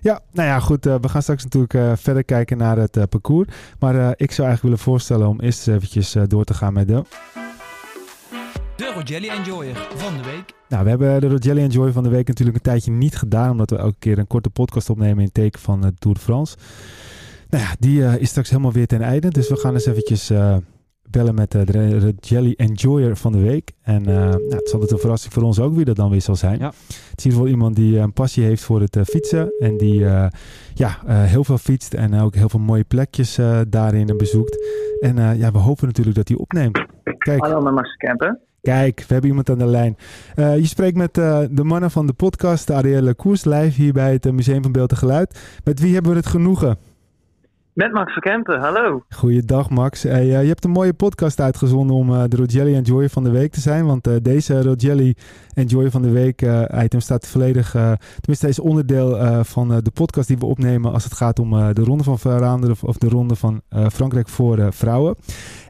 Ja, 0.00 0.20
nou 0.32 0.48
ja, 0.48 0.60
goed. 0.60 0.86
eh, 0.86 0.94
we 1.00 1.08
gaan 1.08 1.22
straks 1.22 1.44
natuurlijk 1.44 1.98
verder 2.00 2.24
kijken 2.24 2.56
naar 2.56 2.76
het 2.76 3.08
parcours. 3.08 3.48
Maar 3.78 3.94
ik 3.94 4.30
zou 4.32 4.48
eigenlijk 4.48 4.62
willen 4.62 4.78
voorstellen 4.78 5.28
om 5.28 5.40
eerst 5.40 5.68
eens 5.68 5.76
eventjes 5.76 6.16
door 6.28 6.44
te 6.44 6.54
gaan 6.54 6.72
met 6.72 6.88
de... 6.88 7.02
De 8.76 8.92
Rogelli 8.94 9.28
Enjoyer 9.28 9.76
van 9.94 10.16
de 10.16 10.22
week. 10.22 10.54
Nou, 10.68 10.84
we 10.84 10.90
hebben 10.90 11.20
de 11.20 11.28
Rogelli 11.28 11.60
Enjoy 11.62 11.92
van 11.92 12.02
de 12.02 12.08
week 12.08 12.28
natuurlijk 12.28 12.56
een 12.56 12.62
tijdje 12.62 12.90
niet 12.90 13.16
gedaan. 13.16 13.50
Omdat 13.50 13.70
we 13.70 13.76
elke 13.76 13.96
keer 13.98 14.18
een 14.18 14.26
korte 14.26 14.50
podcast 14.50 14.90
opnemen 14.90 15.18
in 15.18 15.24
het 15.24 15.34
teken 15.34 15.60
van 15.60 15.80
de 15.80 15.92
Tour 15.98 16.16
de 16.16 16.22
France. 16.22 16.56
Nou 17.50 17.64
ja, 17.64 17.70
die 17.78 18.04
eh, 18.04 18.16
is 18.20 18.28
straks 18.28 18.50
helemaal 18.50 18.72
weer 18.72 18.86
ten 18.86 19.02
einde. 19.02 19.28
Dus 19.28 19.48
we 19.48 19.56
gaan 19.56 19.74
eens 19.74 19.86
eventjes 19.86 20.30
eh, 20.30 20.56
bellen 21.10 21.34
met 21.34 21.54
eh, 21.54 21.64
de 21.64 21.98
Rogelli 21.98 22.54
Enjoyer 22.56 23.16
van 23.16 23.32
de 23.32 23.40
week. 23.40 23.70
En 23.82 24.06
eh, 24.06 24.14
nou, 24.14 24.42
het 24.48 24.62
is 24.66 24.72
altijd 24.72 24.90
een 24.90 24.98
verrassing 24.98 25.32
voor 25.32 25.42
ons 25.42 25.60
ook 25.60 25.74
wie 25.74 25.84
dat 25.84 25.96
dan 25.96 26.10
weer 26.10 26.22
zal 26.22 26.36
zijn. 26.36 26.58
Ja. 26.58 26.66
Het 26.66 26.74
is 26.88 27.24
in 27.24 27.30
ieder 27.30 27.32
geval 27.32 27.46
iemand 27.46 27.76
die 27.76 27.96
eh, 27.96 28.02
een 28.02 28.12
passie 28.12 28.44
heeft 28.44 28.62
voor 28.62 28.80
het 28.80 28.96
eh, 28.96 29.02
fietsen. 29.04 29.52
En 29.58 29.76
die 29.76 30.06
eh, 30.06 30.26
ja, 30.74 30.98
eh, 31.06 31.22
heel 31.22 31.44
veel 31.44 31.58
fietst 31.58 31.94
en 31.94 32.14
ook 32.20 32.34
heel 32.34 32.48
veel 32.48 32.60
mooie 32.60 32.84
plekjes 32.84 33.38
eh, 33.38 33.60
daarin 33.68 34.16
bezoekt. 34.16 34.66
En 35.00 35.18
eh, 35.18 35.38
ja, 35.38 35.50
we 35.52 35.58
hopen 35.58 35.86
natuurlijk 35.86 36.16
dat 36.16 36.28
hij 36.28 36.36
opneemt. 36.36 36.84
Kijk. 37.18 37.40
Hallo, 37.40 37.60
met 37.60 37.74
Max 37.74 37.96
Kempen. 37.96 38.40
Kijk, 38.62 38.98
we 38.98 39.12
hebben 39.12 39.30
iemand 39.30 39.50
aan 39.50 39.58
de 39.58 39.66
lijn. 39.66 39.96
Eh, 40.34 40.56
je 40.56 40.66
spreekt 40.66 40.96
met 40.96 41.18
eh, 41.18 41.40
de 41.50 41.64
mannen 41.64 41.90
van 41.90 42.06
de 42.06 42.12
podcast, 42.12 42.70
Arielle 42.70 43.14
Koers, 43.14 43.44
live 43.44 43.82
hier 43.82 43.92
bij 43.92 44.12
het 44.12 44.32
Museum 44.32 44.62
van 44.62 44.72
Beeld 44.72 44.90
en 44.90 44.96
Geluid. 44.96 45.40
Met 45.64 45.80
wie 45.80 45.92
hebben 45.92 46.10
we 46.12 46.16
het 46.16 46.26
genoegen? 46.26 46.78
Met 47.72 47.92
Max 47.92 48.12
Verkempen, 48.12 48.60
hallo. 48.60 49.02
Goeiedag 49.08 49.70
Max. 49.70 50.02
Hey, 50.02 50.20
eh, 50.20 50.42
je 50.42 50.48
hebt 50.48 50.64
een 50.64 50.70
mooie 50.70 50.92
podcast 50.92 51.40
uitgezonden 51.40 51.96
om 51.96 52.08
eh, 52.10 52.24
de 52.28 52.36
Rogelli 52.36 52.74
Enjoy 52.74 53.08
van 53.08 53.24
de 53.24 53.30
week 53.30 53.52
te 53.52 53.60
zijn. 53.60 53.86
Want 53.86 54.06
eh, 54.06 54.16
deze 54.22 54.62
Rogelli 54.62 55.14
Enjoy 55.54 55.90
van 55.90 56.02
de 56.02 56.10
week 56.10 56.42
item 56.84 57.00
staat 57.00 57.28
volledig, 57.28 57.70
tenminste 58.20 58.48
is 58.48 58.58
onderdeel 58.58 59.44
van 59.44 59.68
de 59.68 59.90
podcast 59.94 60.28
die 60.28 60.38
we 60.38 60.46
opnemen 60.46 60.92
als 60.92 61.04
het 61.04 61.14
gaat 61.14 61.38
om 61.38 61.50
de 61.50 61.82
Ronde 61.84 62.04
van 62.04 62.18
Vlaanderen 62.18 62.76
of, 62.82 62.96
de 62.96 63.08
Ronde 63.08 63.36
van 63.36 63.60
Frankrijk 63.92 64.28
voor 64.28 64.72
vrouwen. 64.72 65.16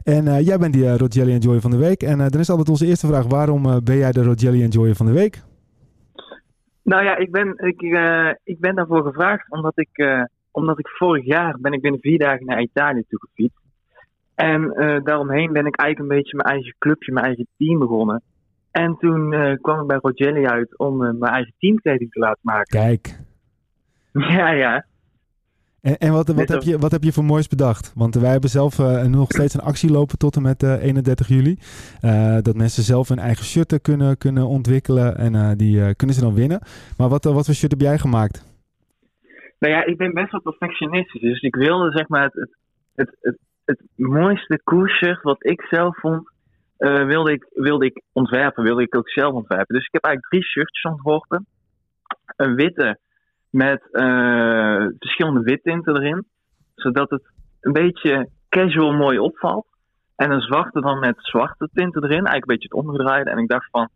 En 0.03 0.43
jij 0.43 0.57
bent 0.57 0.73
die 0.73 0.97
Rogelli 0.97 1.33
Enjoy 1.33 1.59
van 1.59 1.71
de 1.71 1.77
week. 1.77 2.03
En 2.03 2.17
dan 2.17 2.39
is 2.39 2.49
altijd 2.49 2.69
onze 2.69 2.85
eerste 2.85 3.07
vraag, 3.07 3.25
waarom 3.25 3.63
ben 3.83 3.97
jij 3.97 4.11
de 4.11 4.23
Rogelli 4.23 4.63
Enjoy 4.63 4.93
van 4.95 5.05
de 5.05 5.11
week? 5.11 5.41
Nou 6.83 7.03
ja, 7.03 7.17
ik 7.17 7.31
ben, 7.31 7.53
ik, 7.57 7.81
ik 8.43 8.59
ben 8.59 8.75
daarvoor 8.75 9.03
gevraagd 9.03 9.51
omdat 9.51 9.73
ik, 9.75 9.89
omdat 10.53 10.79
ik 10.79 10.87
vorig 10.87 11.25
jaar 11.25 11.57
ben 11.59 11.73
ik 11.73 11.81
binnen 11.81 12.01
vier 12.01 12.19
dagen 12.19 12.45
naar 12.45 12.61
Italië 12.61 13.03
toe 13.07 13.19
gefietst. 13.19 13.61
En 14.35 14.71
eh, 14.71 15.03
daaromheen 15.03 15.53
ben 15.53 15.65
ik 15.65 15.75
eigenlijk 15.75 16.11
een 16.11 16.17
beetje 16.17 16.37
mijn 16.37 16.49
eigen 16.49 16.75
clubje, 16.77 17.11
mijn 17.11 17.25
eigen 17.25 17.47
team 17.57 17.79
begonnen. 17.79 18.23
En 18.73 18.97
toen 18.97 19.33
eh, 19.33 19.53
kwam 19.61 19.81
ik 19.81 19.87
bij 19.87 19.97
Rogelli 20.01 20.45
uit 20.45 20.77
om 20.77 21.03
eh, 21.03 21.13
mijn 21.19 21.33
eigen 21.33 21.53
teamkleding 21.57 22.11
te 22.11 22.19
laten 22.19 22.41
maken. 22.41 22.79
Kijk. 22.79 23.15
Ja, 24.13 24.49
ja. 24.49 24.85
En, 25.81 25.97
en 25.97 26.11
wat, 26.11 26.27
wat, 26.27 26.49
heb 26.49 26.61
je, 26.61 26.79
wat 26.79 26.91
heb 26.91 27.03
je 27.03 27.11
voor 27.11 27.23
moois 27.23 27.47
bedacht? 27.47 27.91
Want 27.95 28.15
wij 28.15 28.31
hebben 28.31 28.49
zelf 28.49 28.79
eh, 28.79 29.03
nog 29.03 29.31
steeds 29.31 29.53
een 29.53 29.59
actie 29.59 29.91
lopen 29.91 30.17
tot 30.17 30.35
en 30.35 30.41
met 30.41 30.63
eh, 30.63 30.83
31 30.83 31.27
juli. 31.27 31.57
Dat 32.41 32.55
mensen 32.55 32.83
zelf 32.83 33.07
hun 33.07 33.19
eigen 33.19 33.45
shirten 33.45 33.81
kunnen, 33.81 34.17
kunnen 34.17 34.47
ontwikkelen 34.47 35.17
en 35.17 35.57
die 35.57 35.95
kunnen 35.95 36.15
ze 36.15 36.21
dan 36.21 36.33
winnen. 36.33 36.61
Maar 36.97 37.09
wat, 37.09 37.23
wat 37.23 37.45
voor 37.45 37.53
shirt 37.53 37.71
heb 37.71 37.81
jij 37.81 37.97
gemaakt? 37.97 38.52
Nou 39.63 39.75
ja, 39.75 39.85
ik 39.85 39.97
ben 39.97 40.13
best 40.13 40.31
wel 40.31 40.41
perfectionistisch. 40.41 41.21
Dus 41.21 41.41
ik 41.41 41.55
wilde 41.55 41.91
zeg 41.91 42.07
maar 42.07 42.23
het, 42.23 42.33
het, 42.95 43.17
het, 43.21 43.37
het, 43.65 43.81
mooiste 43.95 44.61
koersshirt 44.63 45.21
wat 45.21 45.45
ik 45.45 45.61
zelf 45.61 45.99
vond, 45.99 46.31
eh, 46.77 47.05
wilde, 47.05 47.31
ik, 47.31 47.47
wilde 47.49 47.85
ik 47.85 48.01
ontwerpen. 48.11 48.63
Wilde 48.63 48.81
ik 48.81 48.95
ook 48.95 49.09
zelf 49.09 49.33
ontwerpen. 49.33 49.75
Dus 49.75 49.85
ik 49.85 49.93
heb 49.93 50.03
eigenlijk 50.03 50.33
drie 50.33 50.51
shirtjes 50.51 50.91
ontworpen. 50.91 51.45
Een 52.35 52.55
witte 52.55 52.99
met 53.49 53.87
eh, 53.91 54.85
verschillende 54.99 55.41
wittinten 55.41 55.95
erin. 55.95 56.25
Zodat 56.75 57.09
het 57.09 57.31
een 57.61 57.73
beetje 57.73 58.29
casual 58.49 58.93
mooi 58.93 59.19
opvalt. 59.19 59.67
En 60.15 60.31
een 60.31 60.41
zwarte 60.41 60.81
dan 60.81 60.99
met 60.99 61.15
zwarte 61.17 61.69
tinten 61.73 62.03
erin. 62.03 62.25
Eigenlijk 62.25 62.49
een 62.49 62.55
beetje 62.55 62.77
het 62.77 62.85
omgedraaide. 62.85 63.29
En 63.29 63.37
ik 63.37 63.47
dacht 63.47 63.69
van, 63.69 63.89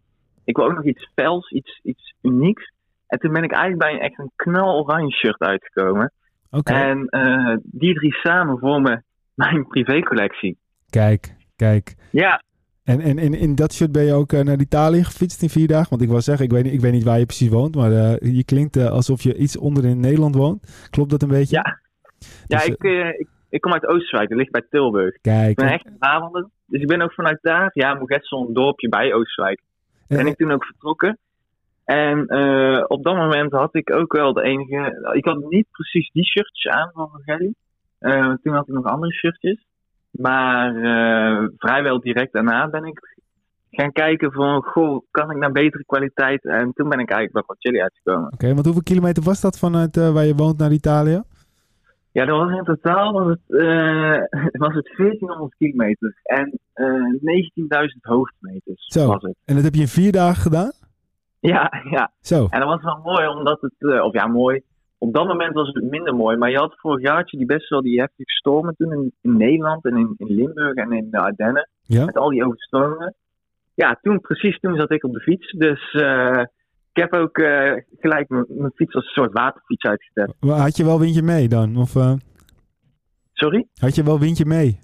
ik 0.44 0.56
wil 0.56 0.66
ook 0.66 0.76
nog 0.76 0.86
iets 0.86 1.12
fels, 1.16 1.52
iets, 1.52 1.80
iets 1.84 2.14
unieks. 2.22 2.76
En 3.08 3.20
toen 3.20 3.32
ben 3.34 3.44
ik 3.44 3.52
eigenlijk 3.52 3.82
bij 3.82 3.94
een 3.94 4.00
echt 4.00 4.20
een 4.20 4.32
knaloranje 4.36 5.12
shirt 5.12 5.40
uitgekomen. 5.40 6.12
Oké, 6.52 6.74
En 6.74 7.06
eh, 7.08 7.56
die 7.64 7.94
drie 7.94 8.14
samen 8.14 8.58
vormen 8.60 9.04
mijn 9.36 9.68
privécollectie. 9.68 10.58
kijk, 10.90 11.36
kijk. 11.56 11.96
Ja, 12.12 12.42
En, 12.84 13.00
en, 13.00 13.18
en 13.18 13.34
in 13.34 13.56
dat 13.56 13.74
shirt 13.74 13.92
ben 13.92 14.04
je 14.04 14.14
ook 14.14 14.32
eh, 14.34 14.42
naar 14.42 14.60
Italië 14.60 15.04
gefietst 15.04 15.42
in 15.42 15.50
vier 15.50 15.68
dagen? 15.68 15.90
Want 15.90 16.02
ik 16.02 16.08
wou 16.10 16.22
zeggen, 16.22 16.46
ik 16.46 16.52
weet 16.52 16.64
niet, 16.64 16.74
ik 16.74 16.80
weet 16.82 16.92
niet 16.92 17.04
waar 17.04 17.20
je 17.20 17.26
precies 17.26 17.50
woont, 17.50 17.76
maar 17.76 17.92
eh, 17.92 18.36
je 18.36 18.44
klinkt 18.46 18.78
alsof 18.78 19.22
je 19.22 19.36
iets 19.38 19.58
onder 19.58 19.86
in 19.86 20.00
Nederland 20.00 20.36
woont. 20.36 20.88
Klopt 20.90 21.10
dat 21.10 21.22
een 21.22 21.30
beetje? 21.30 21.56
Ja. 21.56 21.80
ja 22.48 22.58
Dus, 22.58 22.66
ik, 22.68 22.84
ik, 22.84 23.28
ik 23.50 23.62
kom 23.62 23.74
uit 23.74 23.86
Oosterwijk, 23.88 24.30
dat 24.30 24.38
ligt 24.38 24.52
bij 24.52 24.66
Tilburg. 24.70 25.16
Ik 25.16 25.22
Kijk. 25.22 25.56
ben 25.56 25.68
echt 25.72 25.86
een 25.86 25.98
Brabander. 25.98 26.48
Dus 26.66 26.82
ik 26.82 26.88
ben 26.88 27.02
ook 27.02 27.14
vanuit 27.14 27.38
daar, 27.42 27.70
ja, 27.74 27.94
Moegetsel, 27.94 28.48
een 28.48 28.54
dorpje 28.54 28.90
bij 28.90 29.14
Oosterwijk. 29.14 29.62
En- 30.08 30.18
Ben 30.18 30.28
ik 30.28 30.36
toen 30.36 30.52
ook 30.52 30.66
vertrokken. 30.66 31.18
En 31.88 32.28
eh, 32.28 32.84
op 32.88 33.04
dat 33.04 33.16
moment 33.16 33.52
had 33.52 33.76
ik 33.76 33.96
ook 33.96 34.14
wel 34.14 34.34
de 34.34 34.42
enige. 34.42 35.12
Ik 35.14 35.26
had 35.26 35.50
niet 35.50 35.68
precies 35.72 36.12
die 36.12 36.26
shirtjes 36.26 36.74
aan 36.74 36.90
van 36.94 37.10
Rogelli. 37.14 37.54
Eh, 38.00 38.34
toen 38.44 38.54
had 38.54 38.68
ik 38.68 38.74
nog 38.74 38.86
andere 38.86 39.14
shirtjes. 39.14 39.66
Maar 40.12 40.76
eh, 40.76 41.48
vrijwel 41.58 42.00
direct 42.00 42.34
daarna 42.34 42.70
ben 42.70 42.86
ik 42.86 43.00
gaan 43.72 43.92
kijken 43.92 44.32
van, 44.32 44.62
goh, 44.64 45.02
kan 45.12 45.32
ik 45.32 45.38
naar 45.38 45.52
betere 45.52 45.86
kwaliteit? 45.86 46.46
En 46.46 46.74
toen 46.74 46.90
ben 46.90 47.00
ik 47.00 47.10
eigenlijk 47.10 47.34
bij 47.34 47.44
Rogelli 47.48 47.82
uitgekomen. 47.82 48.34
Oké, 48.34 48.54
want 48.54 48.66
hoeveel 48.66 48.84
kilometer 48.84 49.24
was 49.24 49.42
dat 49.42 49.60
vanuit 49.60 49.96
waar 49.96 50.26
je 50.26 50.36
woont 50.36 50.58
naar 50.58 50.72
Italië? 50.72 51.22
Ja, 52.12 52.26
dat 52.26 52.38
was 52.38 52.58
in 52.58 52.64
totaal 52.64 53.14
was 53.14 53.28
het, 53.28 53.42
was 54.66 54.74
het 54.74 54.94
1400 54.98 55.56
kilometer 55.58 56.20
en 56.24 56.60
eh 56.74 56.86
19.000 56.86 58.00
hoogtemeters 58.02 58.86
Zo. 58.88 59.08
was 59.08 59.22
het. 59.22 59.36
En 59.46 59.56
dat 59.56 59.64
heb 59.64 59.74
je 59.74 59.82
in 59.82 59.88
vier 59.88 60.12
dagen 60.12 60.42
gedaan? 60.42 60.72
Ja, 61.52 61.84
ja. 61.90 62.12
Zo. 62.22 62.48
En 62.50 62.60
dat 62.60 62.70
was 62.70 62.84
wel 62.84 63.00
mooi, 63.04 63.28
omdat 63.28 63.62
het, 63.62 63.74
eh, 63.78 64.04
of 64.04 64.14
ja, 64.14 64.28
mooi. 64.28 64.62
Op 64.98 65.14
dat 65.14 65.28
moment 65.28 65.54
was 65.54 65.68
het 65.68 65.84
minder 65.84 66.16
mooi, 66.16 66.38
maar 66.38 66.50
je 66.50 66.58
had 66.58 66.80
vorig 66.80 67.02
jaar 67.02 67.16
had 67.16 67.32
je 67.32 67.38
die 67.38 67.46
best 67.46 67.70
wel 67.70 67.82
die 67.82 68.00
heftige 68.00 68.32
stormen 68.32 68.76
toen 68.76 68.92
in, 68.92 69.14
in 69.22 69.38
Nederland 69.38 69.86
en 69.86 69.98
in, 69.98 70.14
in 70.18 70.36
Limburg 70.36 70.74
en 70.74 70.92
in 70.92 71.08
de 71.12 71.18
Ardennen. 71.18 71.70
Ja? 71.82 72.06
Met 72.06 72.18
al 72.18 72.30
die 72.30 72.46
overstromingen. 72.46 73.16
Ja, 73.74 74.00
toen, 74.02 74.22
precies 74.22 74.60
toen 74.60 74.76
zat 74.76 74.92
ik 74.92 75.04
op 75.04 75.14
de 75.14 75.20
fiets. 75.20 75.52
Dus 75.52 75.92
eh, 75.92 76.44
ik 76.94 77.02
heb 77.02 77.14
ook 77.14 77.38
eh, 77.38 77.72
gelijk 78.00 78.30
mijn 78.30 78.72
fiets 78.76 78.96
als 78.96 79.06
een 79.06 79.24
soort 79.24 79.34
waterfiets 79.34 79.86
uitgezet. 79.86 80.34
Had 80.40 80.78
je 80.78 80.84
wel 80.84 81.00
windje 81.00 81.22
mee 81.22 81.48
dan? 81.48 81.78
Of 81.78 81.96
Sorry? 83.34 83.68
had 83.80 83.96
je 83.96 84.04
wel 84.04 84.20
windje 84.20 84.46
mee? 84.46 84.80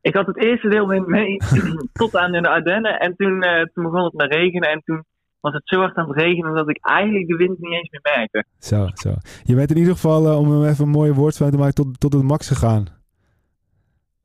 Ik 0.00 0.14
had 0.14 0.26
het 0.26 0.42
eerste 0.42 0.68
deel 0.68 0.88
wind 0.88 1.06
mee 1.06 1.36
tot 1.92 2.16
aan 2.16 2.34
in 2.34 2.42
de 2.42 2.48
Ardennen. 2.48 2.98
En 3.00 3.16
toen, 3.16 3.44
toen 3.72 3.84
begon 3.84 4.04
het 4.04 4.18
te 4.18 4.36
regenen. 4.36 4.70
En 4.70 4.82
toen 4.84 5.04
was 5.40 5.52
het 5.54 5.62
zo 5.64 5.78
hard 5.80 5.96
aan 5.96 6.08
het 6.08 6.18
regenen 6.18 6.54
dat 6.54 6.68
ik 6.68 6.78
eigenlijk 6.80 7.28
de 7.28 7.36
wind 7.36 7.58
niet 7.58 7.72
eens 7.72 7.90
meer 7.90 8.14
merkte. 8.16 8.44
Zo, 8.58 8.88
zo. 8.94 9.14
Je 9.44 9.54
bent 9.54 9.70
in 9.70 9.76
ieder 9.76 9.92
geval, 9.92 10.26
eh, 10.26 10.38
om 10.38 10.50
hem 10.50 10.64
even 10.64 10.84
een 10.84 10.90
mooie 10.90 11.14
woordspeling 11.14 11.54
te 11.54 11.60
maken, 11.60 11.84
tot, 11.84 12.00
tot 12.00 12.12
het 12.12 12.22
max 12.22 12.48
gegaan. 12.48 12.86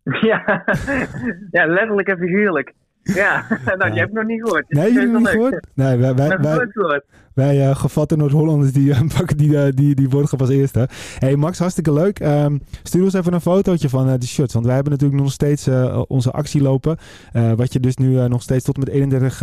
ja. 0.30 0.64
ja, 1.52 1.66
letterlijk 1.66 2.08
en 2.08 2.18
figuurlijk. 2.18 2.74
Ja, 3.04 3.46
nou, 3.66 3.78
Ja. 3.78 3.86
je 3.86 4.00
hebt 4.00 4.10
het 4.10 4.14
nog 4.14 4.26
niet 4.26 4.42
gehoord. 4.42 4.66
Nee, 4.70 4.88
je 4.88 4.94
jullie 4.94 5.10
nog 5.10 5.20
niet 5.20 5.30
gehoord? 5.30 5.68
Nee, 5.74 5.98
wij, 5.98 6.16
wij, 6.16 6.38
wij, 6.38 7.02
wij 7.34 7.68
eh, 7.70 7.76
gevatte 7.76 8.16
Noord-Hollanders 8.16 8.72
die, 8.72 8.92
eh, 8.92 9.02
pakken 9.18 9.38
die, 9.38 9.58
eh, 9.58 9.72
die, 9.74 9.96
die 9.96 10.10
woordgrap 10.10 10.40
als 10.40 10.50
eerste. 10.50 10.88
hey 11.18 11.36
Max, 11.36 11.60
hartstikke 11.60 11.94
leuk. 11.94 12.20
Ehm, 12.20 12.58
stuur 12.84 13.04
ons 13.04 13.14
even 13.14 13.34
een 13.34 13.42
fotootje 13.42 13.90
van 13.90 14.20
de 14.20 14.26
shirts. 14.26 14.54
Want 14.54 14.66
wij 14.66 14.76
hebben 14.76 14.94
natuurlijk 14.94 15.22
nog 15.22 15.32
steeds 15.32 15.70
onze 16.08 16.32
actie 16.32 16.62
lopen. 16.62 16.98
Wat 17.56 17.74
je 17.74 17.80
dus 17.80 17.96
nu 17.96 18.28
nog 18.28 18.42
steeds 18.42 18.66
tot 18.66 18.78
met 18.78 18.90
31 18.90 19.42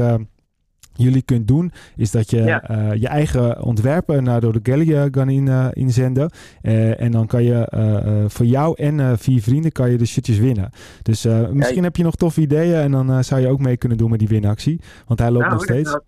juli 0.93 1.23
kunt 1.25 1.49
doen, 1.49 1.73
is 1.97 2.11
dat 2.11 2.31
je 2.31 2.43
Ja. 2.43 2.63
eh, 2.63 2.95
je 3.01 3.09
eigen 3.09 3.63
ontwerpen 3.63 4.23
naar 4.25 4.41
door 4.41 4.53
de 4.53 4.61
Gallia 4.71 5.09
kan 5.09 5.29
in, 5.29 5.49
eh, 5.49 5.67
inzenden. 5.73 6.31
Eh, 6.63 7.01
en 7.01 7.11
dan 7.13 7.27
kan 7.27 7.43
je 7.45 8.25
voor 8.29 8.47
jou 8.47 8.75
en 8.77 9.19
vier 9.19 9.43
vrienden 9.43 9.73
kan 9.73 9.91
je 9.91 9.99
de 9.99 10.07
shirtjes 10.07 10.39
winnen. 10.39 10.71
Dus 11.03 11.27
misschien 11.53 11.83
heb 11.83 11.97
je 11.97 12.03
nog 12.03 12.15
toffe 12.15 12.41
ideeën 12.41 12.75
en 12.81 12.91
dan 12.91 13.25
zou 13.25 13.41
je 13.41 13.49
ook 13.49 13.61
mee 13.61 13.77
kunnen 13.77 13.99
doen 13.99 14.11
met 14.11 14.19
die 14.19 14.29
winactie. 14.29 14.81
Want 15.07 15.19
hij 15.21 15.31
loopt 15.31 15.45
Nou, 15.45 15.55
nog 15.55 15.65
steeds. 15.65 15.91
dat- 15.91 16.05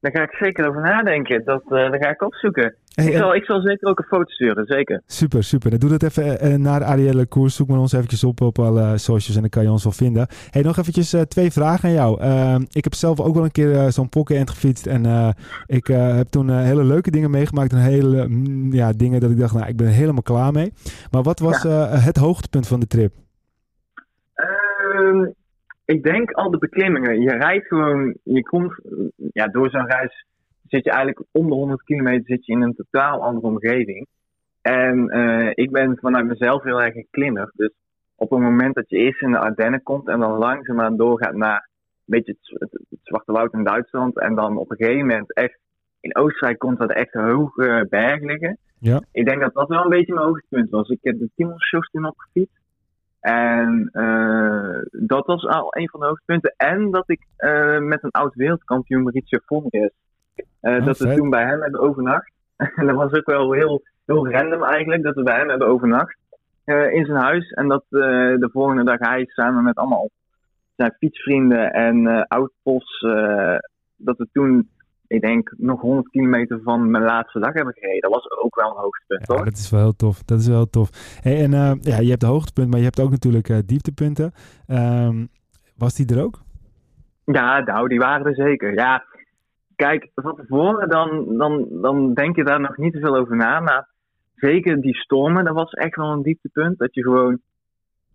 Daar 0.00 0.12
ga 0.12 0.22
ik 0.22 0.34
zeker 0.34 0.68
over 0.68 0.82
nadenken. 0.82 1.44
Dat, 1.44 1.62
daar 1.68 2.02
ga 2.02 2.10
ik 2.10 2.22
opzoeken. 2.22 2.74
Hey, 2.94 3.06
ik, 3.06 3.16
zal, 3.16 3.34
ik 3.34 3.44
zal 3.44 3.60
zeker 3.60 3.88
ook 3.88 3.98
een 3.98 4.04
foto 4.04 4.30
sturen, 4.30 4.66
zeker. 4.66 5.02
Super, 5.06 5.44
super. 5.44 5.70
Dan 5.70 5.78
doe 5.78 5.90
dat 5.90 6.02
even 6.02 6.40
eh, 6.40 6.54
naar 6.54 6.84
Arielle 6.84 7.26
Koers. 7.26 7.56
Zoek 7.56 7.68
maar 7.68 7.78
ons 7.78 7.92
eventjes 7.92 8.24
op 8.24 8.40
op 8.40 8.58
alle 8.58 8.98
socials 8.98 9.34
en 9.34 9.40
dan 9.40 9.50
kan 9.50 9.62
je 9.62 9.70
ons 9.70 9.82
wel 9.82 9.92
vinden. 9.92 10.26
Hey, 10.50 10.62
nog 10.62 10.78
eventjes 10.78 11.12
eh, 11.12 11.20
twee 11.20 11.50
vragen 11.50 11.88
aan 11.88 11.94
jou. 11.94 12.20
Ehm, 12.20 12.62
ik 12.72 12.84
heb 12.84 12.94
zelf 12.94 13.20
ook 13.20 13.34
wel 13.34 13.44
een 13.44 13.52
keer 13.52 13.92
zo'n 13.92 14.08
pocket 14.08 14.50
gefietst. 14.50 14.86
En 14.86 15.34
ik 15.66 15.86
heb 15.86 16.28
toen 16.28 16.50
hele 16.50 16.84
leuke 16.84 17.10
dingen 17.10 17.30
meegemaakt. 17.30 17.72
En 17.72 17.78
hele 17.78 18.28
mm, 18.28 18.72
ja, 18.72 18.92
dingen 18.92 19.20
dat 19.20 19.30
ik 19.30 19.38
dacht, 19.38 19.54
nou, 19.54 19.66
ik 19.68 19.76
ben 19.76 19.86
er 19.86 19.92
helemaal 19.92 20.22
klaar 20.22 20.52
mee. 20.52 20.72
Maar 21.10 21.22
wat 21.22 21.38
was 21.38 21.62
het 22.04 22.16
hoogtepunt 22.16 22.68
van 22.68 22.80
de 22.80 22.86
trip? 22.86 23.12
Ehm, 24.34 25.26
ik 25.90 26.02
denk 26.02 26.30
al 26.30 26.50
de 26.50 26.58
beklimmingen. 26.58 27.20
Je 27.20 27.30
rijdt 27.30 27.66
gewoon, 27.66 28.16
je 28.22 28.42
komt 28.42 28.80
ja, 29.32 29.46
door 29.46 29.70
zo'n 29.70 29.86
reis 29.86 30.24
zit 30.66 30.84
je 30.84 30.90
eigenlijk 30.90 31.26
om 31.32 31.48
de 31.48 31.54
100 31.54 31.82
kilometer 31.82 32.24
zit 32.26 32.46
je 32.46 32.52
in 32.52 32.62
een 32.62 32.74
totaal 32.74 33.22
andere 33.22 33.46
omgeving. 33.46 34.06
En 34.60 35.08
eh, 35.08 35.50
ik 35.54 35.70
ben 35.70 35.98
vanuit 36.00 36.26
mezelf 36.26 36.62
heel 36.62 36.82
erg 36.82 36.94
een 36.94 37.06
klimmer. 37.10 37.52
Dus 37.54 37.72
op 38.14 38.30
het 38.30 38.40
moment 38.40 38.74
dat 38.74 38.90
je 38.90 38.96
eerst 38.96 39.22
in 39.22 39.30
de 39.30 39.38
Ardennen 39.38 39.82
komt 39.82 40.08
en 40.08 40.20
dan 40.20 40.38
langzaamaan 40.38 40.96
doorgaat 40.96 41.34
naar 41.34 41.68
een 42.06 42.16
beetje 42.16 42.36
het, 42.40 42.60
het, 42.60 42.72
het 42.90 42.98
Zwarte 43.02 43.32
Woud 43.32 43.52
in 43.52 43.64
Duitsland. 43.64 44.18
En 44.18 44.34
dan 44.34 44.56
op 44.56 44.70
een 44.70 44.76
gegeven 44.76 45.06
moment 45.06 45.34
echt 45.34 45.58
in 46.00 46.16
Oostenrijk 46.16 46.58
komt 46.58 46.78
dat 46.78 46.92
echt 46.92 47.12
hoge 47.12 47.86
bergen 47.88 48.26
liggen. 48.26 48.58
Ja. 48.78 49.02
Ik 49.12 49.26
denk 49.26 49.40
dat 49.40 49.54
dat 49.54 49.68
wel 49.68 49.82
een 49.82 49.88
beetje 49.88 50.14
mijn 50.14 50.26
hoogtepunt 50.26 50.70
was. 50.70 50.88
Ik 50.88 50.98
heb 51.02 51.18
de 51.18 51.30
Timmelsjocht 51.34 51.92
toen 51.92 52.06
opgefietst. 52.06 52.59
En 53.20 53.88
eh, 53.92 54.78
dat 54.90 55.26
was 55.26 55.46
al 55.46 55.76
een 55.76 55.88
van 55.88 56.00
de 56.00 56.06
hoogtepunten. 56.06 56.54
En 56.56 56.90
dat 56.90 57.10
ik 57.10 57.26
eh, 57.36 57.78
met 57.78 58.02
een 58.02 58.10
oud 58.10 58.34
wereldkampioen, 58.34 59.02
Mauricio 59.02 59.38
Vonres, 59.44 59.90
eh 60.60 60.76
Oh, 60.76 60.84
dat 60.84 60.98
we 60.98 61.14
toen 61.14 61.30
bij 61.30 61.44
hem 61.44 61.62
hebben 61.62 61.80
overnacht. 61.80 62.32
en 62.76 62.86
dat 62.86 62.96
was 62.96 63.12
ook 63.12 63.26
wel 63.26 63.52
heel, 63.52 63.82
heel 64.06 64.28
random 64.28 64.64
eigenlijk, 64.64 65.02
dat 65.02 65.14
we 65.14 65.22
bij 65.22 65.38
hem 65.38 65.48
hebben 65.48 65.68
overnacht. 65.68 66.16
in 66.64 67.04
zijn 67.04 67.22
huis. 67.22 67.50
En 67.50 67.68
dat 67.68 67.84
de 67.90 68.48
volgende 68.52 68.84
dag 68.84 68.98
hij 68.98 69.24
samen 69.26 69.64
met 69.64 69.76
allemaal 69.76 70.10
zijn 70.76 70.96
fietsvrienden 70.98 71.72
en 71.72 72.26
oud-pos, 72.26 73.00
dat 73.96 74.16
we 74.18 74.28
toen, 74.32 74.68
ik 75.10 75.20
denk, 75.20 75.54
nog 75.56 75.80
100 75.80 76.08
kilometer 76.08 76.60
van 76.62 76.90
mijn 76.90 77.04
laatste 77.04 77.38
dag 77.38 77.52
hebben 77.52 77.74
gereden. 77.74 78.00
Dat 78.00 78.12
was 78.12 78.30
ook 78.30 78.54
wel 78.54 78.70
een 78.70 78.82
hoogtepunt, 78.82 79.26
Ja, 79.26 79.34
hoor. 79.34 79.44
dat 79.44 79.56
is 79.56 79.70
wel 79.70 79.80
heel 79.80 79.96
tof. 79.96 80.22
Dat 80.22 80.40
is 80.40 80.46
wel 80.46 80.56
heel 80.56 80.70
tof. 80.70 80.90
Hey, 81.20 81.42
en 81.42 81.54
eh, 81.54 81.72
ja, 81.80 81.98
je 82.00 82.08
hebt 82.08 82.20
de 82.20 82.26
hoogtepunt, 82.26 82.68
maar 82.70 82.78
je 82.78 82.84
hebt 82.84 83.00
ook 83.00 83.10
natuurlijk 83.10 83.48
eh, 83.48 83.58
dieptepunten. 83.66 84.32
Ehm, 84.66 85.26
was 85.76 85.94
die 85.94 86.14
er 86.14 86.22
ook? 86.22 86.40
Ja, 87.24 87.60
nou, 87.60 87.88
die 87.88 87.98
waren 87.98 88.26
er 88.26 88.34
zeker. 88.34 88.74
Ja, 88.74 89.04
kijk, 89.76 90.10
van 90.14 90.36
tevoren 90.36 90.88
dan, 90.88 91.36
dan, 91.36 91.66
dan 91.70 92.14
denk 92.14 92.36
je 92.36 92.44
daar 92.44 92.60
nog 92.60 92.76
niet 92.76 92.92
te 92.92 93.00
veel 93.00 93.16
over 93.16 93.36
na. 93.36 93.60
Maar 93.60 93.88
zeker 94.34 94.80
die 94.80 94.94
stormen, 94.94 95.44
dat 95.44 95.54
was 95.54 95.70
echt 95.72 95.96
wel 95.96 96.12
een 96.12 96.22
dieptepunt. 96.22 96.78
Dat 96.78 96.94
je 96.94 97.02
gewoon 97.02 97.40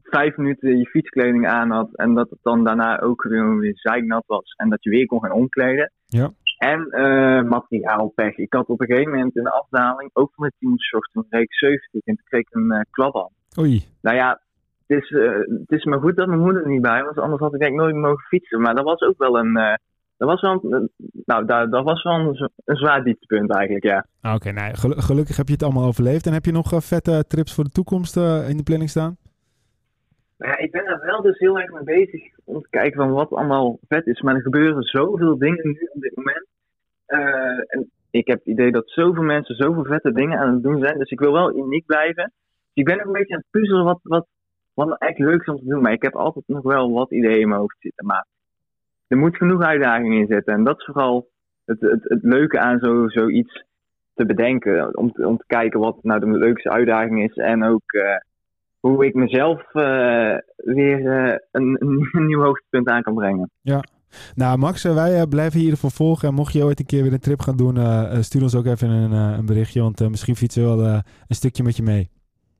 vijf 0.03 0.37
minuten 0.37 0.77
je 0.77 0.85
fietskleding 0.85 1.47
aan 1.47 1.71
had. 1.71 1.89
En 1.95 2.13
dat 2.13 2.29
het 2.29 2.39
dan 2.41 2.63
daarna 2.63 2.99
ook 2.99 3.23
weer 3.23 3.71
zeiknat 3.73 4.23
was. 4.27 4.53
En 4.57 4.69
dat 4.69 4.83
je 4.83 4.89
weer 4.89 5.05
kon 5.05 5.21
gaan 5.21 5.31
omkleden. 5.31 5.91
Ja. 6.05 6.31
En 6.57 6.87
eh 6.89 7.41
materiaalpech. 7.43 8.37
Ik 8.37 8.53
had 8.53 8.67
op 8.67 8.81
een 8.81 8.87
gegeven 8.87 9.11
moment 9.11 9.35
in 9.35 9.43
de 9.43 9.51
afdaling, 9.51 10.09
ook 10.13 10.31
van 10.35 10.45
de 10.45 10.53
teamshort, 10.59 11.09
toen 11.13 11.25
reed 11.29 11.41
ik 11.41 11.53
70 11.53 11.91
en 11.93 12.15
toen 12.15 12.25
kreeg 12.25 12.41
ik 12.41 12.55
een 12.55 12.71
eh 12.71 12.81
klap 12.91 13.15
aan. 13.15 13.63
Oei. 13.63 13.85
Nou 14.01 14.15
ja, 14.17 14.41
het 14.87 15.01
is, 15.03 15.11
eh, 15.11 15.31
het 15.59 15.71
is 15.71 15.83
maar 15.85 15.99
goed 15.99 16.15
dat 16.15 16.27
mijn 16.27 16.39
moeder 16.39 16.63
er 16.63 16.69
niet 16.69 16.81
bij 16.81 17.03
was, 17.03 17.15
anders 17.15 17.41
had 17.41 17.53
ik 17.53 17.59
denk 17.59 17.71
ik 17.71 17.79
nooit 17.79 17.95
mogen 17.95 18.23
fietsen. 18.27 18.61
Maar 18.61 18.75
dat 18.75 18.85
was 18.85 19.01
ook 19.01 19.17
wel 19.17 19.37
een, 19.37 19.53
dat 20.17 20.29
was 20.29 20.41
wel 20.41 20.51
een, 20.69 20.89
nou, 21.25 21.45
dat, 21.45 21.71
dat 21.71 21.83
was 21.83 22.03
wel 22.03 22.13
een, 22.13 22.49
een 22.65 22.75
zwaar 22.75 23.03
dieptepunt 23.03 23.51
eigenlijk, 23.55 23.85
ja. 23.85 24.05
Ah, 24.21 24.33
Oké, 24.35 24.51
nou, 24.51 24.73
gelu- 24.75 25.01
gelukkig 25.01 25.37
heb 25.37 25.47
je 25.47 25.53
het 25.53 25.63
allemaal 25.63 25.85
overleefd. 25.85 26.25
En 26.27 26.33
heb 26.33 26.45
je 26.45 26.51
nog 26.51 26.71
vette 26.83 27.25
trips 27.27 27.53
voor 27.53 27.63
de 27.63 27.69
toekomst 27.69 28.15
in 28.47 28.57
de 28.57 28.63
planning 28.63 28.89
staan? 28.89 29.17
Ja, 30.37 30.57
ik 30.57 30.71
ben 30.71 30.85
daar 30.85 31.05
wel 31.05 31.21
dus 31.21 31.37
heel 31.37 31.59
erg 31.59 31.71
mee 31.71 31.83
bezig 31.83 32.21
om 32.43 32.61
te 32.61 32.69
kijken 32.69 32.97
van 32.97 33.11
wat 33.11 33.29
allemaal 33.29 33.79
vet 33.87 34.07
is. 34.07 34.21
Maar 34.21 34.35
er 34.35 34.41
gebeuren 34.41 34.83
zoveel 34.83 35.37
dingen 35.37 35.67
nu 35.67 35.89
op 35.93 36.01
dit 36.01 36.15
moment. 36.15 36.47
Eh, 37.05 37.75
en 37.75 37.91
ik 38.09 38.27
heb 38.27 38.37
het 38.37 38.47
idee 38.47 38.71
dat 38.71 38.89
zoveel 38.89 39.23
mensen 39.23 39.55
zoveel 39.55 39.83
vette 39.85 40.11
dingen 40.11 40.39
aan 40.39 40.53
het 40.53 40.63
doen 40.63 40.79
zijn. 40.79 40.97
Dus 40.97 41.09
ik 41.09 41.19
wil 41.19 41.31
wel 41.31 41.57
uniek 41.57 41.85
blijven. 41.85 42.23
Dus 42.23 42.73
ik 42.73 42.85
ben 42.85 42.97
nog 42.97 43.05
een 43.05 43.11
beetje 43.11 43.33
aan 43.33 43.39
het 43.39 43.61
puzzelen 43.61 43.83
wat, 43.83 43.99
wat, 44.03 44.27
wat 44.73 44.87
nou 44.87 44.97
echt 44.99 45.19
leuk 45.19 45.41
is 45.41 45.47
om 45.47 45.57
te 45.57 45.67
doen. 45.67 45.81
Maar 45.81 45.91
ik 45.91 46.01
heb 46.01 46.15
altijd 46.15 46.47
nog 46.47 46.63
wel 46.63 46.91
wat 46.91 47.11
ideeën 47.11 47.39
in 47.39 47.47
mijn 47.47 47.59
hoofd 47.59 47.77
zitten. 47.79 48.05
Maar 48.05 48.25
er 49.07 49.17
moet 49.17 49.37
genoeg 49.37 49.61
uitdaging 49.61 50.13
in 50.13 50.27
zitten. 50.27 50.53
En 50.53 50.63
dat 50.63 50.79
is 50.79 50.85
vooral 50.85 51.29
het, 51.65 51.81
het, 51.81 52.03
het 52.03 52.23
leuke 52.23 52.59
aan 52.59 52.79
zo, 52.79 53.07
zoiets 53.07 53.63
te 54.13 54.25
bedenken. 54.25 54.97
Om 54.97 55.11
te, 55.11 55.27
om 55.27 55.37
te 55.37 55.45
kijken 55.47 55.79
wat 55.79 56.03
nou 56.03 56.19
de 56.19 56.27
leukste 56.27 56.69
uitdaging 56.69 57.23
is. 57.23 57.35
En 57.35 57.63
ook 57.63 57.91
eh, 57.91 58.17
hoe 58.89 59.05
ik 59.05 59.13
mezelf 59.13 59.73
eh, 59.73 60.37
weer 60.55 61.07
eh, 61.07 61.37
een, 61.51 61.77
een 61.79 62.25
nieuw 62.27 62.41
hoogtepunt 62.41 62.87
aan 62.87 63.01
kan 63.01 63.15
brengen. 63.15 63.49
Nou, 64.35 64.57
Max, 64.57 64.85
eh, 64.85 64.93
wij 64.93 65.27
blijven 65.27 65.59
hier 65.59 65.69
geval 65.69 65.89
volgen. 65.89 66.27
En 66.27 66.33
mocht 66.33 66.53
je 66.53 66.63
ooit 66.63 66.79
een 66.79 66.85
keer 66.85 67.03
weer 67.03 67.13
een 67.13 67.19
trip 67.19 67.39
gaan 67.39 67.57
doen, 67.57 67.77
stuur 68.23 68.41
ons 68.41 68.55
ook 68.55 68.65
even 68.65 68.89
een, 68.89 69.11
een 69.11 69.45
berichtje. 69.45 69.81
Want 69.81 70.09
misschien 70.09 70.35
fietsen 70.35 70.63
we 70.63 70.83
wel 70.83 70.87
een 71.27 71.35
stukje 71.35 71.63
met 71.63 71.77
je 71.77 71.83
mee. 71.83 72.09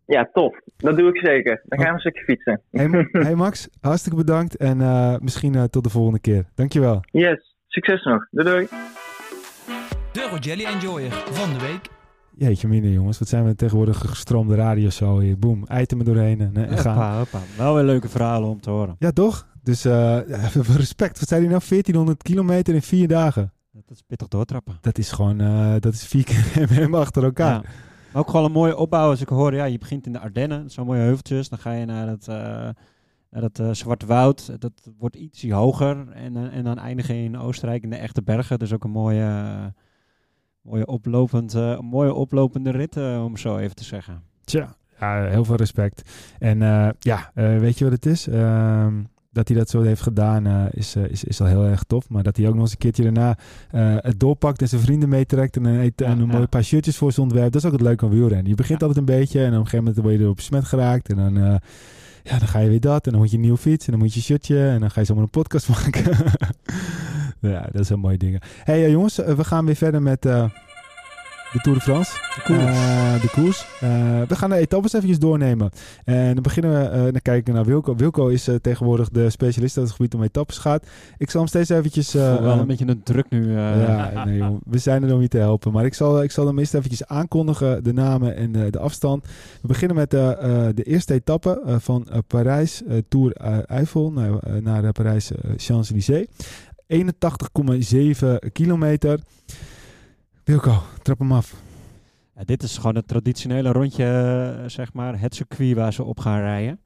Ja, 0.06 0.30
tof. 0.34 0.60
Dat 0.78 0.98
doe 0.98 1.10
ik 1.10 1.26
zeker. 1.26 1.62
Dan 1.66 1.80
gaan 1.80 1.88
we 1.88 1.94
een 1.94 2.00
stukje 2.00 2.24
fietsen. 2.24 2.62
Hey, 2.72 2.88
Ma- 2.88 3.08
hey 3.28 3.36
Max, 3.36 3.70
hartstikke 3.82 4.18
bedankt. 4.18 4.58
En 4.58 4.82
eh, 4.82 5.16
misschien 5.20 5.56
eh, 5.56 5.64
tot 5.64 5.84
de 5.84 5.90
volgende 5.90 6.20
keer. 6.20 6.46
Dankjewel. 6.56 7.02
Yes, 7.12 7.56
succes 7.68 8.04
nog. 8.04 8.28
Doei 8.32 8.48
doei. 8.48 8.68
De 10.12 10.28
Rogelli 10.32 10.66
Enjoyer 10.66 11.12
van 11.12 11.54
de 11.54 11.60
week. 11.60 11.95
Jeetje 12.38 12.68
mine 12.68 12.92
jongens, 12.92 13.20
wat 13.20 13.28
zijn 13.28 13.46
we 13.46 13.56
tegenwoordig 13.56 13.98
gestroomde 13.98 14.56
radioshow 14.56 15.20
hier. 15.22 15.40
Boom, 15.40 15.66
itemen 15.72 16.06
doorheen 16.06 16.42
en, 16.42 16.56
eh, 16.56 16.72
en 16.72 16.78
gaan. 16.78 16.96
Hoppa, 16.96 17.18
hoppa. 17.18 17.40
Wel 17.58 17.74
weer 17.76 17.84
leuke 17.84 18.10
verhalen 18.10 18.50
om 18.50 18.62
te 18.62 18.70
horen. 18.70 18.96
Ja, 19.00 19.12
toch? 19.12 19.48
Dus 19.64 19.86
eh, 19.86 19.92
ja, 20.28 20.50
respect. 20.78 21.20
Wat 21.20 21.28
zei 21.28 21.42
hij 21.42 21.50
nou? 21.50 21.62
1400 21.70 22.24
kilometer 22.24 22.74
in 22.76 22.82
vier 22.82 23.08
dagen. 23.08 23.54
Dat 23.72 23.84
is 23.88 24.02
pittig 24.08 24.28
doortrappen. 24.28 24.78
Dat 24.82 24.98
is 24.98 25.12
gewoon, 25.12 25.40
eh, 25.42 25.74
dat 25.80 25.94
is 25.94 26.04
vier 26.06 26.24
keer 26.24 26.68
MM 26.80 26.96
achter 26.96 27.24
elkaar. 27.24 27.54
Ja. 27.54 27.70
Maar 28.12 28.22
ook 28.22 28.30
gewoon 28.30 28.46
een 28.46 28.52
mooie 28.52 28.78
opbouw 28.78 29.10
als 29.10 29.22
ik 29.22 29.30
hoor, 29.30 29.54
ja, 29.54 29.66
je 29.66 29.78
begint 29.78 30.06
in 30.06 30.12
de 30.14 30.20
Ardennen, 30.20 30.70
zo'n 30.72 30.86
mooie 30.86 31.00
heuveltjes. 31.02 31.50
Dan 31.50 31.60
ga 31.60 31.72
je 31.72 31.86
naar 31.86 32.08
het, 32.08 32.28
eh, 32.28 32.70
Ja, 33.32 33.42
dat 33.42 33.60
eh, 33.60 33.70
Zwarte 33.72 34.06
Woud, 34.06 34.62
dat 34.62 34.72
wordt 34.98 35.16
ietsje 35.16 35.54
hoger. 35.54 36.08
En, 36.12 36.36
eh, 36.38 36.58
en 36.58 36.64
dan 36.64 36.78
eindigen 36.78 37.16
in 37.16 37.38
Oostenrijk 37.38 37.84
in 37.84 37.90
de 37.90 37.96
echte 37.96 38.22
bergen. 38.24 38.60
Dus 38.60 38.74
ook 38.74 38.84
een 38.84 38.92
mooie, 38.92 39.24
eh, 39.24 39.66
mooie, 40.66 40.86
oplopend, 40.86 41.54
een 41.54 41.86
mooie 41.86 42.14
oplopende 42.14 42.72
rit, 42.72 42.98
eh, 42.98 43.24
om 43.24 43.38
zo 43.38 43.58
even 43.58 43.76
te 43.76 43.84
zeggen. 43.84 44.22
Tja, 44.44 44.76
ja, 45.00 45.24
heel 45.26 45.46
veel 45.46 45.56
respect. 45.56 46.10
En 46.40 46.62
eh, 46.62 46.90
ja, 47.00 47.32
eh, 47.34 47.58
weet 47.58 47.78
je 47.78 47.84
wat 47.84 47.94
het 47.94 48.06
is? 48.06 48.28
Ehm, 48.28 48.94
dat 49.32 49.48
hij 49.48 49.58
dat 49.58 49.70
zo 49.70 49.82
heeft 49.82 50.02
gedaan 50.02 50.70
is, 50.72 50.96
is, 50.96 51.24
is 51.24 51.42
al 51.42 51.48
heel 51.48 51.64
erg 51.66 51.84
tof. 51.84 52.10
Maar 52.10 52.24
dat 52.24 52.38
hij 52.38 52.48
ook 52.48 52.54
nog 52.54 52.62
eens 52.62 52.72
een 52.72 52.78
keertje 52.78 53.04
daarna 53.04 53.38
het 54.02 54.20
doorpakt 54.20 54.62
en 54.62 54.68
zijn 54.68 54.82
vrienden 54.82 55.10
meetrekt 55.10 55.56
en 55.58 55.66
een, 55.66 55.80
eet- 55.80 56.02
en 56.02 56.12
een 56.20 56.28
ja. 56.28 56.34
mooi 56.34 56.48
paar 56.48 56.64
shirtjes 56.64 56.98
voor 56.98 57.12
ze 57.12 57.22
ontwerpt. 57.22 57.54
Dat 57.54 57.62
is 57.62 57.68
ook 57.68 57.74
het 57.74 57.82
leuke 57.82 58.06
aan 58.06 58.12
wielrennen. 58.12 58.48
Je 58.48 58.56
begint 58.56 58.80
Ja. 58.80 58.86
altijd 58.88 59.08
een 59.10 59.16
beetje 59.18 59.40
en 59.40 59.46
op 59.46 59.52
een 59.54 59.58
gegeven 59.60 59.84
moment 59.86 60.04
word 60.04 60.16
je 60.16 60.22
erop 60.24 60.40
smet 60.40 60.66
geraakt. 60.66 61.10
En 61.10 61.16
dan, 61.16 61.34
ja, 62.24 62.38
dan 62.40 62.48
ga 62.48 62.60
je 62.60 62.70
weer 62.70 62.80
dat 62.80 63.06
en 63.06 63.12
dan 63.12 63.22
moet 63.22 63.30
je 63.30 63.36
een 63.36 63.42
nieuwe 63.42 63.58
fiets 63.58 63.86
en 63.86 63.92
dan 63.92 64.02
moet 64.02 64.14
je 64.14 64.20
een 64.20 64.26
shirtje 64.26 64.68
en 64.70 64.80
dan 64.80 64.92
ga 64.92 65.00
je 65.00 65.06
zomaar 65.06 65.24
een 65.24 65.30
podcast 65.30 65.70
maken. 65.76 66.04
Ja, 67.52 67.68
dat 67.72 67.86
zijn 67.86 68.00
mooie 68.00 68.18
dingen. 68.18 68.40
hey, 68.64 68.84
eh, 68.86 68.92
jongens, 68.92 69.20
eh, 69.20 69.34
we 69.34 69.44
gaan 69.44 69.66
weer 69.66 69.76
verder 69.76 70.02
met... 70.02 70.26
eh, 70.26 70.46
de 71.52 71.62
Tour 71.62 71.78
de 71.78 71.84
France. 71.84 72.12
De 73.22 73.30
koers. 73.32 73.66
Eh, 73.80 73.90
we 74.28 74.36
gaan 74.36 74.50
de 74.50 74.56
etappes 74.56 74.94
eventjes 74.94 75.20
doornemen. 75.20 75.70
En 76.04 76.34
dan 76.34 76.44
beginnen 76.44 76.72
we, 76.92 77.12
dan 77.12 77.22
kijken 77.22 77.54
naar 77.54 77.66
Wilco. 77.66 77.96
Wilco 77.96 78.28
is 78.28 78.50
tegenwoordig 78.62 79.10
de 79.10 79.30
specialist 79.30 79.78
op 79.78 79.84
het 79.84 79.92
gebied 79.92 80.14
om 80.14 80.24
etappes 80.24 80.58
gaat. 80.58 80.86
Ik 81.18 81.30
zal 81.30 81.40
hem 81.40 81.50
steeds 81.50 81.70
eventjes... 81.70 82.14
wel 82.14 82.60
een 82.60 82.68
beetje 82.68 82.88
een 82.88 83.04
druk 83.04 83.26
nu. 83.30 83.52
ja, 83.52 84.26
nee, 84.26 84.38
joh. 84.38 84.58
we 84.66 84.78
zijn 84.78 85.04
er 85.04 85.14
om 85.14 85.22
je 85.22 85.28
te 85.28 85.38
helpen. 85.38 85.72
Maar 85.72 85.86
ik 85.86 85.94
zal, 85.94 86.24
ik 86.24 86.32
zal 86.32 86.46
hem 86.46 86.60
eerst 86.60 86.74
eventjes 86.74 87.08
aankondigen, 87.08 87.84
de 87.84 87.94
namen 87.94 88.36
en 88.36 88.52
de, 88.52 88.70
de 88.70 88.80
afstand. 88.80 89.24
We 89.62 89.68
beginnen 89.68 89.98
met 89.98 90.12
de 90.12 90.84
eerste 90.84 91.14
etappe 91.14 91.62
van 91.80 92.08
Parijs, 92.28 92.82
Tour 93.08 93.32
Eiffel, 93.66 94.12
naar 94.62 94.84
eh, 94.84 94.90
Parijs 94.90 95.32
Champs-Élysées. 95.58 96.28
81,7 96.88 98.52
kilometer. 98.52 99.20
Wilco, 100.44 100.82
trap 101.02 101.20
hem 101.20 101.32
af. 101.32 101.56
Ja, 102.36 102.44
dit 102.44 102.64
is 102.64 102.78
gewoon 102.78 102.96
het 102.96 103.08
traditionele 103.08 103.72
rondje, 103.72 104.06
eh, 104.06 104.70
zeg 104.70 104.94
maar, 104.94 105.20
het 105.20 105.36
circuit 105.36 105.76
waar 105.76 105.94
ze 105.94 106.04
op 106.04 106.20
gaan 106.20 106.40
rijden. 106.40 106.80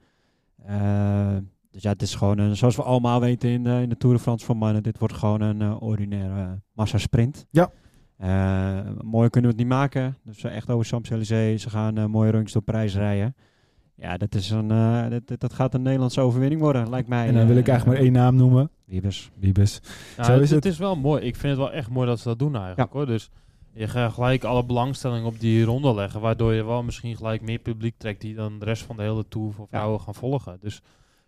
Eh, 0.65 1.35
dus 1.71 1.81
ja, 1.81 1.91
het 1.91 2.01
is 2.01 2.15
gewoon, 2.15 2.37
een, 2.37 2.55
zoals 2.55 2.75
we 2.75 2.83
allemaal 2.83 3.19
weten 3.19 3.49
in 3.49 3.63
de, 3.63 3.79
in 3.81 3.89
de 3.89 3.97
Tour 3.97 4.15
de 4.15 4.21
France 4.21 4.45
van 4.45 4.57
mannen, 4.57 4.83
dit 4.83 4.99
wordt 4.99 5.13
gewoon 5.13 5.41
een 5.41 5.61
eh, 5.61 5.81
ordinaire 5.81 6.61
massasprint. 6.73 7.45
Ja. 7.49 7.71
Mooier 9.01 9.29
kunnen 9.29 9.51
we 9.51 9.57
het 9.57 9.65
niet 9.65 9.77
maken. 9.77 10.17
Dus 10.23 10.43
echt 10.43 10.69
over 10.69 10.85
Champs-Élysées, 10.85 11.61
ze 11.61 11.69
gaan 11.69 12.09
mooie 12.11 12.31
rondjes 12.31 12.53
door 12.53 12.61
Parijs 12.61 12.95
rijden. 12.95 13.35
Ja, 14.01 14.17
dat, 14.17 14.35
is 14.35 14.49
een, 14.49 14.71
eh, 14.71 15.05
dat, 15.25 15.39
dat- 15.39 15.53
gaat 15.53 15.73
een 15.73 15.81
Nederlandse 15.81 16.21
overwinning 16.21 16.61
worden, 16.61 16.89
lijkt 16.89 17.07
mij. 17.07 17.27
En 17.27 17.33
dan 17.33 17.47
wil 17.47 17.57
ik 17.57 17.63
eh, 17.67 17.69
eigenlijk 17.69 17.97
maar 17.99 18.07
één 18.07 18.15
naam 18.15 18.35
noemen. 18.35 18.69
Wiebes. 18.85 19.29
Wiebes. 19.39 19.79
Ja, 20.17 20.23
Zo 20.23 20.31
het, 20.31 20.41
is 20.41 20.49
het 20.51 20.63
het. 20.63 20.73
is 20.73 20.79
wel 20.79 20.95
mooi. 20.95 21.21
Ik 21.23 21.35
vind 21.35 21.57
het 21.57 21.65
wel 21.65 21.71
echt 21.71 21.89
mooi 21.89 22.07
dat 22.07 22.19
ze 22.19 22.27
dat 22.27 22.39
doen 22.39 22.55
eigenlijk 22.55 22.91
hoor. 22.93 23.05
Dus 23.05 23.29
je 23.73 23.87
gaat 23.87 24.13
gelijk 24.13 24.43
alle 24.43 24.65
belangstelling 24.65 25.25
op 25.25 25.39
die 25.39 25.63
ronde 25.63 25.93
leggen. 25.93 26.21
Waardoor 26.21 26.53
je 26.53 26.63
wel 26.65 26.83
misschien 26.83 27.15
gelijk 27.15 27.41
meer 27.41 27.59
publiek 27.59 27.93
trekt 27.97 28.21
die 28.21 28.35
dan 28.35 28.59
de 28.59 28.65
rest 28.65 28.83
van 28.83 28.95
de 28.95 29.01
hele 29.03 29.25
tour 29.27 29.53
voor 29.53 29.67
vrouwen 29.67 29.99
gaan 30.01 30.15
volgen. 30.15 30.57
Dus 30.61 30.81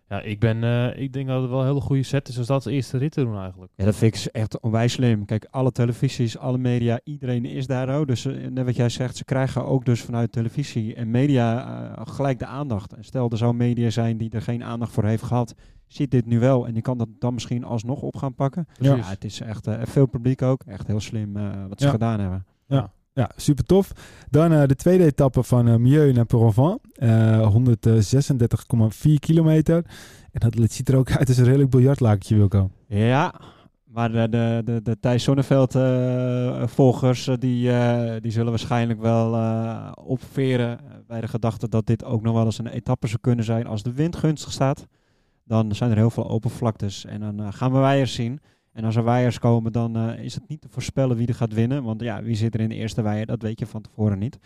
ja, 0.08 0.20
ik, 0.20 0.40
ben, 0.40 0.64
eh, 0.64 1.02
ik 1.02 1.12
denk 1.12 1.28
dat 1.28 1.40
het 1.40 1.50
wel 1.50 1.60
een 1.60 1.66
hele 1.66 1.80
goede 1.80 2.02
set 2.02 2.28
is 2.28 2.38
als 2.38 2.46
dat 2.46 2.56
als 2.64 2.74
eerste 2.74 2.98
rit 2.98 3.12
te 3.12 3.24
doen 3.24 3.38
eigenlijk. 3.38 3.72
Ja, 3.76 3.84
dat 3.84 3.94
vind 3.96 4.14
ik 4.16 4.24
echt 4.32 4.60
onwijs 4.60 4.92
slim. 4.92 5.24
Kijk, 5.24 5.46
alle 5.50 5.72
televisies, 5.72 6.38
alle 6.38 6.58
media, 6.58 7.00
iedereen 7.04 7.44
is 7.44 7.66
daar 7.66 7.98
ook. 7.98 8.06
Dus 8.06 8.24
eh, 8.24 8.48
net 8.48 8.64
wat 8.64 8.76
jij 8.76 8.88
zegt, 8.88 9.16
ze 9.16 9.24
krijgen 9.24 9.64
ook 9.66 9.84
dus 9.84 10.02
vanuit 10.02 10.32
televisie 10.32 10.94
en 10.94 11.10
media 11.10 11.66
eh, 11.96 12.06
gelijk 12.06 12.38
de 12.38 12.46
aandacht. 12.46 12.92
En 12.92 13.04
stel, 13.04 13.30
er 13.30 13.36
zou 13.36 13.54
media 13.54 13.90
zijn 13.90 14.16
die 14.16 14.30
er 14.30 14.42
geen 14.42 14.64
aandacht 14.64 14.92
voor 14.92 15.04
heeft 15.04 15.22
gehad, 15.22 15.54
ziet 15.86 16.10
dit 16.10 16.26
nu 16.26 16.38
wel 16.38 16.66
en 16.66 16.72
die 16.72 16.82
kan 16.82 16.98
dat 16.98 17.08
dan 17.18 17.34
misschien 17.34 17.64
alsnog 17.64 18.02
op 18.02 18.16
gaan 18.16 18.34
pakken. 18.34 18.66
Ja. 18.78 18.94
Ja, 18.94 19.02
het 19.04 19.24
is 19.24 19.40
echt 19.40 19.66
eh, 19.66 19.80
veel 19.82 20.06
publiek 20.06 20.42
ook. 20.42 20.62
Echt 20.66 20.86
heel 20.86 21.00
slim 21.00 21.36
eh, 21.36 21.50
wat 21.68 21.78
ze 21.80 21.86
Ja. 21.86 21.92
gedaan 21.92 22.20
hebben. 22.20 22.46
Ja, 22.66 22.92
super 23.36 23.64
tof. 23.64 23.92
Dan 24.30 24.52
eh, 24.52 24.66
de 24.66 24.74
tweede 24.74 25.04
etappe 25.04 25.42
van 25.42 25.68
eh 25.68 25.76
Mieux 25.76 26.14
naar 26.14 26.26
Provence. 26.26 26.80
Eh 26.92 27.54
136,4 29.08 29.14
kilometer. 29.18 29.84
En 30.32 30.50
dat 30.50 30.72
ziet 30.72 30.88
er 30.88 30.96
ook 30.96 31.16
uit 31.16 31.28
als 31.28 31.36
een 31.36 31.44
redelijk 31.44 31.70
biljartlakertje, 31.70 32.36
Wilco. 32.36 32.70
Ja, 32.86 33.34
maar 33.84 34.12
de, 34.12 34.28
de, 34.28 34.62
de, 34.64 34.82
de 34.82 35.00
Thijs 35.00 35.22
Sonneveld 35.22 35.72
volgers, 36.70 37.26
eh, 37.26 37.34
die, 37.38 37.70
die 38.20 38.30
zullen 38.30 38.50
waarschijnlijk 38.50 39.00
wel 39.00 39.28
opveren 40.04 40.78
bij 41.06 41.20
de 41.20 41.28
gedachte 41.28 41.68
dat 41.68 41.86
dit 41.86 42.04
ook 42.04 42.22
nog 42.22 42.34
wel 42.34 42.44
eens 42.44 42.58
een 42.58 42.66
etappe 42.66 43.06
zou 43.06 43.20
kunnen 43.20 43.44
zijn. 43.44 43.66
Als 43.66 43.82
de 43.82 43.92
wind 43.92 44.16
gunstig 44.16 44.52
staat, 44.52 44.86
dan 45.44 45.74
zijn 45.74 45.90
er 45.90 45.96
heel 45.96 46.10
veel 46.10 46.28
open 46.28 46.50
vlaktes 46.50 47.04
en 47.04 47.20
dan 47.20 47.52
gaan 47.52 47.72
we 47.72 47.78
wijers 47.78 48.14
zien. 48.14 48.40
En 48.72 48.84
als 48.84 48.96
er 48.96 49.04
wijers 49.04 49.38
komen, 49.38 49.72
dan 49.72 49.96
eh, 49.96 50.24
is 50.24 50.34
het 50.34 50.48
niet 50.48 50.60
te 50.60 50.68
voorspellen 50.70 51.16
wie 51.16 51.26
er 51.26 51.34
gaat 51.34 51.52
winnen. 51.54 51.82
Want 51.82 52.00
ja, 52.00 52.22
wie 52.22 52.34
zit 52.34 52.54
er 52.54 52.60
in 52.60 52.68
de 52.68 52.74
eerste 52.74 53.02
weier, 53.02 53.26
dat 53.26 53.42
weet 53.42 53.58
je 53.58 53.66
van 53.66 53.80
tevoren 53.82 54.18
niet. 54.18 54.38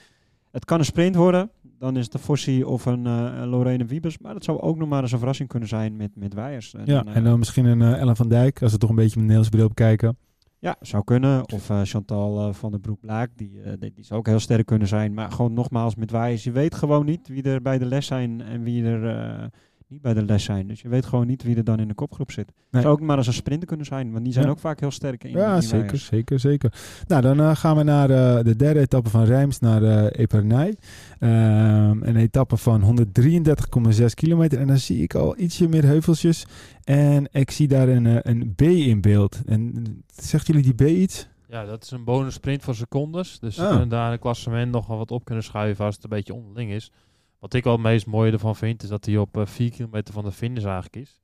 Het 0.50 0.64
kan 0.64 0.78
een 0.78 0.84
sprint 0.84 1.14
worden. 1.14 1.50
Dan 1.78 1.96
is 1.96 2.04
het 2.04 2.14
een 2.14 2.20
Fossi 2.20 2.64
of 2.64 2.86
een, 2.86 3.06
eh, 3.06 3.30
een 3.34 3.48
Lorene 3.48 3.84
Wiebes. 3.84 4.18
Maar 4.18 4.32
dat 4.32 4.44
zou 4.44 4.60
ook 4.60 4.76
nog 4.76 4.88
maar 4.88 5.02
eens 5.02 5.12
een 5.12 5.18
verrassing 5.18 5.48
kunnen 5.48 5.68
zijn 5.68 5.96
met, 5.96 6.10
met 6.14 6.34
wijers. 6.34 6.74
En 6.74 6.82
Ja, 6.84 7.02
dan, 7.02 7.08
eh, 7.12 7.16
en 7.16 7.24
dan 7.24 7.38
misschien 7.38 7.64
een 7.64 7.82
eh, 7.82 8.00
Ellen 8.00 8.16
van 8.16 8.28
Dijk, 8.28 8.62
als 8.62 8.72
we 8.72 8.78
toch 8.78 8.90
een 8.90 8.96
beetje 8.96 9.10
met 9.16 9.20
Nederlands 9.20 9.48
bril 9.48 9.68
bekijken. 9.68 10.16
Ja, 10.58 10.76
zou 10.80 11.04
kunnen. 11.04 11.52
Of 11.52 11.70
eh, 11.70 11.80
Chantal 11.84 12.48
eh, 12.48 12.54
van 12.54 12.70
der 12.70 12.80
Broek-Blaak, 12.80 13.30
die, 13.36 13.60
eh, 13.62 13.72
die, 13.78 13.92
die 13.94 14.04
zou 14.04 14.18
ook 14.20 14.26
heel 14.26 14.38
sterk 14.40 14.66
kunnen 14.66 14.88
zijn. 14.88 15.14
Maar 15.14 15.32
gewoon 15.32 15.52
nogmaals 15.52 15.94
met 15.94 16.10
wijs, 16.10 16.44
je 16.44 16.50
weet 16.52 16.74
gewoon 16.74 17.04
niet 17.04 17.28
wie 17.28 17.42
er 17.42 17.62
bij 17.62 17.78
de 17.78 17.84
les 17.86 18.06
zijn 18.06 18.40
en 18.40 18.62
wie 18.62 18.84
er 18.84 19.08
eh, 19.18 19.44
niet 19.88 20.02
bij 20.02 20.14
de 20.14 20.24
les 20.24 20.44
zijn. 20.44 20.66
Dus 20.66 20.80
je 20.80 20.88
weet 20.88 21.06
gewoon 21.06 21.26
niet 21.26 21.42
wie 21.42 21.56
er 21.56 21.64
dan 21.64 21.80
in 21.80 21.88
de 21.88 21.94
kopgroep 21.94 22.30
zit. 22.32 22.52
Nee. 22.70 22.82
Zou 22.82 22.94
ook 22.94 23.00
maar 23.00 23.16
eens 23.16 23.26
een 23.26 23.32
sprinter 23.32 23.66
kunnen 23.68 23.86
zijn, 23.86 24.12
want 24.12 24.24
die 24.24 24.32
zijn 24.32 24.44
Ja. 24.44 24.50
ook 24.50 24.58
vaak 24.58 24.80
heel 24.80 24.90
sterk 24.90 25.24
in 25.24 25.30
Ja, 25.30 25.60
zeker, 25.60 25.78
wijers. 25.80 26.04
zeker, 26.06 26.40
zeker. 26.40 26.72
Nou, 27.06 27.22
dan 27.22 27.40
eh, 27.40 27.56
gaan 27.56 27.76
we 27.76 27.82
naar 27.82 28.10
eh, 28.10 28.44
de 28.44 28.56
derde 28.56 28.80
etappe 28.80 29.10
van 29.10 29.24
Rijms 29.24 29.58
naar 29.58 29.82
eh 29.82 30.20
Epernay. 30.20 30.76
Ehm, 31.18 32.02
een 32.02 32.16
etappe 32.16 32.56
van 32.56 32.82
133,6 32.82 34.14
kilometer. 34.14 34.58
En 34.60 34.66
dan 34.66 34.78
zie 34.78 35.02
ik 35.02 35.14
al 35.14 35.38
ietsje 35.38 35.68
meer 35.68 35.84
heuvelsjes. 35.84 36.46
En 36.84 37.28
ik 37.32 37.50
zie 37.50 37.68
daar 37.68 37.88
een, 37.88 38.28
een 38.30 38.52
B 38.54 38.60
in 38.62 39.00
beeld. 39.00 39.40
En 39.46 39.84
zegt 40.14 40.46
jullie 40.46 40.62
die 40.62 40.74
B 40.74 40.80
iets? 40.80 41.28
Ja, 41.48 41.64
dat 41.64 41.82
is 41.82 41.90
een 41.90 42.04
bonus 42.04 42.34
sprint 42.34 42.62
voor 42.62 42.74
secondes. 42.74 43.38
Dus 43.38 43.54
ze 43.54 43.62
Ah. 43.62 43.68
kunnen 43.70 43.88
daar 43.88 44.04
in 44.06 44.10
het 44.12 44.20
klassement 44.20 44.72
nog 44.72 44.86
wel 44.86 44.96
wat 44.98 45.10
op 45.10 45.24
kunnen 45.24 45.44
schuiven 45.44 45.84
als 45.84 45.94
het 45.94 46.04
een 46.04 46.10
beetje 46.10 46.34
onderling 46.34 46.70
is. 46.70 46.92
Wat 47.38 47.54
ik 47.54 47.66
al 47.66 47.72
het 47.72 47.80
meest 47.80 48.06
mooie 48.06 48.32
ervan 48.32 48.56
vind, 48.56 48.82
is 48.82 48.88
dat 48.88 49.04
hij 49.04 49.16
op 49.16 49.40
4 49.44 49.70
kilometer 49.70 50.14
van 50.14 50.24
de 50.24 50.32
finish 50.32 50.64
eigenlijk 50.64 50.96
is. 50.96 51.20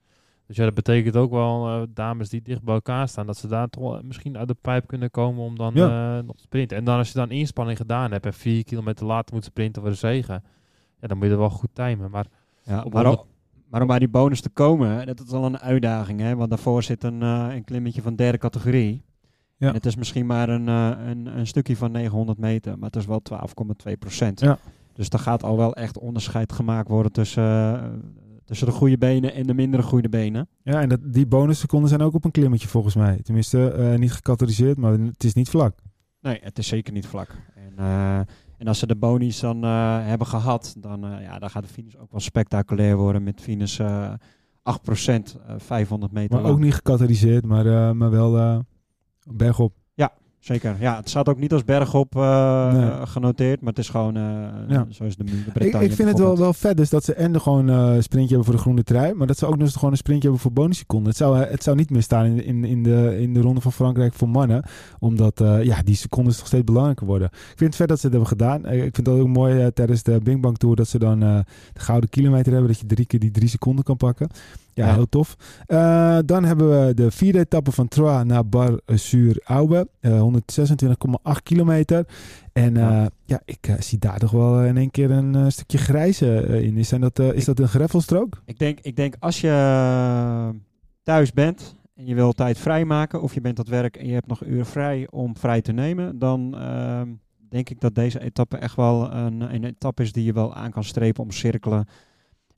Dus 0.46 0.57
ja, 0.57 0.64
dat 0.64 0.75
betekent 0.75 1.16
ook 1.16 1.31
wel, 1.31 1.68
eh, 1.68 1.83
dames 1.88 2.29
die 2.29 2.42
dicht 2.42 2.62
bij 2.62 2.75
elkaar 2.75 3.09
staan, 3.09 3.27
dat 3.27 3.37
ze 3.37 3.48
daar 3.48 3.68
toch 3.68 3.83
wel 3.83 4.01
misschien 4.03 4.38
uit 4.38 4.48
de 4.48 4.57
pijp 4.61 4.87
kunnen 4.87 5.11
komen 5.11 5.44
om 5.44 5.57
dan 5.57 5.75
Ja. 5.75 6.18
eh, 6.18 6.25
nog 6.25 6.37
te 6.37 6.42
sprinten. 6.42 6.77
En 6.77 6.85
dan 6.85 6.98
als 6.98 7.09
je 7.09 7.14
dan 7.14 7.31
inspanning 7.31 7.79
gedaan 7.79 8.12
hebt 8.12 8.27
en 8.27 8.33
4 8.35 8.64
kilometer 8.64 9.07
later 9.07 9.35
moet 9.35 9.44
sprinten 9.44 9.83
voor 9.83 9.90
de 9.90 9.96
zegen, 9.96 10.42
ja, 11.01 11.07
dan 11.09 11.16
moet 11.16 11.27
je 11.27 11.33
er 11.33 11.38
wel 11.38 11.51
goed 11.51 11.70
timen. 11.72 12.11
Maar 12.11 12.27
Ja, 12.64 12.75
maar, 12.75 12.83
honderd- 12.83 13.07
o- 13.18 13.27
maar 13.68 13.81
om 13.81 13.87
bij 13.87 13.98
die 13.98 14.09
bonus 14.09 14.40
te 14.40 14.48
komen, 14.51 15.07
dat 15.07 15.20
is 15.20 15.31
al 15.33 15.44
een 15.44 15.59
uitdaging. 15.59 16.20
Hè? 16.20 16.37
Want 16.37 16.48
daarvoor 16.51 16.83
zit 16.83 17.05
een, 17.05 17.22
eh, 17.22 17.46
een 17.51 17.64
klimmetje 17.64 18.03
van 18.03 18.16
derde 18.16 18.38
categorie. 18.38 19.03
Ja. 19.57 19.68
En 19.68 19.75
het 19.75 19.87
is 19.87 19.96
misschien 19.96 20.27
maar 20.27 20.48
een, 20.48 20.68
eh, 20.68 20.90
een, 21.07 21.27
een 21.38 21.46
stukje 21.46 21.77
van 21.77 21.92
900 21.92 22.38
meter, 22.38 22.79
maar 22.79 22.87
het 22.87 22.96
is 22.96 23.07
wel 23.07 23.20
12,2 23.22 23.96
procent. 23.96 24.40
Ja. 24.40 24.59
Dus 24.92 25.09
er 25.09 25.18
gaat 25.18 25.42
al 25.42 25.57
wel 25.57 25.74
echt 25.74 25.98
onderscheid 25.98 26.52
gemaakt 26.52 26.88
worden 26.88 27.12
tussen, 27.12 27.42
eh, 27.83 27.88
tussen 28.44 28.66
de 28.66 28.72
goede 28.72 28.98
benen 28.98 29.35
en 29.35 29.46
de 29.46 29.55
mindere 29.55 29.83
goede 29.83 30.09
benen. 30.09 30.48
Ja, 30.62 30.81
en 30.81 30.88
dat, 30.88 31.00
die 31.02 31.26
bonusseconden 31.26 31.88
zijn 31.88 32.00
ook 32.02 32.14
op 32.14 32.24
een 32.24 32.31
klimmetje 32.31 32.68
volgens 32.68 32.94
mij. 32.94 33.18
Tenminste, 33.22 33.70
eh, 33.70 33.98
niet 33.98 34.12
gecatalyseerd, 34.12 34.78
maar 34.78 34.92
het 34.92 35.24
is 35.24 35.35
niet 35.35 35.48
vlak. 35.48 35.78
Nee, 36.20 36.38
het 36.42 36.59
is 36.59 36.66
zeker 36.66 36.92
niet 36.92 37.07
vlak. 37.07 37.37
En, 37.55 37.72
eh, 37.76 38.18
en 38.59 38.66
als 38.66 38.78
ze 38.78 38.87
de 38.87 38.96
bonies 38.96 39.40
dan 39.40 39.62
hebben 39.62 40.26
gehad, 40.26 40.74
dan, 40.78 41.00
ja, 41.20 41.38
dan 41.38 41.50
gaat 41.50 41.62
de 41.62 41.68
finish 41.68 41.94
ook 41.96 42.11
wel 42.11 42.20
spectaculair 42.20 42.96
worden 42.96 43.22
met 43.22 43.40
finish 43.40 43.81
eh 43.81 44.12
8%, 44.62 45.38
eh 45.46 45.55
500 45.59 46.12
meter 46.12 46.35
Maar 46.35 46.42
lang. 46.42 46.55
ook 46.55 46.61
niet 46.61 46.74
gecatalyseerd, 46.74 47.46
maar, 47.46 47.96
maar 47.96 48.11
wel 48.11 48.64
bergop. 49.31 49.82
Zeker, 50.42 50.76
ja. 50.81 50.96
Het 50.96 51.09
staat 51.09 51.28
ook 51.28 51.38
niet 51.38 51.52
als 51.52 51.64
bergop 51.64 52.16
eh, 52.16 52.72
Nee. 52.72 53.07
genoteerd, 53.07 53.61
maar 53.61 53.68
het 53.70 53.78
is 53.78 53.88
gewoon 53.88 54.16
eh 54.16 54.22
Ja. 54.68 54.87
zoals 54.88 55.16
de, 55.16 55.24
de 55.24 55.33
Ik, 55.33 55.52
Bretagne 55.52 55.87
ik 55.87 55.92
vind 55.92 56.09
het 56.09 56.18
wel, 56.18 56.38
wel 56.38 56.52
vet 56.52 56.76
dus 56.76 56.90
dat 56.90 57.05
ze 57.05 57.14
en 57.14 57.40
gewoon 57.40 57.68
eh, 57.70 57.94
een 57.94 58.02
sprintje 58.02 58.28
hebben 58.35 58.44
voor 58.44 58.55
de 58.55 58.61
groene 58.61 58.83
trui, 58.83 59.14
maar 59.14 59.26
dat 59.26 59.38
ze 59.38 59.46
ook 59.46 59.52
nog 59.57 59.61
eens 59.66 59.74
gewoon 59.74 59.90
een 59.90 59.96
sprintje 59.96 60.22
hebben 60.28 60.40
voor 60.42 60.52
bonusseconden. 60.52 61.09
Het 61.09 61.16
zou, 61.16 61.40
eh, 61.40 61.50
het 61.50 61.62
zou 61.62 61.76
niet 61.76 61.90
meer 61.90 62.02
staan 62.02 62.24
in, 62.24 62.44
in, 62.44 62.64
in, 62.64 62.83
de, 62.83 63.16
in 63.20 63.35
de 63.35 63.40
ronde 63.40 63.61
van 63.61 63.72
Frankrijk 63.72 64.14
voor 64.14 64.28
mannen, 64.28 64.64
omdat 64.98 65.40
eh, 65.40 65.62
ja, 65.64 65.83
die 65.83 65.94
seconden 65.96 66.37
toch 66.37 66.46
steeds 66.46 66.64
belangrijker 66.64 67.07
worden. 67.07 67.28
Ik 67.33 67.38
vind 67.57 67.61
het 67.61 67.76
vet 67.76 67.88
dat 67.88 68.00
ze 68.00 68.07
het 68.07 68.14
hebben 68.14 68.33
gedaan. 68.33 68.64
Eh, 68.64 68.85
ik 68.85 68.94
vind 68.94 69.07
het 69.07 69.18
ook 69.18 69.26
mooi 69.28 69.61
eh, 69.61 69.66
tijdens 69.66 70.02
de 70.02 70.20
Bing 70.22 70.40
Bang 70.40 70.57
Tour 70.59 70.76
dat 70.76 70.88
ze 70.88 70.98
dan 70.98 71.22
eh, 71.22 71.38
de 71.72 71.81
gouden 71.81 72.11
kilometer 72.11 72.52
hebben, 72.52 72.70
dat 72.70 72.81
je 72.81 72.87
drie 72.87 73.07
keer 73.07 73.20
die 73.20 73.31
drie 73.31 73.48
seconden 73.48 73.85
kan 73.85 73.96
pakken. 73.96 74.28
Ja, 74.75 74.87
Ja. 74.87 74.95
heel 74.95 75.09
tof. 75.09 75.37
Eh, 75.67 76.19
dan 76.25 76.45
hebben 76.45 76.87
we 76.87 76.95
de 76.95 77.11
vierde 77.11 77.39
etappe 77.39 77.73
van 77.73 77.89
Troyes 77.89 78.25
naar 78.25 78.47
Bar-sur-Aube. 78.47 79.89
eh 80.01 80.21
126,8 80.21 81.43
kilometer. 81.43 82.07
En 82.53 82.77
eh, 82.77 82.83
Ja. 82.83 83.09
ja. 83.25 83.41
ik 83.45 83.67
eh, 83.69 83.75
zie 83.81 83.99
daar 83.99 84.19
toch 84.19 84.31
wel 84.31 84.63
in 84.65 84.77
één 84.77 84.91
keer 84.91 85.11
een 85.11 85.35
eh, 85.35 85.45
stukje 85.49 85.79
grijze 85.79 86.41
eh, 86.41 86.63
in. 86.63 86.77
Is, 86.77 86.89
zijn 86.89 87.01
dat, 87.01 87.19
eh, 87.19 87.33
is 87.33 87.45
dat 87.45 87.59
een 87.59 87.69
greffelstrook? 87.69 88.43
Ik 88.45 88.59
denk, 88.59 88.79
ik 88.83 88.97
denk 88.97 89.15
als 89.19 89.41
je 89.41 89.49
eh, 89.49 90.49
thuis 91.03 91.33
bent 91.33 91.77
en 91.95 92.07
je 92.07 92.15
wil 92.15 92.33
tijd 92.33 92.59
vrijmaken, 92.59 93.23
of 93.23 93.35
je 93.35 93.41
bent 93.41 93.59
aan 93.59 93.65
het 93.65 93.75
werk 93.75 93.97
en 93.97 94.07
je 94.07 94.13
hebt 94.13 94.27
nog 94.27 94.45
uren 94.45 94.67
vrij 94.67 95.07
om 95.11 95.37
vrij 95.37 95.61
te 95.63 95.73
nemen, 95.73 96.19
dan 96.19 96.57
ehm, 96.59 97.09
denk 97.49 97.69
ik 97.71 97.81
dat 97.81 97.95
deze 97.95 98.21
etappe 98.21 98.57
echt 98.57 98.77
wel 98.77 99.13
een, 99.13 99.55
een 99.55 99.65
etappe 99.65 100.03
is 100.03 100.13
die 100.13 100.25
je 100.25 100.33
wel 100.33 100.55
aan 100.55 100.71
kan 100.71 100.85
strepen 100.85 101.23
om 101.25 101.31
cirkelen, 101.31 101.87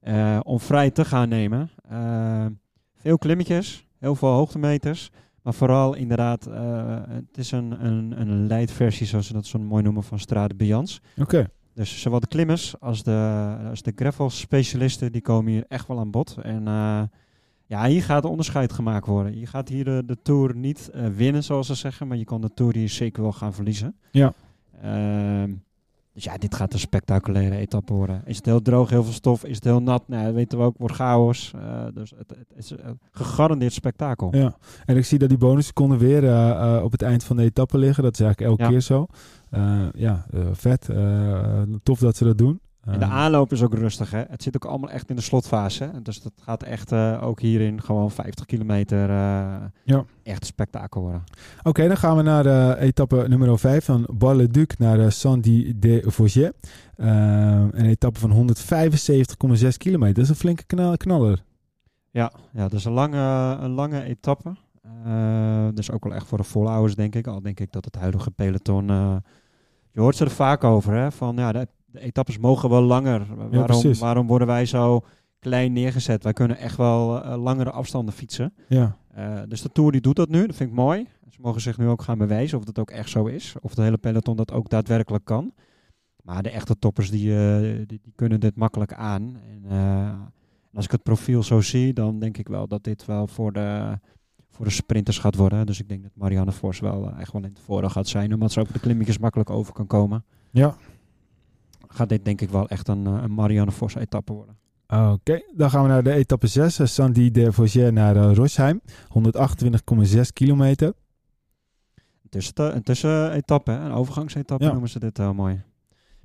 eh, 0.04 0.40
om 0.42 0.60
vrij 0.60 0.90
te 0.90 1.04
gaan 1.04 1.28
nemen. 1.28 1.70
Ehm, 1.88 2.50
veel 2.94 3.18
klimmetjes, 3.18 3.86
heel 3.98 4.14
veel 4.14 4.28
hoogtemeters, 4.28 5.10
maar 5.42 5.54
vooral 5.54 5.94
inderdaad, 5.94 6.46
eh, 6.46 7.00
het 7.08 7.38
is 7.38 7.50
een, 7.50 7.84
een, 7.84 8.20
een 8.20 8.46
leidversie, 8.46 9.06
zoals 9.06 9.26
ze 9.26 9.32
dat 9.32 9.46
zo 9.46 9.58
mooi 9.58 9.82
noemen, 9.82 10.02
van 10.02 10.18
Strade 10.18 10.54
Bianche. 10.54 11.00
Oké. 11.16 11.48
Dus 11.74 12.00
zowel 12.00 12.20
de 12.20 12.26
klimmers 12.26 12.80
als 12.80 13.02
de, 13.02 13.56
als 13.70 13.82
de 13.82 13.92
gravel 13.96 14.30
specialisten, 14.30 15.12
die 15.12 15.20
komen 15.20 15.52
hier 15.52 15.64
echt 15.68 15.88
wel 15.88 15.98
aan 15.98 16.10
bod. 16.10 16.36
En 16.42 16.68
eh, 16.68 17.02
ja, 17.66 17.86
hier 17.86 18.02
gaat 18.02 18.24
onderscheid 18.24 18.72
gemaakt 18.72 19.06
worden. 19.06 19.38
Je 19.38 19.46
gaat 19.46 19.68
hier 19.68 19.84
de, 19.84 20.02
de 20.06 20.22
Tour 20.22 20.56
niet 20.56 20.90
eh, 20.90 21.06
winnen, 21.06 21.44
zoals 21.44 21.66
ze 21.66 21.74
zeggen, 21.74 22.08
maar 22.08 22.16
je 22.16 22.24
kan 22.24 22.40
de 22.40 22.54
Tour 22.54 22.76
hier 22.76 22.88
zeker 22.88 23.22
wel 23.22 23.32
gaan 23.32 23.54
verliezen. 23.54 23.96
Ja. 24.10 24.32
Ehm, 24.82 25.52
dus 26.14 26.24
ja, 26.24 26.36
dit 26.36 26.54
gaat 26.54 26.72
een 26.72 26.78
spectaculaire 26.78 27.56
etappe 27.56 27.92
worden. 27.92 28.22
Is 28.24 28.36
het 28.36 28.46
heel 28.46 28.62
droog, 28.62 28.90
heel 28.90 29.04
veel 29.04 29.12
stof? 29.12 29.44
Is 29.44 29.54
het 29.54 29.64
heel 29.64 29.82
nat? 29.82 30.08
Nou, 30.08 30.24
dat 30.24 30.34
weten 30.34 30.58
we 30.58 30.64
ook, 30.64 30.78
wordt 30.78 30.94
chaos. 30.94 31.52
Eh, 31.54 31.84
dus 31.94 32.12
het, 32.16 32.30
het 32.30 32.52
is 32.56 32.70
een 32.70 32.98
gegarandeerd 33.12 33.72
spektakel. 33.72 34.36
Ja, 34.36 34.56
en 34.84 34.96
ik 34.96 35.04
zie 35.04 35.18
dat 35.18 35.28
die 35.28 35.38
bonusseconden 35.38 35.98
weer 35.98 36.24
eh, 36.24 36.50
eh, 36.76 36.82
op 36.84 36.92
het 36.92 37.02
eind 37.02 37.24
van 37.24 37.36
de 37.36 37.42
etappe 37.42 37.78
liggen. 37.78 38.02
Dat 38.02 38.12
is 38.12 38.20
eigenlijk 38.20 38.50
elke 38.50 38.62
Ja. 38.62 38.68
keer 38.68 38.80
zo. 38.80 39.06
Ja, 39.94 40.26
vet. 40.52 40.88
Tof 41.82 41.98
dat 41.98 42.16
ze 42.16 42.24
dat 42.24 42.38
doen. 42.38 42.60
En 42.84 42.98
de 42.98 43.04
Eh, 43.04 43.12
aanloop 43.12 43.52
is 43.52 43.62
ook 43.62 43.74
rustig. 43.74 44.10
Hè? 44.10 44.22
Het 44.28 44.42
zit 44.42 44.54
ook 44.56 44.64
allemaal 44.64 44.90
echt 44.90 45.10
in 45.10 45.16
de 45.16 45.22
slotfase. 45.22 45.90
Dus 46.02 46.22
dat 46.22 46.32
gaat 46.42 46.62
echt 46.62 46.92
eh, 46.92 47.22
ook 47.22 47.40
hierin 47.40 47.82
gewoon 47.82 48.10
50 48.10 48.46
kilometer 48.46 49.08
uh, 49.08 49.54
Ja. 49.84 50.04
echt 50.22 50.40
een 50.40 50.46
spektakel 50.46 51.00
worden. 51.00 51.22
Oké, 51.62 51.86
dan 51.88 51.96
gaan 51.96 52.16
we 52.16 52.22
naar 52.22 52.42
de 52.42 52.76
etappe 52.78 53.24
nummer 53.28 53.58
5 53.58 53.84
van 53.84 54.08
Bar-le-Duc 54.12 54.66
naar 54.78 54.98
uh, 54.98 55.08
Saint-Dié-de-Vosges. 55.08 56.50
Uh, 56.96 57.06
een 57.70 57.86
etappe 57.86 58.20
van 58.20 58.30
175,6 58.32 59.68
kilometer. 59.76 60.14
Dat 60.14 60.24
is 60.24 60.30
een 60.30 60.36
flinke 60.36 60.64
knal 60.64 60.96
knaller. 60.96 61.44
Ja, 62.10 62.32
ja, 62.52 62.62
dat 62.62 62.72
is 62.72 62.84
een 62.84 62.92
lange, 62.92 63.56
een 63.60 63.70
lange 63.70 64.02
etappe. 64.02 64.52
Dus 65.74 65.90
ook 65.90 66.04
wel 66.04 66.14
echt 66.14 66.26
voor 66.26 66.38
de 66.38 66.44
volhouders, 66.44 66.94
denk 66.94 67.14
ik. 67.14 67.26
Al 67.26 67.42
denk 67.42 67.60
ik 67.60 67.72
dat 67.72 67.84
het 67.84 67.96
huidige 67.96 68.30
peloton... 68.30 68.86
Je 69.90 70.00
hoort 70.00 70.16
ze 70.16 70.24
er 70.24 70.30
vaak 70.30 70.64
over, 70.64 70.92
hè. 70.92 71.12
Van, 71.12 71.36
ja, 71.36 71.52
de, 71.52 71.68
de 71.94 72.00
etappes 72.00 72.38
mogen 72.38 72.68
wel 72.70 72.82
langer. 72.82 73.26
Ja, 73.50 73.58
waarom, 73.58 73.94
waarom 73.98 74.26
worden 74.26 74.46
wij 74.46 74.66
zo 74.66 75.04
klein 75.38 75.72
neergezet? 75.72 76.22
Wij 76.22 76.32
kunnen 76.32 76.56
echt 76.56 76.76
wel 76.76 77.24
uh, 77.24 77.42
langere 77.42 77.70
afstanden 77.70 78.14
fietsen. 78.14 78.54
Ja. 78.68 78.96
Uh, 79.18 79.40
dus 79.48 79.62
de 79.62 79.72
Tour 79.72 79.92
die 79.92 80.00
doet 80.00 80.16
dat 80.16 80.28
nu. 80.28 80.46
Dat 80.46 80.56
vind 80.56 80.70
ik 80.70 80.76
mooi. 80.76 81.06
Ze 81.30 81.38
mogen 81.40 81.60
zich 81.60 81.78
nu 81.78 81.86
ook 81.86 82.02
gaan 82.02 82.18
bewijzen 82.18 82.58
of 82.58 82.64
dat 82.64 82.78
ook 82.78 82.90
echt 82.90 83.10
zo 83.10 83.26
is. 83.26 83.54
Of 83.60 83.74
de 83.74 83.82
hele 83.82 83.96
peloton 83.96 84.36
dat 84.36 84.52
ook 84.52 84.68
daadwerkelijk 84.68 85.24
kan. 85.24 85.52
Maar 86.22 86.42
de 86.42 86.50
echte 86.50 86.78
toppers 86.78 87.10
die, 87.10 87.28
uh, 87.28 87.76
die, 87.76 87.86
die, 87.86 88.12
kunnen 88.14 88.40
dit 88.40 88.56
makkelijk 88.56 88.92
aan. 88.92 89.36
En, 89.50 89.72
als 90.74 90.84
ik 90.84 90.90
het 90.90 91.02
profiel 91.02 91.42
zo 91.42 91.60
zie, 91.60 91.92
dan 91.92 92.18
denk 92.18 92.38
ik 92.38 92.48
wel 92.48 92.68
dat 92.68 92.84
dit 92.84 93.04
wel 93.04 93.26
voor 93.26 93.52
de, 93.52 93.98
voor 94.50 94.64
de 94.64 94.70
sprinters 94.70 95.18
gaat 95.18 95.36
worden. 95.36 95.66
Dus 95.66 95.80
ik 95.80 95.88
denk 95.88 96.02
dat 96.02 96.12
Marianne 96.14 96.52
Vos 96.52 96.80
wel 96.80 97.12
echt 97.18 97.32
wel 97.32 97.42
in 97.42 97.48
het 97.48 97.60
voordeel 97.64 97.90
gaat 97.90 98.08
zijn. 98.08 98.34
Omdat 98.34 98.52
ze 98.52 98.60
ook 98.60 98.72
de 98.72 98.80
klimmetjes 98.80 99.18
makkelijk 99.18 99.50
over 99.50 99.72
kan 99.72 99.86
komen. 99.86 100.24
Ja. 100.50 100.76
Gaat 101.94 102.08
dit 102.08 102.24
denk 102.24 102.40
ik 102.40 102.50
wel 102.50 102.68
echt 102.68 102.88
een, 102.88 103.06
een 103.06 103.34
Marianne 103.34 103.72
Vos 103.72 103.94
etappe 103.94 104.32
worden. 104.32 104.56
Oké, 104.86 105.02
okay. 105.02 105.44
dan 105.54 105.70
gaan 105.70 105.82
we 105.82 105.88
naar 105.88 106.02
de 106.02 106.12
etappe 106.12 106.46
6. 106.46 106.94
Sandy 106.94 107.30
de 107.30 107.52
Vosges 107.52 107.90
naar 107.90 108.16
uh, 108.16 108.34
Rosheim. 108.34 108.80
128,6 110.14 110.20
kilometer. 110.32 110.92
Tussen, 112.28 112.74
een 112.76 112.82
tussenetappe, 112.82 113.72
een 113.72 113.92
overgangsetappe 113.92 114.64
Ja. 114.64 114.70
noemen 114.70 114.88
ze 114.90 114.98
dit 114.98 115.16
heel 115.16 115.34
mooi. 115.34 115.62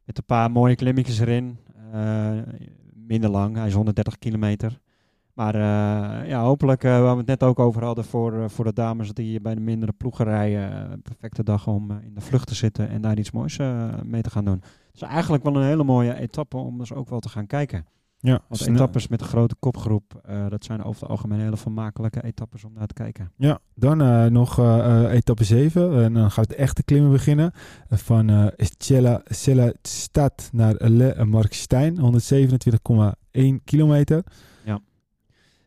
Met 0.03 0.17
een 0.17 0.25
paar 0.25 0.51
mooie 0.51 0.75
klimmetjes 0.75 1.19
erin. 1.19 1.57
Uh, 1.93 2.31
minder 2.93 3.29
lang, 3.29 3.55
hij 3.55 3.67
is 3.67 3.73
130 3.73 4.17
kilometer. 4.19 4.79
Maar 5.39 5.55
uh, 5.55 6.29
ja, 6.29 6.41
hopelijk, 6.41 6.83
uh, 6.83 7.01
waar 7.01 7.11
we 7.11 7.17
het 7.17 7.27
net 7.27 7.43
ook 7.43 7.59
over 7.59 7.83
hadden 7.83 8.03
voor, 8.03 8.49
voor 8.49 8.65
de 8.65 8.73
dames 8.73 9.13
die 9.13 9.41
bij 9.41 9.55
de 9.55 9.61
mindere 9.61 9.91
ploegen 9.91 10.25
rijden. 10.25 10.91
Een 10.91 11.01
perfecte 11.01 11.43
dag 11.43 11.67
om 11.67 11.91
in 11.91 12.13
de 12.13 12.21
vlucht 12.21 12.47
te 12.47 12.55
zitten 12.55 12.89
en 12.89 13.01
daar 13.01 13.17
iets 13.17 13.31
moois 13.31 13.57
mee 14.03 14.21
te 14.21 14.29
gaan 14.29 14.45
doen. 14.45 14.61
Dus 14.91 15.01
eigenlijk 15.01 15.43
wel 15.43 15.55
een 15.55 15.63
hele 15.63 15.83
mooie 15.83 16.15
etappe 16.15 16.57
om 16.57 16.77
dus 16.77 16.93
ook 16.93 17.09
wel 17.09 17.19
te 17.19 17.29
gaan 17.29 17.47
kijken. 17.47 17.85
Ja, 18.19 18.41
Want 18.47 18.67
etappes 18.67 19.07
met 19.07 19.21
een 19.21 19.27
grote 19.27 19.55
kopgroep, 19.59 20.21
dat 20.49 20.63
zijn 20.63 20.83
over 20.83 21.01
het 21.01 21.09
algemeen 21.09 21.39
hele 21.39 21.57
vermakelijke 21.57 22.23
etappes 22.23 22.63
om 22.63 22.73
naar 22.73 22.87
te 22.87 22.93
kijken. 22.93 23.31
Ja, 23.35 23.59
dan 23.75 23.97
nog 24.33 24.59
etappe 25.09 25.43
7. 25.43 26.03
En 26.03 26.13
dan 26.13 26.31
gaat 26.31 26.47
het 26.47 26.57
echte 26.57 26.83
klimmen 26.83 27.11
beginnen. 27.11 27.51
van 27.89 28.31
uh, 28.31 28.47
Cella, 28.57 29.21
Cella 29.25 29.73
Stad 29.81 30.49
naar 30.51 30.75
Le 30.77 31.25
Markstein, 31.25 32.21
127,1 33.37 33.63
kilometer. 33.63 34.23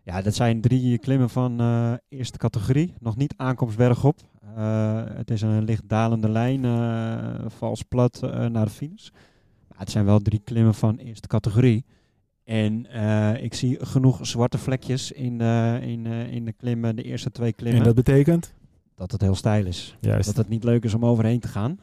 Ja. 0.03 0.23
dat 0.23 0.35
zijn 0.35 0.61
drie 0.61 0.99
klimmen 0.99 1.31
van 1.31 1.61
eerste 2.09 2.38
categorie. 2.38 2.95
Nog 3.01 3.17
niet 3.17 3.35
aankomst 3.37 3.77
bergop. 3.77 4.21
het 5.17 5.31
is 5.31 5.43
een 5.43 5.65
licht 5.65 5.88
dalende 5.88 6.29
lijn, 6.29 6.61
vals 7.51 7.83
plat 7.83 8.21
naar 8.51 8.65
de 8.65 8.71
finish. 8.71 9.09
Maar 9.69 9.79
het 9.79 9.91
zijn 9.91 10.05
wel 10.05 10.19
drie 10.19 10.41
klimmen 10.45 10.75
van 10.75 10.97
eerste 10.97 11.29
categorie. 11.29 11.85
En 12.45 12.87
ik 13.43 13.55
zie 13.55 13.87
genoeg 13.87 14.19
zwarte 14.27 14.59
vlekjes 14.59 15.12
in, 15.12 15.41
uh, 15.41 15.83
in, 15.83 16.07
in 16.07 16.45
de 16.45 16.53
klimmen, 16.53 16.97
de 16.97 17.03
eerste 17.03 17.31
twee 17.31 17.53
klimmen. 17.53 17.81
En 17.81 17.87
dat 17.87 17.95
betekent? 17.95 18.55
Dat 18.95 19.12
het 19.12 19.21
heel 19.21 19.35
stijl 19.35 19.67
is. 19.67 19.97
Juist. 20.01 20.27
Dat 20.27 20.37
het 20.37 20.49
niet 20.49 20.65
leuk 20.65 20.85
is 20.85 20.95
om 20.95 21.05
overheen 21.05 21.41
te 21.41 21.49
gaan. 21.49 21.79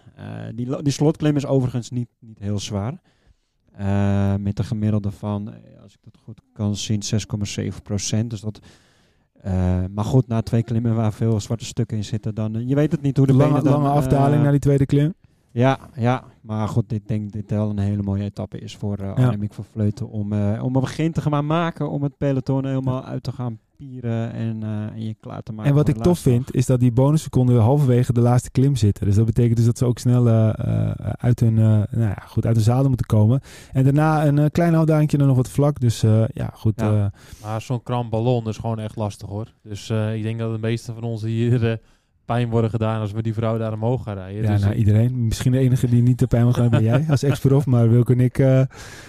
die, 0.55 0.82
die 0.82 0.93
slotklim 0.93 1.36
is 1.36 1.45
overigens 1.45 1.89
niet, 1.89 2.10
niet 2.19 2.39
heel 2.39 2.60
zwaar. 2.60 3.01
Met 4.39 4.60
een 4.60 4.65
gemiddelde 4.65 5.12
van, 5.12 5.53
als 5.84 5.93
ik 5.93 5.99
dat 6.01 6.17
goed 6.23 6.41
kan 6.53 6.75
zien, 6.75 7.01
6,7 7.71 7.82
procent. 7.84 8.29
Dus 8.29 8.41
dat... 8.41 8.60
maar 9.91 10.05
goed, 10.05 10.27
na 10.27 10.41
twee 10.41 10.63
klimmen 10.63 10.95
waar 10.95 11.13
veel 11.13 11.39
zwarte 11.39 11.65
stukken 11.65 11.97
in 11.97 12.03
zitten, 12.03 12.36
dan... 12.36 12.67
je 12.67 12.75
weet 12.75 12.91
het 12.91 13.01
niet 13.01 13.17
hoe 13.17 13.27
de 13.27 13.34
lange, 13.34 13.53
benen 13.53 13.63
dan... 13.63 13.82
Lange 13.82 13.95
afdaling 13.95 14.41
naar 14.41 14.51
die 14.51 14.60
tweede 14.60 14.86
klim? 14.86 15.13
Ja, 15.51 15.79
ja, 15.95 16.23
maar 16.41 16.67
goed, 16.67 16.91
ik 16.91 17.08
denk 17.08 17.23
dat 17.23 17.32
dit 17.32 17.49
wel 17.49 17.69
een 17.69 17.79
hele 17.79 18.01
mooie 18.01 18.23
etappe 18.23 18.60
is 18.60 18.75
voor 18.75 18.99
uh, 19.01 19.13
Annemiek 19.13 19.53
van 19.53 19.63
Vleuten 19.63 20.10
om, 20.10 20.34
uh, 20.34 20.63
om 20.63 20.75
een 20.75 20.82
begin 20.82 21.12
te 21.12 21.21
gaan 21.21 21.45
maken 21.45 21.89
om 21.89 22.03
het 22.03 22.17
peloton 22.17 22.65
helemaal 22.65 23.03
uit 23.03 23.23
te 23.23 23.32
gaan 23.32 23.60
pieren 23.79 24.33
en, 24.33 24.61
uh, 24.63 24.69
en 24.69 25.05
je 25.05 25.15
klaar 25.19 25.43
te 25.43 25.51
maken. 25.51 25.69
En 25.69 25.77
wat 25.77 25.87
ik 25.87 25.97
tof 25.97 26.19
vind, 26.19 26.55
is 26.55 26.65
dat 26.65 26.79
die 26.79 26.91
bonusseconden 26.91 27.61
halverwege 27.61 28.13
de 28.13 28.19
laatste 28.19 28.51
klim 28.51 28.75
zitten. 28.75 29.05
Dus 29.05 29.15
dat 29.15 29.25
betekent 29.25 29.57
dus 29.57 29.65
dat 29.65 29.77
ze 29.77 29.85
ook 29.85 29.99
snel 29.99 30.27
uit, 31.17 31.39
hun, 31.39 31.53
nou 31.53 31.85
ja, 31.91 32.23
goed, 32.27 32.45
uit 32.45 32.55
de 32.55 32.61
zadel 32.61 32.87
moeten 32.87 33.05
komen. 33.05 33.41
En 33.71 33.83
daarna 33.83 34.25
een 34.25 34.51
klein 34.51 34.75
afdalingje 34.75 35.17
en 35.17 35.27
nog 35.27 35.35
wat 35.35 35.49
vlak. 35.49 35.79
Dus 35.79 36.01
ja, 36.33 36.49
goed. 36.53 36.73
Ja. 36.75 37.11
maar 37.41 37.61
zo'n 37.61 37.83
kram 37.83 38.09
ballon 38.09 38.47
is 38.47 38.57
gewoon 38.57 38.79
echt 38.79 38.95
lastig 38.95 39.29
hoor. 39.29 39.53
Dus 39.63 39.89
ik 39.89 40.23
denk 40.23 40.39
dat 40.39 40.53
de 40.53 40.59
meeste 40.59 40.93
van 40.93 41.03
ons 41.03 41.21
hier 41.21 41.79
pijn 42.33 42.49
worden 42.49 42.69
gedaan 42.69 43.01
als 43.01 43.11
we 43.11 43.21
die 43.21 43.33
vrouw 43.33 43.57
daar 43.57 43.73
omhoog 43.73 44.03
gaan 44.03 44.15
rijden. 44.15 44.41
Ja, 44.41 44.51
dus 44.51 44.61
nou, 44.61 44.73
iedereen. 44.73 45.25
Misschien 45.25 45.51
de 45.51 45.57
enige 45.57 45.87
die 45.89 46.01
niet 46.01 46.19
de 46.19 46.27
pijn 46.27 46.45
mag 46.45 46.55
gaan 46.55 46.69
ben 46.69 46.83
jij 46.83 47.05
als 47.09 47.23
ex-prof. 47.23 47.65
Maar 47.65 47.89
Wilco 47.89 48.13
en 48.13 48.19
ik 48.19 48.37
uh, 48.37 48.61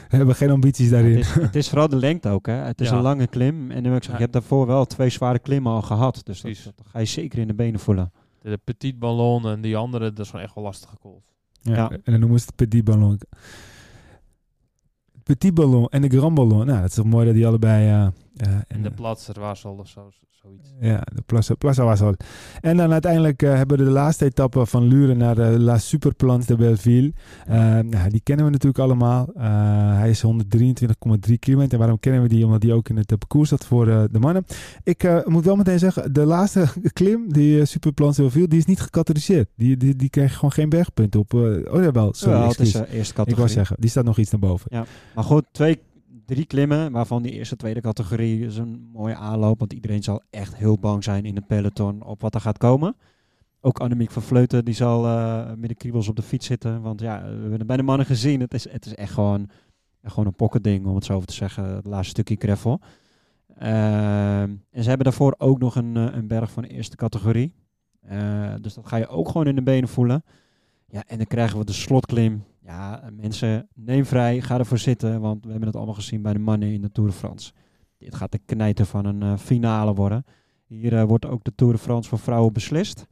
hebben 0.09 0.35
geen 0.35 0.51
ambities 0.51 0.91
daarin. 0.91 1.11
Ja, 1.11 1.17
het, 1.17 1.27
is, 1.27 1.43
het, 1.43 1.57
is, 1.57 1.69
vooral 1.69 1.89
de 1.89 1.97
lengte 1.97 2.29
ook. 2.29 2.47
Hè. 2.47 2.53
Het 2.53 2.81
is 2.81 2.89
ja. 2.89 2.97
een 2.97 3.03
lange 3.03 3.27
klim. 3.27 3.71
En 3.71 3.85
ik 3.85 4.05
zeg, 4.05 4.15
je 4.15 4.21
hebt 4.21 4.33
daarvoor 4.33 4.67
wel 4.67 4.85
twee 4.85 5.09
zware 5.09 5.39
klimmen 5.39 5.73
al 5.73 5.83
gehad. 5.83 6.21
Dus 6.25 6.41
dat, 6.41 6.73
dat, 6.77 6.87
ga 6.87 6.99
je 6.99 7.05
zeker 7.05 7.39
in 7.39 7.47
de 7.47 7.55
benen 7.55 7.81
voelen. 7.81 8.13
De, 8.43 8.51
de 8.51 8.61
petit 8.65 8.99
ballon 8.99 9.47
en 9.49 9.61
die 9.61 9.77
andere, 9.77 10.13
dat 10.13 10.25
is 10.25 10.31
gewoon 10.31 10.45
echt 10.45 10.55
wel 10.55 10.65
lastige 10.65 10.97
golf. 11.01 11.23
Ja, 11.63 11.75
ja. 11.75 11.91
En 11.91 12.01
dan 12.05 12.21
noemen 12.21 12.39
ze 12.39 12.47
het 12.47 12.57
petit 12.57 12.85
ballon. 12.85 13.21
Petit 15.23 15.55
ballon 15.55 15.89
en 15.89 16.03
de 16.03 16.09
grand 16.09 16.35
ballon. 16.35 16.67
Nou, 16.67 16.81
dat 16.81 16.89
is 16.89 16.95
toch 16.95 17.07
mooi 17.07 17.27
dat 17.27 17.35
die 17.35 17.47
allebei... 17.47 18.03
Uh, 18.03 18.09
uh, 18.47 18.55
en 18.69 18.83
de 18.83 18.91
platser 18.91 19.41
was 19.41 19.65
al 19.65 19.77
of 19.77 19.89
zo, 19.89 20.11
zoiets. 20.43 20.73
Ja, 20.81 21.03
de 21.15 21.23
Plaza, 21.27 21.55
Plaza 21.55 21.85
was 21.85 22.01
al. 22.01 22.15
En 22.61 22.77
dan 22.77 22.93
uiteindelijk 22.93 23.43
uh, 23.43 23.55
hebben 23.55 23.79
we 23.79 23.85
de 23.85 23.91
laatste 23.91 24.25
etappe 24.25 24.67
van 24.67 24.87
Luren 24.87 25.17
naar 25.17 25.35
de 25.35 25.61
La 25.61 25.79
Superplans 25.79 26.47
de 26.47 26.57
Belleville. 26.57 27.13
Uh, 27.49 27.55
nou, 27.79 28.11
die 28.11 28.21
kennen 28.23 28.45
we 28.45 28.51
natuurlijk 28.51 28.79
allemaal. 28.79 29.29
Uh, 29.37 29.43
hij 29.99 30.11
is 30.11 30.25
123,3 31.29 31.35
kilometer. 31.39 31.79
Waarom 31.79 32.01
kennen 32.01 32.23
we 32.23 32.29
die? 32.29 32.45
Omdat 32.45 32.61
die 32.61 32.73
ook 32.73 32.89
in 32.89 32.97
het 32.97 33.07
parcours 33.07 33.49
zat 33.49 33.67
voor 33.67 33.85
de 33.87 34.19
mannen. 34.19 34.45
Ik 34.85 35.25
moet 35.25 35.45
wel 35.45 35.57
meteen 35.57 35.79
zeggen, 35.79 36.13
de 36.13 36.25
laatste 36.25 36.67
klim, 36.93 37.33
die 37.33 37.65
Superplans 37.65 38.17
de 38.17 38.23
Belleville, 38.23 38.49
die 38.49 38.59
is 38.59 38.65
niet 38.65 38.81
gecategoriseerd. 38.81 39.49
Die, 39.57 39.77
die, 39.77 39.97
die 39.97 40.11
kreeg 40.11 40.35
gewoon 40.35 40.53
geen 40.53 40.69
bergpunten 40.69 41.21
op. 41.21 41.35
oh 41.35 41.83
ja, 41.83 41.93
wel. 41.93 42.15
Sorry, 42.15 42.39
ja, 42.39 42.49
het 42.49 42.61
is 42.61 42.75
eerste 42.75 42.91
categorie. 42.93 43.31
Ik 43.31 43.37
wou 43.37 43.49
zeggen, 43.49 43.77
die 43.79 43.91
staat 43.91 44.05
nog 44.05 44.19
iets 44.19 44.31
naar 44.31 44.41
boven. 44.41 44.67
Ja. 44.71 44.85
Maar 45.15 45.25
goed, 45.25 45.45
twee 45.53 45.81
drie 46.31 46.47
klimmen, 46.47 46.93
waarvan 46.93 47.23
die 47.23 47.33
eerste, 47.33 47.57
tweede 47.57 47.81
categorie 47.81 48.47
is 48.47 48.57
een 48.57 48.89
mooie 48.93 49.15
aanloop. 49.15 49.59
Want 49.59 49.73
iedereen 49.73 50.03
zal 50.03 50.23
echt 50.31 50.57
heel 50.57 50.79
bang 50.79 51.05
zijn 51.05 51.25
in 51.25 51.35
het 51.35 51.47
peloton 51.47 52.03
op 52.03 52.21
wat 52.21 52.35
er 52.35 52.41
gaat 52.41 52.59
komen. 52.59 52.97
Ook 53.61 53.81
Annemiek 53.81 54.11
van 54.11 54.23
Vleuten, 54.23 54.65
die 54.65 54.75
zal 54.75 55.03
met 55.57 55.69
de 55.69 55.75
kriebels 55.75 56.09
op 56.09 56.17
de 56.17 56.23
fiets 56.23 56.47
zitten. 56.47 56.83
Want 56.83 57.01
ja, 57.01 57.23
we 57.23 57.29
hebben 57.29 57.59
het 57.59 57.67
bij 57.67 57.77
de 57.77 57.83
mannen 57.83 58.07
gezien. 58.07 58.41
Het 58.41 58.55
is, 58.55 58.71
het 58.71 58.87
is 58.87 58.95
echt 58.95 59.13
gewoon, 59.13 59.49
gewoon 60.03 60.27
een 60.27 60.35
pocketding, 60.35 60.87
om 60.87 60.95
het 60.95 61.05
zo 61.05 61.15
over 61.15 61.27
te 61.29 61.35
zeggen. 61.35 61.65
Het 61.65 61.87
laatste 61.87 62.11
stukje 62.11 62.37
gravel. 62.39 62.81
Ehm, 63.61 64.51
en 64.71 64.83
ze 64.83 64.89
hebben 64.89 65.05
daarvoor 65.05 65.35
ook 65.39 65.59
nog 65.59 65.77
een, 65.77 65.97
eh, 65.97 66.17
een 66.17 66.27
berg 66.27 66.51
van 66.51 66.65
eerste 66.65 66.97
categorie. 66.97 67.53
Eh, 68.01 68.55
dus 68.61 68.75
dat 68.75 68.87
ga 68.87 68.97
je 68.97 69.09
ook 69.09 69.29
gewoon 69.29 69.47
in 69.47 69.55
de 69.55 69.63
benen 69.63 69.89
voelen. 69.89 70.25
Ja, 70.87 71.05
en 71.07 71.17
dan 71.17 71.27
krijgen 71.27 71.59
we 71.59 71.65
de 71.65 71.73
slotklim. 71.73 72.45
Ja, 72.71 73.11
mensen, 73.13 73.69
neem 73.75 74.05
vrij, 74.05 74.41
ga 74.41 74.59
ervoor 74.59 74.79
zitten. 74.79 75.21
Want 75.21 75.45
we 75.45 75.51
hebben 75.51 75.69
het 75.69 75.77
allemaal 75.77 75.95
gezien 75.95 76.23
bij 76.23 76.33
de 76.33 76.39
mannen 76.39 76.73
in 76.73 76.83
de 76.83 76.93
Tour 76.93 77.11
de 77.11 77.17
France. 77.17 77.53
Dit 77.99 78.15
gaat 78.15 78.33
de 78.33 78.41
knijter 78.47 78.87
van 78.87 79.05
een 79.05 79.23
eh, 79.23 79.37
finale 79.37 79.95
worden. 79.95 80.25
Hier 80.67 80.97
eh, 80.97 81.05
wordt 81.05 81.27
ook 81.27 81.45
de 81.45 81.55
Tour 81.55 81.73
de 81.73 81.79
France 81.79 82.09
voor 82.09 82.19
vrouwen 82.19 82.53
beslist. 82.53 83.07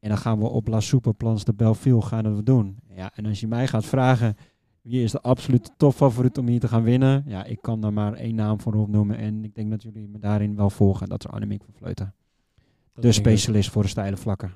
En 0.00 0.08
dan 0.08 0.18
gaan 0.18 0.38
we 0.38 0.44
op 0.44 0.68
La 0.68 0.80
Soupe 0.80 1.12
Plans 1.12 1.44
de 1.44 1.54
Belleville 1.54 2.02
gaan 2.02 2.36
we 2.36 2.42
doen. 2.42 2.78
Ja, 2.94 3.10
en 3.14 3.26
als 3.26 3.40
je 3.40 3.46
mij 3.46 3.66
gaat 3.66 3.84
vragen, 3.84 4.36
wie 4.82 5.02
is 5.02 5.12
de 5.12 5.20
absolute 5.20 5.70
topfavoriet 5.76 6.38
om 6.38 6.46
hier 6.46 6.60
te 6.60 6.68
gaan 6.68 6.82
winnen? 6.82 7.24
Ja, 7.26 7.44
ik 7.44 7.58
kan 7.62 7.80
daar 7.80 7.92
maar 7.92 8.12
één 8.12 8.34
naam 8.34 8.60
voor 8.60 8.74
opnoemen. 8.74 9.16
En 9.16 9.44
ik 9.44 9.54
denk 9.54 9.70
dat 9.70 9.82
jullie 9.82 10.08
me 10.08 10.18
daarin 10.18 10.56
wel 10.56 10.70
volgen. 10.70 11.08
Dat 11.08 11.24
is 11.24 11.30
Annemiek 11.30 11.64
van 11.64 11.74
Vleuten. 11.74 12.14
Dat 12.92 13.02
De 13.02 13.12
specialist 13.12 13.70
voor 13.70 13.82
de 13.82 13.88
steile 13.88 14.16
vlakken. 14.16 14.54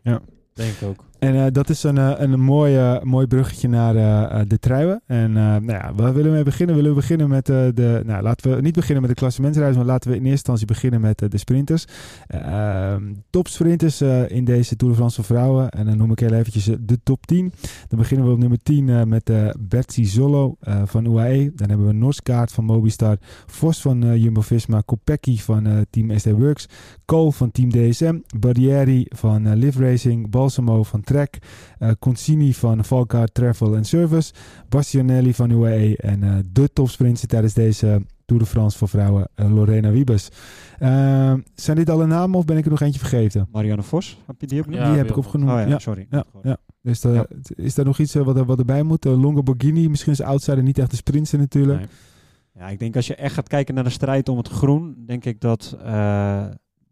Denk 0.53 0.73
ik 0.73 0.89
ook. 0.89 1.05
En 1.19 1.35
eh, 1.35 1.47
dat 1.53 1.69
is 1.69 1.83
een, 1.83 1.99
eh, 1.99 2.13
een 2.17 2.41
mooi, 2.41 2.77
eh, 2.77 3.03
mooi 3.03 3.27
bruggetje 3.27 3.69
naar 3.69 3.97
eh, 3.97 4.41
de 4.49 4.59
truien. 4.59 5.03
En 5.07 5.33
nou 5.33 5.67
ja, 5.67 5.93
waar 5.95 6.15
willen 6.15 6.31
we 6.31 6.35
mee 6.35 6.45
beginnen? 6.45 6.75
Willen 6.75 6.91
we 6.91 6.97
beginnen 6.97 7.29
met 7.29 7.47
de... 7.47 8.03
Nou, 8.07 8.23
laten 8.23 8.55
we 8.55 8.61
niet 8.61 8.75
beginnen 8.75 9.01
met 9.01 9.11
de 9.11 9.17
klassementsreis, 9.17 9.77
maar 9.77 9.85
laten 9.85 10.11
we 10.11 10.17
in 10.17 10.23
eerste 10.23 10.37
instantie 10.37 10.67
beginnen 10.67 11.01
met 11.01 11.19
de 11.19 11.39
sprinters. 11.39 11.85
Eh, 12.27 12.93
ehm, 12.93 13.03
topsprinters 13.31 14.01
in 14.29 14.45
deze 14.45 14.77
Tour 14.77 14.93
de 14.93 14.99
France 14.99 15.23
vrouwen. 15.23 15.69
En 15.69 15.87
dan 15.87 15.97
noem 15.97 16.11
ik 16.11 16.19
heel 16.19 16.33
eventjes 16.33 16.65
de 16.81 16.99
top 17.03 17.27
10. 17.27 17.53
Dan 17.89 17.99
beginnen 17.99 18.27
we 18.27 18.33
op 18.33 18.39
nummer 18.39 18.59
10 18.63 18.89
eh, 18.89 19.03
met 19.03 19.33
Betsy 19.59 20.05
Zollo 20.05 20.57
van 20.85 21.05
UAE. 21.05 21.53
Dan 21.55 21.69
hebben 21.69 21.87
we 21.87 21.93
Norskaart 21.93 22.53
van 22.53 22.65
Mobistar. 22.65 23.17
Vos 23.47 23.81
van 23.81 24.19
Jumbo-Visma. 24.21 24.81
Kopecky 24.81 25.39
van 25.39 25.87
Team 25.91 26.19
SD 26.19 26.31
Works. 26.31 26.69
Cole 27.05 27.33
van 27.33 27.51
Team 27.51 27.71
DSM. 27.71 28.19
Barrieri 28.39 29.07
van 29.09 29.55
Live 29.55 29.83
Racing. 29.83 30.31
Balsamo 30.31 30.83
van 30.83 31.01
Trek. 31.09 31.39
eh 31.79 31.91
Consini 31.99 32.55
van 32.55 32.85
Valkar 32.85 33.27
Travel 33.29 33.77
and 33.77 33.87
Service. 33.87 34.33
Bastianelli 34.69 35.35
van 35.35 35.51
UAE. 35.51 35.97
En 35.97 36.23
eh, 36.23 36.37
de 36.53 36.69
topsprinter 36.73 37.29
tijdens 37.29 37.55
deze 37.55 38.03
Tour 38.25 38.43
de 38.43 38.49
France 38.49 38.79
voor 38.79 38.89
vrouwen, 38.89 39.29
eh, 39.35 39.53
Lorena 39.55 39.91
Wiebes. 39.91 40.29
Eh, 40.79 41.35
zijn 41.55 41.77
dit 41.77 41.91
alle 41.91 42.07
namen 42.07 42.39
of 42.39 42.45
ben 42.45 42.57
ik 42.57 42.65
er 42.65 42.71
nog 42.71 42.81
eentje 42.81 42.99
vergeten? 42.99 43.49
Marianne 43.53 43.83
Vos, 43.83 44.19
heb 44.27 44.41
je 44.41 44.47
die 44.47 44.59
opgenomen? 44.59 44.85
Ja, 44.87 44.93
Die 44.93 45.03
heb 45.03 45.11
ik 45.11 45.17
opgenoemd. 45.17 45.51
Oh 45.51 45.59
ja, 45.59 45.67
ja. 45.67 45.79
sorry. 45.79 46.07
Ja, 46.11 46.25
ja. 46.43 46.57
Dus 46.83 47.05
eh, 47.05 47.15
Ja. 47.15 47.27
is 47.55 47.75
daar 47.75 47.85
nog 47.85 47.99
iets 47.99 48.15
eh, 48.15 48.23
wat, 48.23 48.37
er- 48.37 48.45
wat 48.45 48.59
erbij 48.59 48.83
moet? 48.83 49.07
Uh, 49.07 49.21
Longo 49.23 49.43
Borghini, 49.43 49.89
misschien 49.89 50.13
is 50.13 50.21
outsider 50.21 50.63
niet 50.63 50.79
echt 50.79 50.91
de 50.91 50.97
sprinter 50.97 51.39
natuurlijk. 51.39 51.79
Nee. 51.79 51.89
Ja, 52.55 52.69
ik 52.69 52.79
denk 52.79 52.97
als 52.97 53.07
je 53.07 53.15
echt 53.15 53.35
gaat 53.35 53.49
kijken 53.49 53.75
naar 53.75 53.85
de 53.85 53.91
strijd 53.91 54.29
om 54.29 54.37
het 54.37 54.49
groen, 54.49 54.97
denk 55.07 55.25
ik 55.25 55.41
dat, 55.41 55.77
eh, 55.85 56.45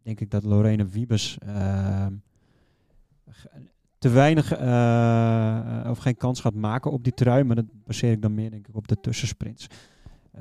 denk 0.03 0.19
ik 0.19 0.29
dat 0.31 0.43
Lorena 0.43 0.85
Wiebes 0.87 1.37
ehm, 1.45 2.13
te 3.99 4.09
weinig 4.09 4.51
eh, 4.53 5.89
of 5.89 5.97
geen 5.97 6.17
kans 6.17 6.41
gaat 6.41 6.53
maken 6.53 6.91
op 6.91 7.03
die 7.03 7.13
trui. 7.13 7.43
Maar 7.43 7.55
dat 7.55 7.65
baseer 7.85 8.11
ik 8.11 8.21
dan 8.21 8.33
meer 8.33 8.49
denk 8.51 8.67
ik 8.67 8.75
op 8.75 8.87
de 8.87 8.97
tussensprints. 9.01 9.67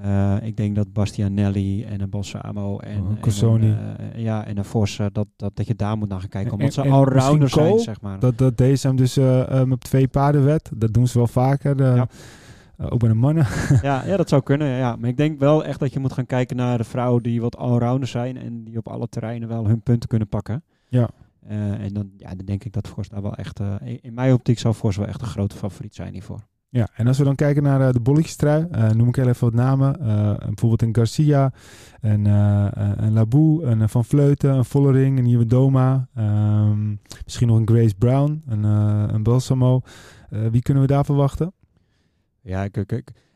Eh, 0.02 0.36
ik 0.42 0.56
denk 0.56 0.76
dat 0.76 0.92
Bastianelli 0.92 1.84
en 1.84 2.00
een 2.00 2.10
Balsamo 2.10 2.78
en, 2.78 3.00
Oh, 3.02 3.52
en 3.52 3.62
eh, 3.62 4.22
ja, 4.22 4.44
en 4.46 4.58
een 4.58 4.64
Vos, 4.64 4.98
eh, 4.98 5.06
dat, 5.12 5.26
dat, 5.36 5.56
dat 5.56 5.66
je 5.66 5.74
daar 5.74 5.96
moet 5.98 6.08
naar 6.08 6.20
gaan 6.20 6.28
kijken. 6.28 6.50
En- 6.52 6.58
Omdat 6.58 6.72
ze 6.72 6.82
en 6.82 6.90
allrounder 6.90 7.38
misschien 7.40 7.62
zijn, 7.62 7.72
Cole? 7.72 7.82
zeg 7.82 8.00
maar. 8.00 8.18
Dat, 8.18 8.38
dat 8.38 8.56
deze 8.56 8.86
hem 8.86 8.96
dus 8.96 9.16
eh, 9.16 9.60
eh, 9.60 9.70
op 9.70 9.84
twee 9.84 10.08
paarden 10.08 10.44
wet. 10.44 10.70
Dat 10.74 10.92
doen 10.94 11.06
ze 11.08 11.18
wel 11.18 11.26
vaker. 11.26 11.80
eh, 11.80 11.96
Ja. 11.96 12.06
eh, 12.76 12.86
ook 12.92 12.98
bij 12.98 13.08
de 13.08 13.14
mannen. 13.14 13.46
Ja, 13.82 14.04
ja, 14.04 14.16
dat 14.16 14.28
zou 14.28 14.42
kunnen. 14.42 14.68
Ja. 14.68 14.96
Maar 14.96 15.08
ik 15.08 15.16
denk 15.16 15.38
wel 15.38 15.64
echt 15.64 15.80
dat 15.80 15.92
je 15.92 15.98
moet 16.00 16.12
gaan 16.12 16.26
kijken 16.26 16.56
naar 16.56 16.78
de 16.78 16.84
vrouwen 16.84 17.22
die 17.22 17.40
wat 17.40 17.56
allrounder 17.56 18.08
zijn 18.08 18.36
en 18.36 18.64
die 18.64 18.78
op 18.78 18.88
alle 18.88 19.08
terreinen 19.08 19.48
wel 19.48 19.66
hun 19.66 19.80
punten 19.82 20.08
kunnen 20.08 20.28
pakken. 20.28 20.62
Ja. 20.88 21.08
Eh, 21.48 21.56
en 21.84 21.92
dan, 21.94 22.10
ja, 22.16 22.34
dan 22.34 22.46
denk 22.46 22.64
ik 22.64 22.72
dat 22.72 22.88
Vos 22.88 23.08
daar 23.08 23.22
wel 23.22 23.34
echt, 23.34 23.60
eh, 23.60 23.74
in- 24.02 24.14
mijn 24.14 24.32
optiek 24.32 24.58
zou 24.58 24.74
Vos 24.74 24.96
wel 24.96 25.06
echt 25.06 25.20
een 25.20 25.26
grote 25.26 25.56
favoriet 25.56 25.94
zijn 25.94 26.12
hiervoor. 26.12 26.40
Ja, 26.68 26.88
en 26.96 27.06
als 27.06 27.18
we 27.18 27.24
dan 27.24 27.34
kijken 27.34 27.62
naar 27.62 27.80
eh, 27.86 27.92
de 27.92 28.00
bolletjestrui, 28.00 28.66
eh, 28.70 28.90
noem 28.90 29.08
ik 29.08 29.16
heel 29.16 29.28
even 29.28 29.44
wat 29.44 29.54
namen. 29.54 29.98
Bijvoorbeeld 30.38 30.82
een 30.82 30.94
Garcia, 30.94 31.52
een, 32.00 32.26
eh, 32.26 32.66
een 32.96 33.12
Labou, 33.12 33.64
een 33.64 33.88
Van 33.88 34.04
Vleuten, 34.04 34.54
een 34.54 34.64
Vollering, 34.64 35.18
een 35.18 35.24
Nieuwe 35.24 35.46
Doma. 35.46 36.08
ehm, 36.14 36.94
misschien 37.24 37.46
nog 37.48 37.58
een 37.58 37.68
Grace 37.68 37.94
Brown, 37.98 38.42
een, 38.46 38.62
een 38.64 39.22
Balsamo. 39.22 39.80
Wie 40.50 40.62
kunnen 40.62 40.82
we 40.82 40.88
daar 40.88 41.04
verwachten? 41.04 41.52
Ja, 42.42 42.64
ik, 42.64 42.76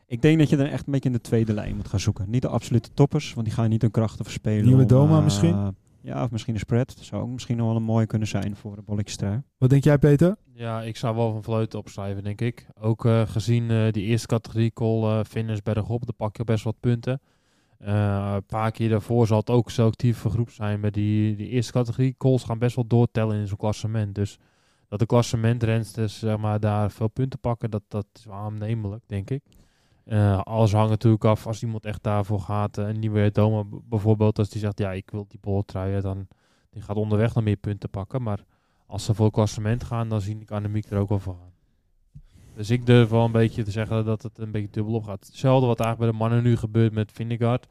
ik, 0.07 0.21
denk 0.21 0.39
dat 0.39 0.49
je 0.49 0.55
dan 0.57 0.65
echt 0.65 0.85
een 0.85 0.91
beetje 0.93 1.09
in 1.09 1.15
de 1.15 1.21
tweede 1.21 1.53
lijn 1.53 1.75
moet 1.75 1.87
gaan 1.87 1.99
zoeken. 1.99 2.29
Niet 2.29 2.41
de 2.41 2.47
absolute 2.47 2.89
toppers, 2.93 3.33
want 3.33 3.45
die 3.45 3.55
gaan 3.55 3.69
niet 3.69 3.81
hun 3.81 3.91
krachten 3.91 4.25
verspelen. 4.25 4.65
Nieuwe 4.65 4.81
om, 4.81 4.87
Doma 4.87 5.19
misschien? 5.21 5.75
Ja, 6.03 6.23
of 6.23 6.31
misschien 6.31 6.53
een 6.53 6.59
spread. 6.59 6.95
Dat 6.95 7.05
zou 7.05 7.21
ook 7.21 7.29
misschien 7.29 7.57
nog 7.57 7.67
wel 7.67 7.75
een 7.75 7.83
mooie 7.83 8.05
kunnen 8.05 8.27
zijn 8.27 8.55
voor 8.55 8.75
de 8.75 8.81
bolletjestrui. 8.81 9.41
Wat 9.57 9.69
denk 9.69 9.83
jij, 9.83 9.97
Peter? 9.97 10.35
Ja, 10.53 10.81
ik 10.81 10.97
zou 10.97 11.15
wel 11.15 11.31
van 11.31 11.43
Vleuten 11.43 11.79
opschrijven, 11.79 12.23
denk 12.23 12.41
ik. 12.41 12.67
Ook 12.79 13.05
eh, 13.05 13.21
gezien 13.27 13.71
eh, 13.71 13.91
die 13.91 14.03
eerste 14.03 14.27
categorie, 14.27 14.71
call 14.73 15.03
uh, 15.03 15.23
finish 15.23 15.59
bergop, 15.59 16.05
dan 16.05 16.15
pak 16.15 16.37
je 16.37 16.43
best 16.43 16.63
wat 16.63 16.79
punten. 16.79 17.21
Eh, 17.81 18.31
een 18.35 18.45
paar 18.45 18.71
keer 18.71 18.89
daarvoor 18.89 19.27
zal 19.27 19.37
het 19.37 19.49
ook 19.49 19.65
een 19.65 19.71
selectieve 19.71 20.29
groep 20.29 20.49
zijn. 20.49 20.79
Maar 20.79 20.91
die, 20.91 21.35
die 21.35 21.47
eerste 21.47 21.71
categorie, 21.71 22.15
calls 22.17 22.43
gaan 22.43 22.59
best 22.59 22.75
wel 22.75 22.87
doortellen 22.87 23.39
in 23.39 23.47
zo'n 23.47 23.57
klassement. 23.57 24.15
Dus 24.15 24.39
dat 24.87 24.99
de 24.99 25.05
klassementrensters 25.05 26.19
zeg 26.19 26.37
maar, 26.37 26.59
daar 26.59 26.91
veel 26.91 27.07
punten 27.07 27.39
pakken, 27.39 27.69
dat, 27.69 27.83
dat 27.87 28.05
is 28.13 28.25
wel 28.25 28.35
aannemelijk, 28.35 29.03
denk 29.07 29.29
ik. 29.29 29.43
Eh, 30.05 30.41
alles 30.41 30.71
hangt 30.73 30.89
natuurlijk 30.89 31.25
af 31.25 31.47
als 31.47 31.63
iemand 31.63 31.85
echt 31.85 32.03
daarvoor 32.03 32.39
gaat. 32.39 32.77
eh, 32.77 32.87
een 32.87 32.99
nieuwe 32.99 33.31
Doma 33.31 33.63
b- 33.63 33.81
bijvoorbeeld, 33.89 34.37
als 34.39 34.49
die 34.49 34.61
zegt, 34.61 34.79
ja, 34.79 34.91
ik 34.91 35.09
wil 35.11 35.25
die 35.27 35.39
bolletruien, 35.41 36.01
dan 36.01 36.27
die 36.69 36.81
gaat 36.81 36.95
onderweg 36.95 37.33
nog 37.35 37.43
meer 37.43 37.55
punten 37.55 37.89
pakken. 37.89 38.21
Maar 38.23 38.43
als 38.87 39.05
ze 39.05 39.13
voor 39.13 39.25
het 39.25 39.33
klassement 39.33 39.83
gaan, 39.83 40.09
dan 40.09 40.21
zie 40.21 40.39
ik 40.39 40.51
Annemiek 40.51 40.89
er 40.89 40.97
ook 40.99 41.09
wel 41.09 41.19
voor 41.19 41.33
gaan. 41.39 41.49
Dus 42.55 42.69
ik 42.69 42.85
durf 42.85 43.09
wel 43.09 43.25
een 43.25 43.31
beetje 43.31 43.63
te 43.63 43.71
zeggen 43.71 44.05
dat 44.05 44.21
het 44.23 44.37
een 44.37 44.51
beetje 44.51 44.69
dubbel 44.71 44.93
op 44.93 45.03
gaat. 45.03 45.25
Hetzelfde 45.25 45.67
wat 45.67 45.79
eigenlijk 45.79 46.11
bij 46.11 46.19
de 46.19 46.25
mannen 46.29 46.49
nu 46.51 46.57
gebeurt 46.57 46.93
met 46.93 47.11
Vindegaard. 47.11 47.67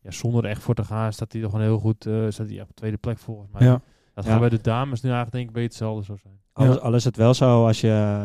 Ja, 0.00 0.10
zonder 0.10 0.44
er 0.44 0.50
echt 0.50 0.62
voor 0.62 0.74
te 0.74 0.84
gaan, 0.84 1.12
staat 1.12 1.32
hij 1.32 1.42
toch 1.42 1.50
gewoon 1.50 1.66
heel 1.66 1.78
goed. 1.78 2.06
eh 2.06 2.26
staat 2.28 2.48
hij 2.48 2.60
op 2.60 2.68
de 2.68 2.74
tweede 2.74 2.96
plek 2.96 3.18
volgens 3.18 3.48
mij. 3.52 3.62
Ja. 3.62 3.80
Dat 4.14 4.24
Ja. 4.24 4.30
gaat 4.30 4.40
bij 4.40 4.48
de 4.48 4.60
dames 4.60 5.00
nu 5.00 5.10
eigenlijk 5.10 5.32
denk 5.32 5.46
ik 5.48 5.52
beetje 5.52 5.68
hetzelfde 5.68 6.04
zo 6.04 6.16
zijn. 6.16 6.40
Al, 6.52 6.78
al 6.80 6.94
is 6.94 7.04
het 7.04 7.16
wel 7.16 7.34
zo, 7.34 7.66
als 7.66 7.80
je 7.80 8.24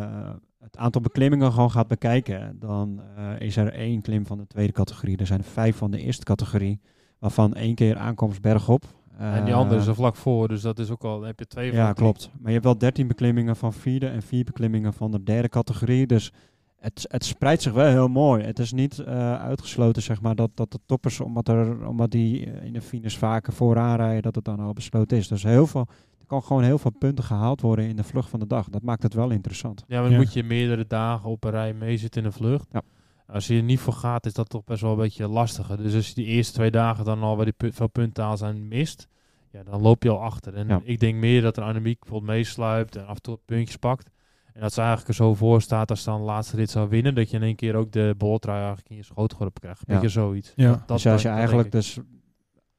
het 0.68 0.78
aantal 0.78 1.01
beklimmingen 1.01 1.51
gewoon 1.51 1.72
gaat 1.72 1.88
bekijken, 1.88 2.57
dan 2.59 3.01
eh, 3.15 3.39
is 3.39 3.57
er 3.57 3.74
één 3.74 4.01
klim 4.01 4.26
van 4.26 4.38
de 4.38 4.47
tweede 4.47 4.74
categorie. 4.74 5.18
Er 5.18 5.28
zijn 5.28 5.43
vijf 5.43 5.76
van 5.76 5.91
de 5.91 6.01
eerste 6.01 6.24
categorie, 6.24 6.80
waarvan 7.20 7.53
één 7.53 7.76
keer 7.76 7.97
aankomst 7.97 8.41
bergop. 8.41 8.84
en 9.18 9.43
die 9.43 9.53
Eh, 9.53 9.59
andere 9.59 9.80
is 9.80 9.88
er 9.88 9.95
vlak 9.95 10.15
voor, 10.15 10.47
dus 10.47 10.61
dat 10.61 10.80
is 10.80 10.89
ook 10.89 11.03
al. 11.03 11.22
Heb 11.22 11.39
je 11.39 11.47
twee 11.47 11.72
Ja, 11.72 11.93
klopt. 11.93 12.30
Maar 12.34 12.47
je 12.47 12.51
hebt 12.51 12.63
wel 12.63 12.78
13 12.78 13.07
beklimmingen 13.07 13.55
van 13.55 13.74
vierde 13.74 14.07
en 14.07 14.22
vier 14.22 14.43
beklimmingen 14.43 14.93
van 14.93 15.11
de 15.11 15.24
derde 15.24 15.49
categorie. 15.49 16.07
Dus 16.07 16.32
het, 16.80 17.05
het 17.09 17.26
spreidt 17.26 17.61
zich 17.61 17.74
wel 17.74 17.88
heel 17.88 18.07
mooi. 18.07 18.43
Het 18.43 18.59
is 18.59 18.72
niet 18.72 18.99
eh, 18.99 19.41
uitgesloten, 19.41 20.01
zeg 20.01 20.22
maar, 20.22 20.36
dat, 20.36 20.49
dat 20.53 20.72
de 20.72 20.80
toppers, 20.86 21.20
omdat, 21.20 21.47
er, 21.47 21.88
omdat 21.88 22.11
die 22.11 22.45
eh, 22.45 22.65
in 22.65 22.74
de 22.74 22.82
finish 22.82 23.18
vaker 23.18 23.53
vooraan 23.53 23.95
rijden, 23.95 24.22
dat 24.22 24.36
het 24.36 24.45
dan 24.45 24.59
al 24.59 24.74
besloten 24.74 25.18
is. 25.18 25.28
Dus 25.28 25.43
heel 25.43 25.68
veel, 25.68 25.88
kan 26.28 26.43
gewoon 26.43 26.63
heel 26.63 26.78
veel 26.78 26.91
punten 26.99 27.23
gehaald 27.23 27.61
worden 27.61 27.86
in 27.88 27.95
de 27.95 28.03
vlucht 28.03 28.30
van 28.30 28.39
de 28.39 28.47
dag. 28.47 28.69
Dat 28.69 28.82
maakt 28.82 29.03
het 29.03 29.13
wel 29.13 29.30
interessant. 29.30 29.84
Ja, 29.88 29.93
maar 29.95 30.03
dan 30.03 30.11
Ja. 30.11 30.17
moet 30.17 30.34
je 30.34 30.43
meerdere 30.43 30.86
dagen 30.88 31.30
op 31.30 31.43
een 31.43 31.51
rij 31.51 31.73
meezitten 31.73 32.21
in 32.21 32.28
een 32.28 32.34
vlucht. 32.34 32.67
Ja. 32.71 32.82
Als 33.28 33.47
je 33.47 33.55
er 33.57 33.63
niet 33.63 33.80
voor 33.80 33.93
gaat, 33.93 34.25
is 34.25 34.34
dat 34.34 34.49
toch 34.49 34.63
best 34.63 34.82
wel 34.82 34.91
een 34.91 34.97
beetje 34.97 35.28
lastiger. 35.28 35.78
Dus 35.78 35.95
als 35.95 36.07
je 36.07 36.13
die 36.13 36.25
eerste 36.25 36.53
twee 36.53 36.71
dagen 36.71 37.05
dan 37.05 37.21
al 37.21 37.36
waar 37.36 37.45
die 37.45 37.53
pu- 37.57 37.71
veel 37.73 37.88
punten 37.89 38.23
aan 38.23 38.38
zijn 38.38 38.67
mist, 38.67 39.07
ja, 39.51 39.63
dan 39.63 39.82
loop 39.82 40.03
je 40.03 40.09
al 40.09 40.21
achter. 40.21 40.53
En 40.53 40.67
Ja. 40.67 40.82
ik 40.84 40.99
denk 40.99 41.15
meer 41.15 41.41
dat 41.41 41.57
een 41.57 41.63
Annemiek 41.63 41.99
bijvoorbeeld 41.99 42.32
meesluipt 42.32 42.95
en 42.95 43.05
af 43.05 43.15
en 43.15 43.21
toe 43.21 43.39
puntjes 43.45 43.78
pakt. 43.78 44.09
En 44.53 44.61
dat 44.61 44.73
ze 44.73 44.80
eigenlijk 44.80 45.09
er 45.09 45.15
zo 45.15 45.34
voor 45.34 45.61
staat 45.61 45.89
als 45.89 46.03
ze 46.03 46.09
dan 46.09 46.19
de 46.19 46.25
laatste 46.25 46.55
rit 46.55 46.69
zou 46.69 46.89
winnen, 46.89 47.15
dat 47.15 47.30
je 47.30 47.38
in 47.38 47.43
één 47.43 47.55
keer 47.55 47.75
ook 47.75 47.91
de 47.91 48.13
boltrui 48.17 48.57
eigenlijk 48.57 48.89
in 48.89 48.95
je 48.95 49.03
schootgorp 49.03 49.59
krijgt. 49.59 49.84
Ja. 49.88 49.93
Beetje 49.93 50.09
zoiets. 50.09 50.53
Ja. 50.55 50.69
Dat, 50.71 50.88
dus 50.88 51.07
als 51.07 51.21
je 51.21 51.28
eigenlijk 51.28 51.71
dus... 51.71 51.99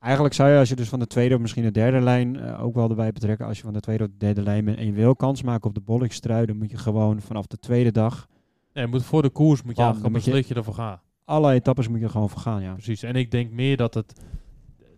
Eigenlijk 0.01 0.35
zou 0.35 0.51
je 0.51 0.59
als 0.59 0.69
je 0.69 0.77
dus 0.77 0.89
van 0.89 0.99
de 0.99 1.07
tweede 1.07 1.35
of 1.35 1.41
misschien 1.41 1.63
de 1.63 1.71
derde 1.71 2.01
lijn 2.01 2.37
eh, 2.41 2.63
ook 2.65 2.75
wel 2.75 2.89
erbij 2.89 3.13
betrekken. 3.13 3.47
Als 3.47 3.57
je 3.57 3.63
van 3.65 3.73
de 3.73 3.81
tweede 3.81 4.05
of 4.05 4.11
de 4.11 4.17
derde 4.19 4.43
lijn 4.43 4.65
bent 4.65 4.79
en 4.79 4.87
je 4.87 4.93
wil 4.93 5.17
kans 5.17 5.43
maken 5.43 5.69
op 5.69 5.75
de 5.75 5.81
bolletjestrui, 5.81 6.47
dan 6.47 6.57
moet 6.57 6.71
je 6.71 6.77
gewoon 6.77 7.21
vanaf 7.21 7.47
de 7.47 7.59
tweede 7.59 7.93
dag 7.93 8.27
Nee, 8.73 8.87
moet 8.87 9.05
voor 9.05 9.23
de 9.23 9.31
koers 9.31 9.63
moet 9.63 9.77
je 9.77 9.83
Bam, 9.83 9.93
eigenlijk 9.93 10.27
een 10.27 10.45
je- 10.49 10.55
ervoor 10.55 10.75
gaan. 10.75 11.01
alle 11.25 11.53
etappes 11.53 11.89
moet 11.89 12.01
je 12.01 12.09
gewoon 12.09 12.29
vergaan, 12.29 12.63
ja. 12.63 12.73
Precies. 12.73 13.03
En 13.03 13.15
ik 13.17 13.31
denk 13.31 13.51
meer 13.53 13.77
dat 13.77 13.95
het, 13.95 14.21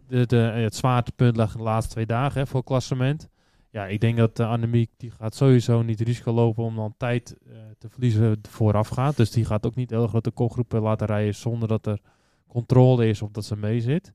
de, 0.09 0.26
de, 0.26 0.36
het 0.36 0.74
zwaartepunt 0.74 1.36
lag 1.36 1.53
de 1.57 1.62
laatste 1.62 1.92
twee 1.92 2.07
dagen 2.07 2.40
hè, 2.40 2.46
voor 2.46 2.59
het 2.61 2.68
klassement. 2.68 3.28
Ja, 3.70 3.86
ik 3.86 4.01
denk 4.01 4.16
dat 4.16 4.40
uh, 4.40 4.51
Annemiek 4.51 4.90
die 4.96 5.11
gaat 5.11 5.34
sowieso 5.34 5.82
niet 5.82 6.01
risico 6.01 6.32
lopen 6.32 6.64
om 6.64 6.76
dan 6.76 6.94
tijd 6.96 7.36
eh, 7.46 7.53
te 7.78 7.88
verliezen 7.88 8.38
voorafgaand. 8.48 9.16
Dus 9.16 9.30
die 9.30 9.44
gaat 9.44 9.66
ook 9.66 9.74
niet 9.74 9.90
heel 9.90 10.07
grote 10.07 10.30
kopgroepen 10.30 10.80
laten 10.82 11.07
rijden 11.07 11.34
zonder 11.34 11.68
dat 11.68 11.86
er 11.86 12.01
controle 12.46 13.09
is 13.09 13.22
of 13.22 13.30
dat 13.30 13.44
ze 13.44 13.57
mee 13.57 13.80
zit. 13.80 14.12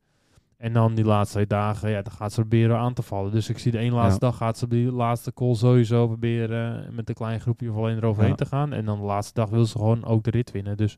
En 0.57 0.73
dan 0.73 0.95
die 0.95 1.05
laatste 1.05 1.47
dagen, 1.47 1.89
ja, 1.89 2.01
dan 2.01 2.13
gaat 2.13 2.33
ze 2.33 2.39
proberen 2.39 2.77
aan 2.77 2.93
te 2.93 3.01
vallen. 3.01 3.31
Dus 3.31 3.49
ik 3.49 3.57
zie 3.57 3.71
de 3.71 3.77
ene 3.77 3.95
laatste 3.95 4.25
Ja. 4.25 4.29
dag 4.31 4.37
gaat 4.39 4.57
ze 4.57 4.63
op 4.63 4.69
die 4.71 4.91
laatste 4.91 5.33
call 5.33 5.55
sowieso 5.55 6.07
proberen 6.07 6.95
met 6.95 7.09
een 7.09 7.15
klein 7.15 7.39
groepje 7.39 7.69
of 7.71 7.75
alleen 7.77 7.97
eroverheen 7.97 8.29
Ja. 8.29 8.35
te 8.35 8.45
gaan. 8.45 8.73
En 8.73 8.85
dan 8.85 8.99
de 8.99 9.05
laatste 9.05 9.33
dag 9.33 9.49
wil 9.49 9.65
ze 9.65 9.77
gewoon 9.77 10.05
ook 10.05 10.23
de 10.23 10.29
rit 10.31 10.51
winnen. 10.51 10.77
Dus 10.77 10.97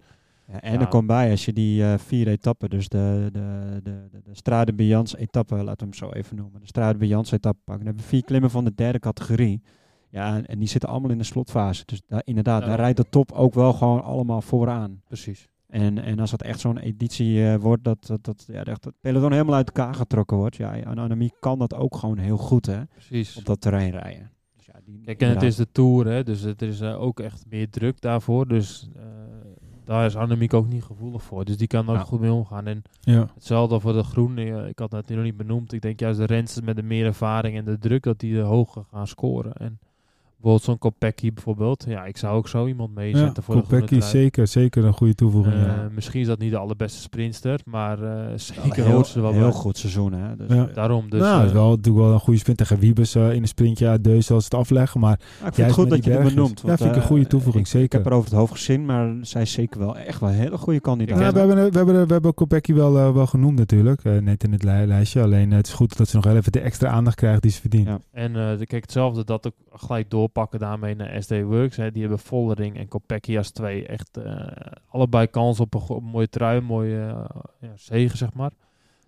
Ja, 0.51 0.61
en 0.61 0.79
er 0.79 0.87
komt 0.87 1.07
bij, 1.07 1.31
als 1.31 1.45
je 1.45 1.53
die 1.53 1.83
eh, 1.83 1.97
vier 1.97 2.27
etappen, 2.27 2.69
dus 2.69 2.89
de, 2.89 3.29
de, 3.31 3.79
de, 3.83 4.07
de, 4.11 4.21
de 4.23 4.35
Strade 4.35 5.03
etappe, 5.17 5.55
laten 5.55 5.77
we 5.77 5.83
hem 5.83 5.93
zo 5.93 6.09
even 6.11 6.35
noemen, 6.35 6.59
de 6.61 6.67
Strade 6.67 6.97
Bianche 6.97 7.35
etappe 7.35 7.59
pakken, 7.63 7.85
dan 7.85 7.93
hebben 7.93 8.03
we 8.03 8.09
vier 8.09 8.23
klimmen 8.23 8.49
van 8.51 8.63
de 8.63 8.73
derde 8.75 8.99
categorie. 8.99 9.61
Ja, 10.09 10.41
en, 10.43 10.59
die 10.59 10.67
zitten 10.67 10.89
allemaal 10.89 11.11
in 11.11 11.17
de 11.17 11.23
slotfase. 11.23 11.83
Dus 11.85 12.01
daar, 12.07 12.21
inderdaad, 12.25 12.65
daar 12.65 12.79
rijdt 12.79 12.97
de 12.97 13.09
top 13.09 13.31
ook 13.31 13.53
wel 13.53 13.73
gewoon 13.73 14.03
allemaal 14.03 14.41
vooraan. 14.41 15.01
precies. 15.07 15.47
En, 15.67 15.97
en 16.03 16.19
als 16.19 16.31
dat 16.31 16.41
echt 16.41 16.59
zo'n 16.59 16.77
editie 16.77 17.47
eh, 17.47 17.55
wordt, 17.55 17.83
dat, 17.83 18.07
dat, 18.07 18.23
dat, 18.23 18.45
ja, 18.47 18.63
echt 18.63 18.83
het 18.85 18.93
peloton 19.01 19.31
helemaal 19.31 19.55
uit 19.55 19.67
elkaar 19.67 19.93
getrokken 19.95 20.37
wordt. 20.37 20.55
Ja, 20.55 20.75
en 20.75 20.97
Annemie 20.97 21.33
kan 21.39 21.59
dat 21.59 21.73
ook 21.73 21.95
gewoon 21.95 22.17
heel 22.17 22.37
goed, 22.37 22.65
hè, 22.65 22.81
precies. 22.85 23.37
op 23.37 23.45
dat 23.45 23.61
terrein 23.61 23.91
rijden. 23.91 24.31
Dus 24.55 24.65
ja, 24.65 24.73
die, 24.85 25.01
Kijk, 25.05 25.21
en 25.21 25.29
het 25.29 25.43
is 25.43 25.55
de 25.55 25.71
Tour, 25.71 26.05
hè, 26.07 26.23
dus 26.23 26.41
het 26.41 26.61
is 26.61 26.79
eh, 26.81 27.01
ook 27.01 27.19
echt 27.19 27.45
meer 27.49 27.69
druk 27.69 28.01
daarvoor. 28.01 28.47
Dus 28.47 28.89
eh, 28.95 29.01
daar 29.83 30.05
is 30.05 30.15
Annemiek 30.15 30.53
ook 30.53 30.67
niet 30.67 30.83
gevoelig 30.83 31.23
voor. 31.23 31.45
Dus 31.45 31.57
die 31.57 31.67
kan 31.67 31.85
er 31.85 31.91
ook 31.91 31.97
Ja. 31.97 32.03
goed 32.03 32.19
mee 32.19 32.31
omgaan. 32.31 32.67
En 32.67 32.81
Ja. 32.99 33.27
hetzelfde 33.33 33.79
voor 33.79 33.93
de 33.93 34.03
groen. 34.03 34.37
eh, 34.37 34.67
ik 34.67 34.79
had 34.79 34.91
het 34.91 35.09
nog 35.09 35.23
niet 35.23 35.37
benoemd. 35.37 35.73
Ik 35.73 35.81
denk 35.81 35.99
juist 35.99 36.19
de 36.19 36.25
rensters 36.25 36.65
met 36.65 36.75
de 36.75 36.83
meer 36.83 37.05
ervaring 37.05 37.57
en 37.57 37.65
de 37.65 37.77
druk, 37.77 38.03
dat 38.03 38.19
die 38.19 38.39
hoger 38.39 38.83
gaan 38.91 39.07
scoren. 39.07 39.53
En 39.53 39.79
bijvoorbeeld 40.47 40.63
zo'n 40.81 40.91
Kopecky 40.91 41.33
bijvoorbeeld. 41.33 41.85
Ja, 41.87 42.05
ik 42.05 42.17
zou 42.17 42.35
ook 42.37 42.47
zo 42.47 42.67
iemand 42.67 42.89
Ja, 42.95 43.01
meezetten 43.01 43.43
voor 43.43 43.55
de 43.55 43.61
groene 43.63 43.83
Kopecky 43.83 44.05
zeker, 44.05 44.47
zeker 44.47 44.85
een 44.85 44.93
goede 44.93 45.15
toevoeging. 45.15 45.55
Eh, 45.55 45.61
ja. 45.65 45.87
Misschien 45.95 46.21
is 46.21 46.27
dat 46.27 46.39
niet 46.39 46.51
de 46.51 46.57
allerbeste 46.57 47.01
sprinter, 47.01 47.59
maar 47.65 48.03
eh, 48.03 48.25
Wel 48.27 48.37
zeker 48.37 48.85
een 48.85 48.91
hoort 48.91 49.07
ze 49.07 49.21
wel 49.21 49.31
heel, 49.31 49.41
bij. 49.41 49.51
goed 49.51 49.77
seizoen, 49.77 50.13
hè. 50.13 50.35
Dus, 50.35 50.47
Ja. 50.55 50.67
eh, 50.67 50.73
Daarom, 50.75 51.09
dus 51.09 51.19
nou, 51.19 51.31
eh, 51.33 51.37
het 51.39 51.47
is 51.47 51.53
wel 51.53 51.69
natuurlijk 51.69 52.05
wel 52.05 52.13
een 52.13 52.19
goede 52.19 52.39
sprint 52.39 52.57
tegen 52.57 52.79
Wiebes 52.79 53.15
eh, 53.15 53.31
in 53.33 53.41
een 53.41 53.47
sprintje 53.47 53.87
uit 53.87 54.03
Deus 54.03 54.31
als 54.31 54.43
het 54.43 54.53
afleggen. 54.53 54.99
Maar 54.99 55.19
Maar 55.39 55.47
ik 55.49 55.53
vind 55.55 55.67
het 55.67 55.75
goed 55.75 55.89
dat 55.89 56.03
je 56.03 56.09
het 56.11 56.19
bergjes. 56.19 56.33
benoemt. 56.35 56.61
Ja, 56.65 56.77
vind 56.77 56.89
ik 56.89 56.95
een 56.95 57.01
eh, 57.01 57.07
goede 57.07 57.27
toevoeging, 57.27 57.65
ik, 57.67 57.73
Ik 57.73 57.79
zeker. 57.79 57.97
heb 57.97 58.07
er 58.07 58.13
over 58.13 58.29
het 58.29 58.39
hoofd 58.39 58.51
gezien, 58.51 58.85
maar 58.85 59.15
zij 59.21 59.41
is 59.41 59.51
zeker 59.51 59.79
wel 59.79 59.97
echt 59.97 60.19
wel 60.19 60.29
een 60.29 60.35
hele 60.35 60.57
goede 60.57 60.79
kandidaat. 60.79 61.19
Ja, 61.19 61.31
we, 61.31 61.39
hebben, 61.39 61.55
we, 61.71 61.77
hebben, 61.77 62.07
we 62.07 62.13
hebben 62.13 62.33
Kopecky 62.33 62.73
wel, 62.73 62.97
eh, 62.97 63.13
wel 63.13 63.25
genoemd 63.27 63.57
natuurlijk. 63.57 64.03
eh, 64.03 64.17
net 64.17 64.43
in 64.43 64.51
het 64.51 64.63
li- 64.63 64.85
lijstje. 64.85 65.21
Alleen 65.21 65.51
eh, 65.51 65.57
het 65.57 65.67
is 65.67 65.73
goed 65.73 65.97
dat 65.97 66.07
ze 66.07 66.15
nog 66.15 66.25
wel 66.25 66.35
even 66.35 66.51
de 66.51 66.59
extra 66.59 66.89
aandacht 66.89 67.15
krijgt 67.15 67.41
die 67.41 67.51
ze 67.51 67.59
verdient. 67.61 67.87
Ja. 67.87 67.99
En 68.11 68.35
eh, 68.35 68.57
de- 68.57 68.65
kijk, 68.65 68.81
hetzelfde 68.81 69.23
dat 69.23 69.47
ook 69.47 69.53
gelijk 69.71 70.09
doorpakken 70.37 70.59
daarmee 70.59 70.95
naar 70.95 71.23
SD 71.23 71.41
Works. 71.41 71.75
Hè. 71.75 71.91
Die 71.91 72.01
hebben 72.01 72.19
Vollering 72.19 72.77
en 72.77 72.87
Kopecky 72.87 73.37
als 73.37 73.51
twee 73.51 73.87
echt 73.87 74.17
eh, 74.17 74.47
allebei 74.89 75.27
kans 75.27 75.59
op 75.59 75.73
een, 75.73 75.81
op 75.81 76.01
een 76.01 76.03
mooie 76.03 76.29
trui, 76.29 76.57
een 76.57 76.63
mooie 76.63 76.99
eh, 76.99 77.25
ja, 77.59 77.71
zegen, 77.75 78.17
zeg 78.17 78.33
maar. 78.33 78.51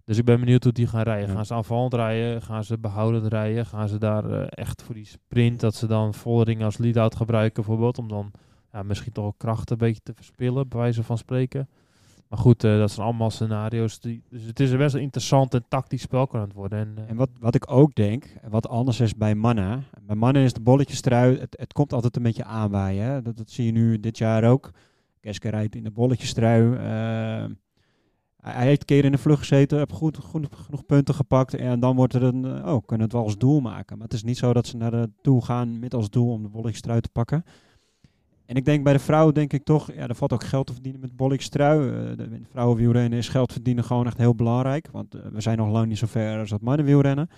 Dus 0.05 0.17
ik 0.17 0.25
ben 0.25 0.39
benieuwd 0.39 0.63
hoe 0.63 0.73
die 0.73 0.88
gaan 0.88 1.01
rijden. 1.01 1.27
Ja. 1.27 1.34
Gaan 1.34 1.45
ze 1.45 1.53
aanvallend 1.53 1.93
rijden? 1.93 2.41
Gaan 2.41 2.63
ze 2.63 2.77
behoudend 2.77 3.27
rijden? 3.27 3.65
Gaan 3.65 3.88
ze 3.88 3.97
daar 3.97 4.32
eh, 4.32 4.47
echt 4.49 4.82
voor 4.82 4.95
die 4.95 5.05
sprint, 5.05 5.59
dat 5.59 5.75
ze 5.75 5.88
dan 5.88 6.13
Vollering 6.13 6.63
als 6.63 6.77
lead-out 6.77 7.15
gebruiken 7.15 7.63
bijvoorbeeld, 7.63 7.97
om 7.97 8.07
dan 8.07 8.32
ja, 8.71 8.84
misschien 8.84 9.11
toch 9.11 9.34
kracht 9.38 9.69
een 9.69 9.77
beetje 9.77 10.01
te 10.03 10.13
verspillen, 10.13 10.67
bij 10.67 10.80
wijze 10.80 11.03
van 11.03 11.17
spreken. 11.17 11.67
Maar 12.30 12.39
goed, 12.39 12.63
eh, 12.63 12.77
dat 12.77 12.91
zijn 12.91 13.05
allemaal 13.05 13.30
scenario's. 13.30 13.99
Die, 13.99 14.23
dus 14.30 14.43
het 14.43 14.59
is 14.59 14.71
een 14.71 14.77
best 14.77 14.95
een 14.95 15.01
interessant 15.01 15.53
en 15.53 15.65
tactisch 15.67 16.01
spel 16.01 16.27
kan 16.27 16.41
het 16.41 16.53
worden. 16.53 16.80
En, 16.80 16.93
eh, 16.97 17.09
En 17.09 17.15
wat, 17.15 17.30
wat 17.39 17.55
ik 17.55 17.71
ook 17.71 17.95
denk, 17.95 18.25
en 18.41 18.49
wat 18.49 18.67
anders 18.67 18.99
is 18.99 19.15
bij 19.15 19.36
mannen. 19.36 19.84
Bij 20.01 20.15
mannen 20.15 20.43
is 20.43 20.53
de 20.53 20.61
bolletjestrui, 20.61 21.39
het, 21.39 21.55
het 21.59 21.73
komt 21.73 21.93
altijd 21.93 22.15
een 22.15 22.23
beetje 22.23 22.43
aanwaaien. 22.43 23.23
Dat, 23.23 23.38
dat 23.38 23.49
zie 23.49 23.65
je 23.65 23.71
nu 23.71 23.99
dit 23.99 24.17
jaar 24.17 24.43
ook. 24.43 24.71
Keske 25.19 25.49
rijdt 25.49 25.75
in 25.75 25.84
de 25.84 25.91
bolletjestrui. 25.91 26.73
eh, 26.73 27.45
hij, 28.41 28.65
heeft 28.65 28.80
een 28.80 28.86
keer 28.86 29.05
in 29.05 29.11
de 29.11 29.17
vlucht 29.17 29.39
gezeten, 29.39 29.77
heeft 29.77 29.91
goed, 29.91 30.17
genoeg 30.23 30.86
punten 30.86 31.15
gepakt. 31.15 31.53
En 31.53 31.80
dan 31.80 31.95
wordt 31.95 32.13
er 32.13 32.23
een, 32.23 32.45
oh, 32.65 32.86
kunnen 32.86 33.05
het 33.05 33.15
wel 33.15 33.23
als 33.23 33.38
doel 33.38 33.59
maken. 33.59 33.97
Maar 33.97 34.07
het 34.07 34.15
is 34.15 34.23
niet 34.23 34.38
zo 34.38 34.53
dat 34.53 34.67
ze 34.67 34.77
naar 34.77 34.91
de 34.91 35.09
toe 35.21 35.43
gaan 35.45 35.80
met 35.80 35.93
als 35.93 36.09
doel 36.09 36.32
om 36.32 36.41
de 36.41 36.49
bolletjestrui 36.49 37.01
te 37.01 37.09
pakken. 37.09 37.43
En 38.50 38.56
ik 38.56 38.66
denk 38.66 38.84
bij 38.84 38.93
de 38.93 39.00
vrouwen 39.00 39.34
denk 39.34 39.54
ik 39.54 39.64
toch, 39.64 39.91
ja, 39.91 40.08
er 40.08 40.16
valt 40.16 40.34
ook 40.34 40.43
geld 40.43 40.68
te 40.68 40.74
verdienen 40.74 41.02
met 41.02 41.16
bolletjestrui. 41.16 41.89
Eh 41.89 42.18
de 42.18 42.41
vrouwenwielrennen 42.52 43.20
is 43.20 43.30
geld 43.30 43.52
verdienen 43.52 43.84
gewoon 43.84 44.06
echt 44.06 44.18
heel 44.18 44.36
belangrijk. 44.36 44.88
Want 44.91 45.16
eh, 45.16 45.22
we 45.32 45.41
zijn 45.41 45.58
nog 45.58 45.70
lang 45.70 45.88
niet 45.88 45.97
zo 45.97 46.08
ver 46.08 46.39
als 46.39 46.50
dat 46.50 46.62
mannenwielrennen. 46.62 47.30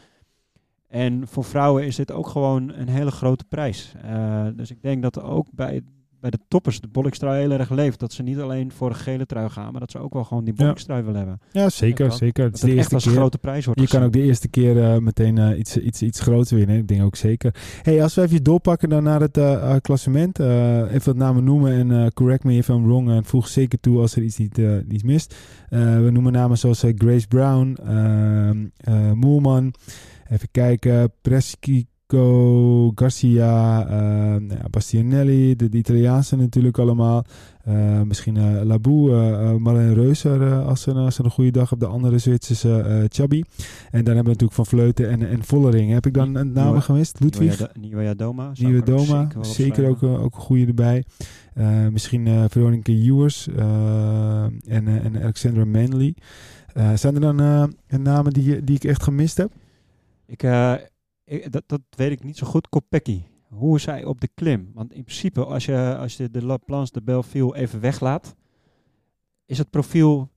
En 0.88 1.28
voor 1.28 1.44
vrouwen 1.44 1.86
is 1.86 1.96
dit 1.96 2.12
ook 2.12 2.28
gewoon 2.28 2.70
een 2.74 2.88
hele 2.88 3.12
grote 3.12 3.44
prijs. 3.44 3.94
Eh, 4.02 4.48
dus 4.56 4.72
ik 4.72 4.82
denk 4.82 5.02
dat 5.02 5.22
ook 5.22 5.48
bij, 5.52 5.82
bij 6.22 6.30
de 6.30 6.40
toppers 6.48 6.80
de 6.82 6.88
bolletjestrui 6.88 7.42
heel 7.42 7.52
erg 7.52 7.70
leeft. 7.70 8.00
Dat 8.00 8.14
ze 8.14 8.24
niet 8.24 8.40
alleen 8.40 8.72
voor 8.72 8.90
de 8.90 8.96
gele 8.96 9.26
trui 9.26 9.50
gaan, 9.50 9.72
maar 9.72 9.80
dat 9.80 9.92
ze 9.92 10.00
ook 10.00 10.14
wel 10.14 10.24
gewoon 10.24 10.44
die 10.44 10.54
bolletjestrui 10.54 11.02
willen 11.04 11.18
hebben. 11.18 11.40
Ja, 11.52 11.70
zeker. 11.70 12.12
zeker. 12.12 12.44
Het 12.44 12.54
Dat 12.54 12.54
is 12.54 12.60
de 12.60 12.68
het 12.68 12.78
echt 12.78 12.78
eerste 12.78 12.96
als 12.96 13.06
een 13.06 13.12
keer. 13.12 13.20
grote 13.20 13.38
prijs 13.38 13.66
wordt 13.66 13.80
Je 13.82 13.88
kan 13.88 14.04
ook 14.04 14.14
de 14.14 14.22
eerste 14.22 14.48
keer 14.48 14.84
eh, 14.84 14.98
meteen 14.98 15.38
eh, 15.38 15.60
iets, 15.60 15.78
iets, 15.78 16.02
iets 16.02 16.20
groots 16.20 16.52
winnen. 16.52 16.78
Ik 16.78 16.88
denk 16.88 17.04
ook 17.04 17.16
zeker. 17.16 17.56
Hey, 17.82 18.04
als 18.04 18.16
we 18.16 18.22
even 18.22 18.44
doorpakken 18.44 18.90
dan 18.90 19.04
naar 19.04 19.22
het 19.22 19.38
eh, 19.38 19.54
eh, 19.76 19.82
klassement. 19.82 20.40
eh, 20.40 20.78
even 20.78 21.06
wat 21.06 21.16
namen 21.16 21.44
noemen 21.44 21.72
en 21.72 21.92
eh, 21.92 22.08
correct 22.08 22.44
me 22.44 22.54
if 22.54 22.68
I'm 22.68 22.84
wrong. 22.86 23.10
En 23.10 23.26
voeg 23.26 23.48
zeker 23.48 23.80
toe 23.80 24.00
als 24.00 24.16
er 24.16 24.24
iets 24.24 24.38
niet, 24.38 24.58
niet 24.88 25.04
mist. 25.04 25.36
Eh, 25.70 25.80
we 26.00 26.10
noemen 26.12 26.32
namen 26.32 26.58
zoals 26.58 26.84
Grace 26.96 27.28
Brown, 27.28 27.78
ehm 27.86 28.66
eh, 28.78 29.12
Moelman. 29.12 29.74
Even 30.30 30.48
kijken. 30.52 31.12
Garcia, 32.96 33.80
ja, 34.50 34.70
Bastianelli. 34.70 35.56
De, 35.56 35.70
de 35.70 35.78
Italiaanse 35.78 36.36
natuurlijk 36.36 36.78
allemaal. 36.78 37.24
Eh, 37.64 38.02
misschien 38.02 38.38
eh 38.38 38.62
Labou, 38.64 39.12
eh 39.14 39.50
eh, 39.50 39.56
Marlene 39.56 39.94
Reuser 39.94 40.54
als, 40.62 40.82
ze, 40.82 40.94
als 40.94 41.16
ze 41.16 41.24
een 41.24 41.30
goede 41.32 41.52
dag 41.52 41.72
op 41.72 41.80
de 41.80 41.86
andere 41.86 42.18
Zwitserse 42.18 43.06
Chabi. 43.10 43.44
En 43.92 44.04
dan 44.04 44.16
hebben 44.16 44.24
we 44.24 44.30
natuurlijk 44.30 44.54
Van 44.54 44.66
Vleuten 44.66 45.10
en, 45.10 45.30
en 45.30 45.44
Vollering. 45.44 45.92
Heb 45.92 46.06
ik 46.06 46.14
dan 46.14 46.36
een 46.36 46.48
namen 46.52 46.64
Nieuwe- 46.64 46.82
gemist? 46.82 47.20
Ludwig? 47.20 47.68
Nieuwe, 47.80 48.16
Doma. 48.16 48.52
Nieuwe 48.60 48.84
Doma, 48.84 49.28
zeker 49.42 49.90
ook, 49.90 50.04
ook 50.04 50.36
een 50.36 50.42
goede 50.42 50.66
erbij. 50.66 51.04
Misschien 51.92 52.50
Veronica 52.50 52.92
Ewers 52.92 53.48
en, 53.48 54.88
en 54.88 55.18
Alexandra 55.22 55.66
Manley. 55.66 56.16
Zijn 56.96 57.16
er 57.16 57.22
dan 57.22 57.36
namen 58.02 58.34
die, 58.34 58.64
die 58.64 58.76
ik 58.76 58.84
echt 58.84 59.04
gemist 59.04 59.38
heb? 59.38 59.52
Ik, 60.28 60.44
ik- 60.44 60.91
dat, 61.50 61.64
dat 61.66 61.82
weet 61.90 62.12
ik 62.12 62.24
niet 62.24 62.38
zo 62.38 62.48
goed. 62.48 62.70
Kopecky. 62.70 63.22
Hoe 63.48 63.76
is 63.76 63.86
hij 63.86 64.06
op 64.06 64.22
de 64.22 64.30
klim? 64.34 64.72
Want 64.74 64.94
in 64.94 65.04
principe, 65.04 65.46
als 65.46 65.66
je, 65.66 65.98
als 65.98 66.18
je 66.18 66.32
de 66.32 66.46
La 66.46 66.58
Planche 66.58 66.92
de 66.92 67.02
Belleville 67.02 67.56
even 67.56 67.80
weglaat, 67.80 68.36
is 69.46 69.58
het 69.58 69.70
profiel 69.70 70.30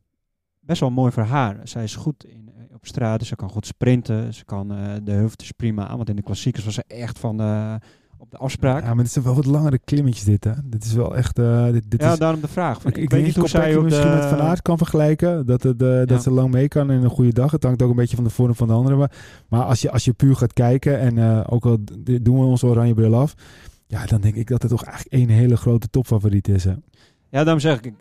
best 0.61 0.81
wel 0.81 0.91
mooi 0.91 1.13
voor 1.13 1.23
haar. 1.23 1.69
Zij 1.69 1.83
is 1.83 1.97
goed 1.97 2.25
in, 2.25 2.51
eh, 2.57 2.75
op 2.75 2.87
straat, 2.87 3.25
ze 3.25 3.37
kan 3.37 3.51
goed 3.51 3.67
sprinten, 3.67 4.35
ze 4.35 4.45
kan 4.45 4.73
eh, 4.73 4.95
de 5.03 5.13
heuveltjes 5.13 5.51
prima 5.51 5.87
aan. 5.87 5.97
Want 5.97 6.09
in 6.09 6.17
de 6.17 6.23
klassiekers 6.23 6.65
was 6.65 6.75
ze 6.75 6.85
echt 6.87 7.19
van 7.19 7.41
op 8.25 8.31
de 8.31 8.37
afspraak. 8.37 8.83
Ja, 8.83 8.95
maar 8.95 9.05
het 9.05 9.13
zijn 9.13 9.25
wel 9.25 9.35
wat 9.35 9.47
langere 9.47 9.79
klimmetjes 9.79 10.25
dit, 10.25 10.45
hè? 10.45 10.53
Dit 10.65 10.85
is 10.85 10.93
wel 10.93 11.17
echt... 11.17 11.39
eh, 11.39 11.65
dit, 11.71 11.91
dit 11.91 12.01
ja, 12.01 12.13
is, 12.13 12.19
daarom 12.19 12.41
de 12.41 12.49
vraag. 12.49 12.79
ik, 12.79 12.87
Ik, 12.87 12.97
ik 12.97 13.11
weet 13.11 13.25
niet 13.25 13.37
hoe 13.37 13.49
zij 13.49 13.73
de... 13.73 13.81
misschien 13.81 14.11
met 14.11 14.25
Van 14.25 14.41
Aert 14.41 14.63
kan 14.63 14.79
vergelijken. 14.79 15.47
Dat, 15.47 15.63
het, 15.63 15.83
eh, 15.83 15.89
dat 15.89 16.09
Ja. 16.09 16.19
ze 16.19 16.31
lang 16.31 16.51
mee 16.51 16.69
kan 16.69 16.91
in 16.91 17.03
een 17.03 17.11
goede 17.11 17.33
dag. 17.33 17.51
Het 17.51 17.63
hangt 17.63 17.83
ook 17.83 17.91
een 17.91 17.97
beetje 17.97 18.17
van 18.17 18.25
de 18.25 18.31
vorm 18.31 18.55
van 18.55 18.67
de 18.67 18.73
anderen. 18.75 18.99
Maar, 18.99 19.13
maar 19.49 19.63
als, 19.63 19.81
je, 19.81 19.91
als 19.91 20.05
je 20.05 20.13
puur 20.13 20.37
gaat 20.37 20.53
kijken... 20.53 20.99
En 20.99 21.19
eh, 21.19 21.41
ook 21.49 21.65
al 21.65 21.79
doen 22.23 22.39
we 22.39 22.45
onze 22.45 22.67
oranje 22.67 22.95
bril 22.95 23.15
af... 23.15 23.35
Ja, 23.87 24.07
dan 24.07 24.21
denk 24.21 24.35
ik 24.35 24.49
dat 24.49 24.63
het 24.63 24.71
toch 24.71 24.83
eigenlijk 24.85 25.15
één 25.15 25.29
hele 25.29 25.57
grote 25.57 25.89
topfavoriet 25.91 26.49
is, 26.49 26.65
hè? 26.65 26.71
Ja, 27.29 27.45
daarom 27.45 27.61
zeg 27.61 27.81
ik, 27.81 27.93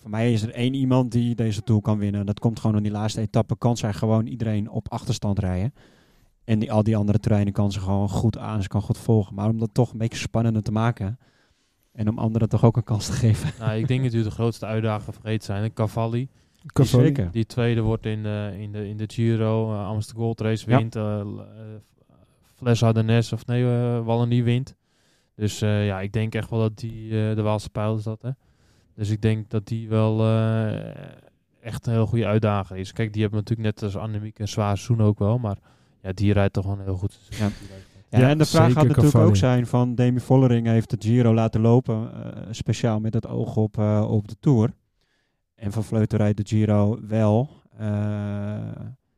voor 0.00 0.10
mij 0.10 0.32
is 0.32 0.42
er 0.42 0.50
één 0.52 0.74
iemand 0.74 1.12
die 1.12 1.34
deze 1.34 1.62
Tour 1.62 1.80
kan 1.82 1.98
winnen. 1.98 2.26
Dat 2.26 2.38
komt 2.40 2.60
gewoon 2.60 2.76
in 2.76 2.82
die 2.82 2.92
laatste 2.92 3.20
etappe. 3.20 3.56
Kan 3.58 3.76
zij 3.76 3.92
gewoon 3.92 4.26
iedereen 4.26 4.70
op 4.70 4.92
achterstand 4.92 5.38
rijden. 5.38 5.72
En 6.44 6.58
die, 6.58 6.72
al 6.72 6.82
die 6.82 6.96
andere 6.96 7.18
terreinen 7.18 7.52
kan 7.52 7.72
ze 7.72 7.80
gewoon 7.80 8.08
goed 8.08 8.38
aan. 8.38 8.62
Ze 8.62 8.68
kan 8.68 8.82
goed 8.82 8.98
volgen. 8.98 9.34
Maar 9.34 9.48
om 9.48 9.58
dat 9.58 9.70
toch 9.72 9.92
een 9.92 9.98
beetje 9.98 10.18
spannender 10.18 10.62
te 10.62 10.72
maken. 10.72 11.18
En 11.92 12.08
om 12.08 12.18
anderen 12.18 12.48
toch 12.48 12.64
ook 12.64 12.76
een 12.76 12.84
kans 12.84 13.06
te 13.06 13.12
geven. 13.12 13.50
nou, 13.64 13.78
ik 13.78 13.88
denk 13.88 14.00
natuurlijk 14.02 14.28
de 14.28 14.34
grootste 14.34 14.66
uitdaging 14.66 15.14
vergeten 15.14 15.44
zijn. 15.44 15.72
Cavalli, 15.72 16.28
Cavalli. 16.66 17.04
Zeker. 17.06 17.30
die 17.30 17.46
tweede 17.46 17.80
wordt 17.80 18.06
in, 18.06 18.26
eh, 18.26 18.60
in, 18.60 18.72
de, 18.72 18.88
in 18.88 18.96
de 18.96 19.04
Giro, 19.12 19.72
uh, 19.72 19.86
Amsterdam 19.86 20.22
Gold 20.24 20.40
Race 20.40 20.70
Ja. 20.70 20.76
wint. 20.78 20.96
eh 20.96 21.02
uh, 21.02 21.42
Fles 22.54 22.82
Ardennes, 22.82 23.32
of 23.32 23.46
nee, 23.46 23.64
eh 23.64 24.04
Wallonie 24.04 24.44
wint. 24.44 24.74
Dus 25.36 25.62
eh, 25.62 25.86
ja, 25.86 26.00
ik 26.00 26.12
denk 26.12 26.34
echt 26.34 26.50
wel 26.50 26.58
dat 26.60 26.78
die, 26.78 27.28
eh, 27.28 27.34
de 27.36 27.42
Waalse 27.42 27.70
pijl 27.70 27.96
is 27.96 28.02
dat, 28.02 28.22
hè. 28.22 28.30
Dus 28.94 29.10
ik 29.10 29.20
denk 29.22 29.50
dat 29.50 29.66
die 29.66 29.88
wel 29.88 30.20
eh, 30.20 30.94
echt 31.60 31.86
een 31.86 31.92
heel 31.92 32.06
goede 32.06 32.26
uitdager 32.26 32.76
is. 32.76 32.92
Kijk, 32.92 33.12
die 33.12 33.22
hebben 33.22 33.40
natuurlijk 33.40 33.68
net 33.68 33.82
als 33.82 33.96
Annemiek 33.96 34.38
een 34.38 34.48
zwaar 34.48 34.76
seizoen 34.78 35.06
ook 35.06 35.18
wel, 35.18 35.38
maar 35.38 35.56
ja, 36.02 36.12
die 36.12 36.32
rijdt 36.32 36.52
toch 36.52 36.64
wel 36.64 36.74
een 36.78 36.84
heel 36.84 36.96
goed. 36.96 37.18
Ja. 37.30 37.50
En 38.08 38.38
de 38.38 38.44
vraag 38.46 38.66
gaat 38.66 38.74
natuurlijk 38.74 38.98
Cavalli. 39.00 39.26
ook 39.26 39.36
zijn 39.36 39.66
van 39.66 39.94
Demi 39.94 40.20
Vollering 40.20 40.66
heeft 40.66 40.90
de 40.90 40.96
Giro 40.98 41.34
laten 41.34 41.60
lopen. 41.60 42.24
eh, 42.34 42.42
speciaal 42.50 43.00
met 43.00 43.14
het 43.14 43.26
oog 43.26 43.56
op, 43.56 43.78
eh, 43.78 44.06
op 44.10 44.28
de 44.28 44.36
Tour. 44.40 44.70
En 45.54 45.72
Van 45.72 45.84
Vleuten 45.84 46.18
rijdt 46.18 46.36
de 46.36 46.56
Giro 46.56 46.98
wel. 47.06 47.50
eh, 47.76 48.56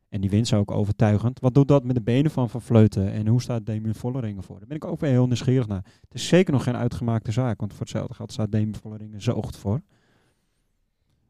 en 0.09 0.21
die 0.21 0.29
wint 0.29 0.47
ze 0.47 0.55
ook 0.55 0.71
overtuigend. 0.71 1.39
Wat 1.39 1.53
doet 1.53 1.67
dat 1.67 1.83
met 1.83 1.95
de 1.95 2.01
benen 2.01 2.31
van 2.31 2.49
Van 2.49 2.61
Vleuten? 2.61 3.11
En 3.11 3.27
hoe 3.27 3.41
staat 3.41 3.65
Demi 3.65 3.93
Vollering 3.93 4.37
ervoor? 4.37 4.57
Daar 4.57 4.67
ben 4.67 4.77
ik 4.77 4.85
ook 4.85 4.99
weer 4.99 5.09
heel 5.09 5.25
nieuwsgierig 5.27 5.67
naar. 5.67 5.83
Het 6.01 6.13
is 6.13 6.27
zeker 6.27 6.53
nog 6.53 6.63
geen 6.63 6.75
uitgemaakte 6.77 7.31
zaak. 7.31 7.59
Want 7.59 7.71
voor 7.71 7.81
hetzelfde 7.81 8.13
geld 8.13 8.31
staat 8.31 8.51
Demi 8.51 8.73
Vollering 8.81 9.13
er 9.13 9.21
zoogd 9.21 9.57
voor. 9.57 9.81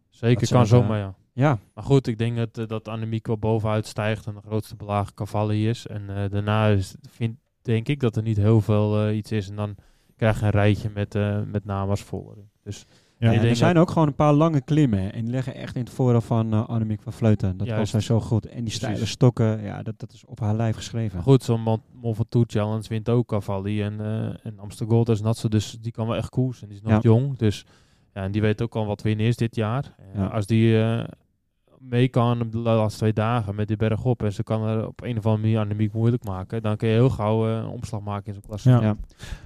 Zeker, 0.09 0.39
Dat 0.39 0.49
kan 0.49 0.67
zomaar, 0.67 0.97
ja. 0.99 1.15
Ja, 1.37 1.57
Maar 1.73 1.83
goed, 1.83 2.07
ik 2.07 2.17
denk 2.17 2.37
dat, 2.37 2.57
eh, 2.57 2.67
dat 2.67 2.87
Annemiek 2.87 3.27
wel 3.27 3.37
bovenuit 3.37 3.85
stijgt 3.87 4.25
en 4.25 4.33
de 4.33 4.41
grootste 4.47 4.75
belager 4.75 5.13
Cavalli 5.13 5.69
is. 5.69 5.87
En 5.87 6.09
eh, 6.09 6.29
daarna 6.31 6.67
is, 6.67 6.95
vind, 7.09 7.37
denk 7.61 7.87
ik 7.87 7.99
dat 7.99 8.15
er 8.15 8.23
niet 8.23 8.37
heel 8.37 8.61
veel 8.61 9.01
eh, 9.07 9.15
iets 9.17 9.31
is. 9.31 9.49
En 9.49 9.55
dan 9.55 9.75
krijg 10.15 10.39
je 10.39 10.45
een 10.45 10.51
rijtje 10.51 10.89
met, 10.93 11.15
eh, 11.15 11.39
met 11.51 11.65
namen 11.65 11.89
als 11.89 12.01
Vollering. 12.03 12.47
Dus 12.63 12.85
Ja, 13.17 13.33
en 13.33 13.39
er 13.47 13.55
zijn 13.55 13.77
ook 13.77 13.89
gewoon 13.91 14.07
een 14.07 14.15
paar 14.15 14.33
lange 14.33 14.61
klimmen. 14.61 14.99
hè. 14.99 15.07
En 15.07 15.21
die 15.23 15.31
liggen 15.31 15.55
echt 15.55 15.75
in 15.75 15.81
het 15.83 15.89
voordeel 15.93 16.21
van 16.21 16.67
Annemiek 16.67 17.01
van 17.01 17.13
Vleuten. 17.13 17.57
Dat 17.57 17.67
was 17.67 17.89
zij 17.89 17.99
zo 17.99 18.19
goed. 18.19 18.45
En 18.45 18.63
die 18.63 18.73
steile 18.73 19.05
stokken, 19.05 19.63
ja, 19.63 19.83
dat, 19.83 19.99
dat 19.99 20.13
is 20.13 20.25
op 20.25 20.39
haar 20.39 20.55
lijf 20.55 20.75
geschreven. 20.75 21.21
Goed, 21.21 21.43
zo'n 21.43 21.61
Mont 21.61 21.81
Mont 22.01 22.15
Ventoux 22.15 22.53
Challenge 22.53 22.87
wint 22.87 23.09
ook 23.09 23.27
Cavalli. 23.27 23.81
En, 23.81 23.99
en 24.43 24.59
Amsterdam 24.59 24.95
Gold 24.95 25.09
is 25.09 25.21
Natse, 25.21 25.49
dus 25.49 25.77
die 25.81 25.91
kan 25.91 26.07
wel 26.07 26.15
echt 26.15 26.29
koers. 26.29 26.61
En 26.61 26.67
die 26.67 26.77
is 26.77 26.83
nog 26.83 26.91
Ja. 26.91 26.99
jong, 27.01 27.37
dus 27.37 27.65
ja, 28.13 28.23
en 28.23 28.31
die 28.31 28.41
weet 28.41 28.61
ook 28.61 28.75
al 28.75 28.85
wat 28.85 29.01
winnen 29.01 29.25
is 29.25 29.35
dit 29.35 29.55
jaar. 29.55 29.95
Ja. 30.15 30.25
Als 30.25 30.45
die 30.45 30.77
mee 31.79 32.07
kan 32.07 32.41
op 32.41 32.51
de 32.51 32.57
laatste 32.57 32.99
twee 32.99 33.13
dagen 33.13 33.55
met 33.55 33.67
die 33.67 33.77
berg 33.77 34.03
op 34.05 34.23
en 34.23 34.33
ze 34.33 34.43
kan 34.43 34.67
er 34.67 34.87
op 34.87 35.03
een 35.03 35.17
of 35.17 35.25
andere 35.25 35.41
manier 35.43 35.59
Annemiek 35.59 35.93
moeilijk 35.93 36.23
maken, 36.23 36.61
dan 36.61 36.77
kun 36.77 36.87
je 36.87 36.93
heel 36.93 37.09
gauw 37.09 37.47
eh, 37.47 37.55
een 37.55 37.65
omslag 37.67 38.01
maken 38.01 38.27
in 38.27 38.33
zo'n 38.33 38.43
klasse. 38.47 38.69
Ja. 38.69 38.81
Ja. 38.81 38.95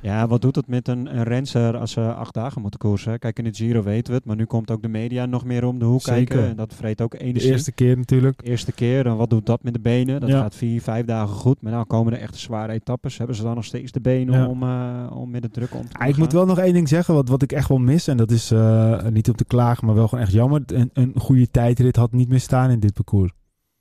ja, 0.02 0.28
wat 0.28 0.42
doet 0.42 0.56
het 0.56 0.68
met 0.68 0.88
een, 0.88 1.16
een 1.18 1.24
renser 1.24 1.78
als 1.78 1.92
ze 1.92 2.14
acht 2.14 2.34
dagen 2.34 2.62
moeten 2.62 2.80
koersen? 2.80 3.20
Kijk, 3.20 3.40
in 3.40 3.46
het 3.46 3.58
Giro 3.58 3.84
weten 3.84 4.12
we 4.12 4.18
het, 4.18 4.26
maar 4.26 4.36
nu 4.36 4.46
komt 4.46 4.72
ook 4.72 4.82
de 4.82 4.88
media 4.88 5.26
nog 5.26 5.46
meer 5.46 5.66
om 5.66 5.80
de 5.80 5.86
hoek 5.86 6.02
Zeker. 6.02 6.26
kijken. 6.26 6.50
En 6.50 6.56
dat 6.56 6.74
vreet 6.74 7.02
ook 7.02 7.12
De 7.12 7.18
energie. 7.18 7.52
eerste 7.52 7.72
keer 7.72 7.98
natuurlijk. 7.98 8.42
Eerste 8.44 8.72
keer, 8.72 9.06
en 9.06 9.16
wat 9.18 9.30
doet 9.30 9.46
dat 9.46 9.64
met 9.64 9.74
de 9.74 9.80
benen? 9.80 10.20
Dat 10.20 10.30
Ja. 10.30 10.40
gaat 10.40 10.56
vier, 10.56 10.82
vijf 10.82 11.06
dagen 11.06 11.36
goed. 11.36 11.62
Maar 11.62 11.72
nou 11.72 11.86
komen 11.86 12.14
er 12.14 12.20
echte 12.20 12.40
zware 12.40 12.72
etappes. 12.74 13.18
Hebben 13.18 13.36
ze 13.36 13.44
dan 13.44 13.56
nog 13.56 13.66
steeds 13.66 13.92
de 13.92 14.02
benen 14.02 14.40
Ja. 14.40 14.48
om, 14.48 14.64
eh, 14.64 15.18
om 15.18 15.30
met 15.30 15.42
de 15.42 15.50
druk 15.50 15.74
om 15.76 15.88
te 15.90 15.98
Ah, 15.98 16.08
ik 16.08 16.18
moet 16.18 16.34
wel 16.34 16.46
nog 16.46 16.58
één 16.60 16.74
ding 16.74 16.88
zeggen, 16.88 17.14
wat, 17.14 17.30
wat 17.30 17.42
ik 17.42 17.52
echt 17.52 17.70
wel 17.70 17.78
mis. 17.78 18.08
En 18.08 18.18
dat 18.18 18.32
is 18.32 18.52
eh, 18.52 19.04
niet 19.08 19.30
om 19.30 19.36
te 19.36 19.46
klagen, 19.46 19.86
maar 19.86 19.96
wel 19.96 20.08
gewoon 20.08 20.24
echt 20.24 20.34
jammer. 20.34 20.62
Een, 20.66 20.90
een 20.94 21.14
goede 21.18 21.52
tijdrit 21.52 21.96
had 21.96 22.12
niet 22.20 22.30
meer 22.30 22.40
staan 22.40 22.70
in 22.70 22.80
dit 22.80 22.94
parcours. 22.94 23.32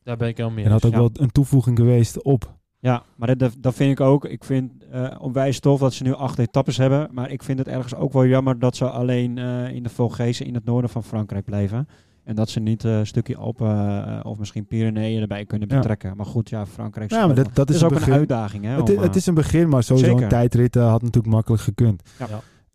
Daar 0.02 0.16
ben 0.16 0.28
ik 0.28 0.36
helemaal 0.36 0.56
mee 0.56 0.66
En 0.66 0.72
had 0.72 0.84
ook 0.84 0.94
wel 0.94 1.10
een 1.12 1.30
toevoeging 1.30 1.78
geweest 1.78 2.22
op. 2.22 2.56
Ja, 2.80 3.02
maar 3.16 3.36
dat, 3.36 3.54
dat 3.58 3.74
vind 3.74 3.90
ik 3.90 4.00
ook. 4.00 4.24
Ik 4.24 4.44
vind 4.44 4.72
eh 4.90 5.16
onwijs 5.20 5.60
tof 5.60 5.80
dat 5.80 5.92
ze 5.94 6.02
nu 6.02 6.12
acht 6.14 6.38
etappes 6.38 6.76
hebben. 6.76 7.08
Maar 7.12 7.30
ik 7.30 7.42
vind 7.42 7.58
het 7.58 7.68
ergens 7.68 7.94
ook 7.94 8.12
wel 8.12 8.26
jammer 8.26 8.58
dat 8.58 8.76
ze 8.76 8.90
alleen 8.90 9.38
eh, 9.38 9.68
in 9.74 9.82
de 9.82 9.88
Vogezen 9.88 10.46
in 10.46 10.54
het 10.54 10.64
noorden 10.64 10.90
van 10.90 11.04
Frankrijk 11.04 11.44
blijven. 11.44 11.88
En 12.24 12.34
dat 12.34 12.48
ze 12.48 12.60
niet 12.60 12.84
eh, 12.84 12.98
een 12.98 13.06
stukje 13.06 13.36
Alpen 13.36 14.06
eh, 14.06 14.20
of 14.22 14.38
misschien 14.38 14.66
Pyreneeën 14.66 15.20
erbij 15.20 15.44
kunnen 15.44 15.68
Ja. 15.68 15.76
betrekken. 15.76 16.16
Maar 16.16 16.26
goed, 16.26 16.48
ja, 16.48 16.66
Frankrijk 16.66 17.10
Ja, 17.10 17.26
maar 17.26 17.34
dat, 17.34 17.48
dat 17.52 17.70
is, 17.70 17.76
is, 17.76 17.82
ook 17.84 17.90
een 18.00 18.12
uitdaging. 18.12 18.64
Hè, 18.64 18.70
Het, 18.70 18.88
om, 18.90 18.96
i- 18.96 18.98
het 19.00 19.10
eh, 19.10 19.16
is 19.16 19.26
een 19.26 19.34
begin, 19.34 19.68
maar 19.68 19.82
sowieso 19.82 20.08
Zeker. 20.08 20.22
een 20.22 20.28
tijdrit 20.28 20.76
eh, 20.76 20.90
had 20.90 21.02
natuurlijk 21.02 21.34
makkelijk 21.34 21.62
gekund. 21.62 22.02
Ja. 22.18 22.26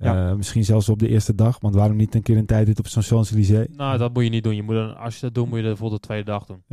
Ja. 0.03 0.13
Ja. 0.13 0.29
Eh, 0.29 0.35
misschien 0.35 0.63
zelfs 0.65 0.89
op 0.89 0.99
de 0.99 1.07
eerste 1.07 1.35
dag, 1.35 1.59
want 1.59 1.75
waarom 1.75 1.97
niet 1.97 2.15
een 2.15 2.21
keer 2.21 2.37
een 2.37 2.45
tijdrit 2.45 2.79
op 2.79 2.87
zo'n 2.87 3.03
Champs-Élysées? 3.03 3.67
Nou, 3.75 3.97
dat 3.97 4.13
moet 4.13 4.23
je 4.23 4.29
niet 4.29 4.43
doen. 4.43 4.55
Je 4.55 4.63
moet 4.63 4.75
dan, 4.75 4.97
als 4.97 5.15
je 5.15 5.21
dat 5.21 5.33
doet, 5.35 5.45
moet 5.47 5.55
je 5.57 5.61
dat 5.61 5.71
bijvoorbeeld 5.71 6.01
de 6.01 6.07
tweede 6.07 6.25
dag 6.31 6.45
doen. 6.45 6.63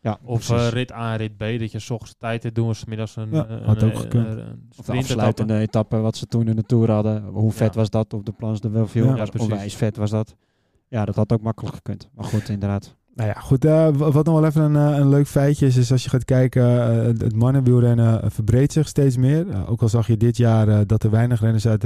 ja, 0.00 0.18
Of 0.22 0.46
precies. 0.46 0.66
eh, 0.66 0.72
rit 0.72 0.92
A, 0.92 1.14
rit 1.16 1.36
B, 1.36 1.40
dat 1.58 1.72
je 1.72 1.78
's 1.78 1.90
ochtends 1.90 2.14
tijd 2.18 2.42
hebt 2.42 2.54
doen, 2.54 2.68
of 2.68 2.76
's 2.76 2.84
middags 2.84 3.16
een, 3.16 3.28
Ja, 3.30 3.46
eh, 3.46 3.66
had 3.66 3.82
een, 3.82 3.92
ook 3.92 3.98
gekund. 3.98 4.26
een 4.26 4.68
Of 4.78 4.86
de 4.86 4.92
afsluitende 4.92 5.58
etappe 5.58 5.96
wat 5.96 6.16
ze 6.16 6.26
toen 6.26 6.48
in 6.48 6.56
de 6.56 6.62
Tour 6.62 6.90
hadden. 6.90 7.24
Hoe 7.24 7.52
vet 7.52 7.74
Ja. 7.74 7.80
was 7.80 7.90
dat 7.90 8.12
op 8.14 8.24
de 8.26 8.32
Plans 8.32 8.60
de 8.60 8.68
Welleville? 8.70 9.06
Ja, 9.06 9.16
was 9.16 9.30
precies. 9.30 9.50
onwijs 9.50 9.74
vet 9.74 9.96
was 9.96 10.10
dat. 10.10 10.34
Ja, 10.88 11.04
dat 11.04 11.14
had 11.16 11.32
ook 11.32 11.40
makkelijk 11.42 11.74
gekund. 11.74 12.08
Maar 12.14 12.24
goed, 12.24 12.48
inderdaad. 12.48 12.96
Nou 13.16 13.28
ja, 13.28 13.40
goed. 13.40 13.64
eh, 13.64 13.88
wat 13.94 14.24
nog 14.24 14.34
wel 14.40 14.44
even 14.44 14.62
een, 14.62 14.92
eh, 14.92 14.98
een 14.98 15.08
leuk 15.08 15.26
feitje 15.26 15.66
is, 15.66 15.76
is 15.76 15.92
als 15.92 16.02
je 16.02 16.08
gaat 16.10 16.24
kijken, 16.24 16.62
eh, 16.90 17.02
het- 17.02 17.34
mannenwielrennen 17.34 18.30
verbreedt 18.30 18.72
zich 18.72 18.88
steeds 18.88 19.16
meer. 19.16 19.46
Ook 19.68 19.82
al 19.82 19.88
zag 19.88 20.06
je 20.06 20.16
dit 20.16 20.36
jaar 20.36 20.86
dat 20.86 21.02
er 21.02 21.10
weinig 21.10 21.40
renners 21.40 21.66
uit 21.66 21.84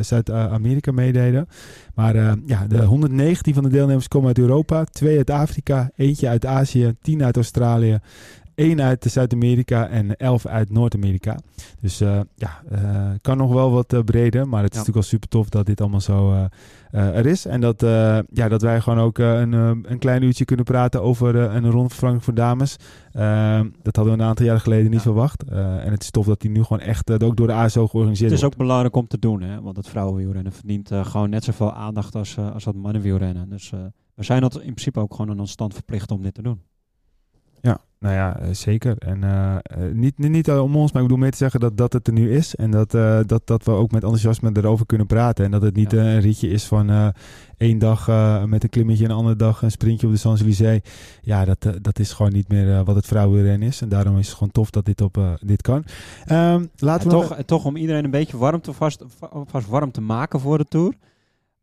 Zuid-Amerika 0.00 0.92
meededen. 0.92 1.46
Maar 1.94 2.14
ja, 2.46 2.66
de 2.68 2.84
119 2.84 3.54
van 3.54 3.62
de 3.62 3.68
deelnemers 3.68 4.08
komen 4.08 4.28
uit 4.28 4.38
Europa, 4.38 4.84
twee 4.84 5.16
uit 5.16 5.30
Afrika, 5.30 5.90
eentje 5.96 6.28
uit 6.28 6.46
Azië, 6.46 6.96
10 7.02 7.24
uit 7.24 7.36
Australië, 7.36 7.98
één 8.60 8.80
uit 8.82 9.04
Zuid-Amerika 9.08 9.88
en 9.88 10.16
11 10.16 10.46
uit 10.46 10.70
Noord-Amerika. 10.70 11.38
Dus 11.80 12.00
eh, 12.00 12.20
ja, 12.34 12.62
eh, 12.70 13.10
kan 13.20 13.36
nog 13.36 13.52
wel 13.52 13.70
wat 13.70 13.92
eh, 13.92 14.00
breder, 14.00 14.48
maar 14.48 14.62
het 14.62 14.70
is 14.72 14.78
Ja. 14.78 14.84
natuurlijk 14.84 14.94
wel 14.94 15.02
super 15.02 15.28
tof 15.28 15.48
dat 15.48 15.66
dit 15.66 15.80
allemaal 15.80 16.00
zo 16.00 16.48
er 16.90 17.26
is. 17.26 17.46
En 17.46 17.60
dat, 17.60 17.80
ja, 18.32 18.48
dat 18.48 18.62
wij 18.62 18.80
gewoon 18.80 18.98
ook 18.98 19.18
een, 19.18 19.52
een 19.52 19.98
klein 19.98 20.22
uurtje 20.22 20.44
kunnen 20.44 20.64
praten 20.64 21.02
over 21.02 21.34
een 21.34 21.90
Frankrijk 21.90 22.24
voor 22.24 22.34
dames. 22.34 22.76
Eh, 23.12 23.60
dat 23.82 23.96
hadden 23.96 24.14
we 24.16 24.20
een 24.22 24.28
aantal 24.28 24.46
jaren 24.46 24.60
geleden 24.60 24.90
niet 24.90 25.00
verwacht. 25.00 25.42
En 25.44 25.90
het 25.90 26.02
is 26.02 26.10
tof 26.10 26.26
dat 26.26 26.40
die 26.40 26.50
nu 26.50 26.62
gewoon 26.62 26.80
echt 26.82 27.22
ook 27.22 27.36
door 27.36 27.46
de 27.46 27.52
ASO 27.52 27.86
georganiseerd 27.86 28.30
Het 28.30 28.38
is 28.38 28.44
wordt. 28.44 28.54
ook 28.56 28.62
belangrijk 28.62 28.96
om 28.96 29.06
te 29.06 29.18
doen, 29.18 29.42
hè? 29.42 29.60
want 29.60 29.76
het 29.76 29.88
vrouwenwielrennen 29.88 30.52
verdient 30.52 30.90
gewoon 31.02 31.30
net 31.30 31.44
zoveel 31.44 31.72
aandacht 31.72 32.14
als, 32.14 32.38
als 32.38 32.64
dat 32.64 32.74
mannenwielrennen. 32.74 33.48
Dus 33.48 33.70
we 34.14 34.24
zijn 34.24 34.40
dat 34.40 34.54
in 34.54 34.60
principe 34.60 35.00
ook 35.00 35.14
gewoon 35.14 35.30
aan 35.30 35.40
ons 35.40 35.50
stand 35.50 35.74
verplicht 35.74 36.10
om 36.10 36.22
dit 36.22 36.34
te 36.34 36.42
doen. 36.42 36.60
Ja, 37.60 37.78
nou 37.98 38.14
ja, 38.14 38.38
eh, 38.38 38.48
zeker. 38.52 38.96
En 38.98 39.24
eh, 39.24 39.54
eh, 39.56 39.92
niet, 39.92 40.18
niet, 40.18 40.30
niet 40.30 40.50
om 40.50 40.76
ons, 40.76 40.92
maar 40.92 41.02
ik 41.02 41.08
bedoel 41.08 41.22
meer 41.22 41.30
te 41.30 41.36
zeggen 41.36 41.60
dat, 41.60 41.76
dat 41.76 41.92
het 41.92 42.06
er 42.06 42.12
nu 42.12 42.32
is. 42.34 42.54
En 42.54 42.70
dat, 42.70 42.90
dat, 43.26 43.40
dat 43.44 43.64
we 43.64 43.70
ook 43.70 43.90
met 43.90 44.02
enthousiasme 44.02 44.50
erover 44.54 44.86
kunnen 44.86 45.06
praten. 45.06 45.44
En 45.44 45.50
dat 45.50 45.62
het 45.62 45.76
niet 45.76 45.90
Ja. 45.92 45.98
een 45.98 46.20
ritje 46.20 46.48
is 46.48 46.64
van 46.64 46.90
eh, 46.90 47.08
één 47.56 47.78
dag 47.78 48.06
met 48.46 48.62
een 48.62 48.68
klimmetje 48.68 49.04
en 49.04 49.10
een 49.10 49.16
andere 49.16 49.36
dag 49.36 49.62
een 49.62 49.70
sprintje 49.70 50.06
op 50.06 50.12
de 50.12 50.18
Champs-Élysées. 50.18 50.80
Ja, 51.20 51.44
dat, 51.44 51.66
dat 51.82 51.98
is 51.98 52.12
gewoon 52.12 52.32
niet 52.32 52.48
meer 52.48 52.84
wat 52.84 52.94
het 52.96 53.06
vrouwenrennen 53.06 53.68
is. 53.68 53.80
En 53.80 53.88
daarom 53.88 54.18
is 54.18 54.26
het 54.26 54.34
gewoon 54.36 54.52
tof 54.52 54.70
dat 54.70 54.84
dit 54.84 55.00
op 55.00 55.18
dit 55.40 55.62
kan. 55.62 55.84
Ehm, 56.26 56.64
laten 56.76 57.10
En 57.10 57.16
we 57.18 57.22
toch, 57.26 57.36
toch 57.46 57.64
om 57.64 57.76
iedereen 57.76 58.04
een 58.04 58.10
beetje 58.10 58.36
warm 58.38 58.60
te 58.60 58.72
vast, 58.72 59.04
va- 59.18 59.30
vast 59.46 59.68
warm 59.68 59.90
te 59.90 60.00
maken 60.00 60.40
voor 60.40 60.58
de 60.58 60.64
Tour, 60.68 60.94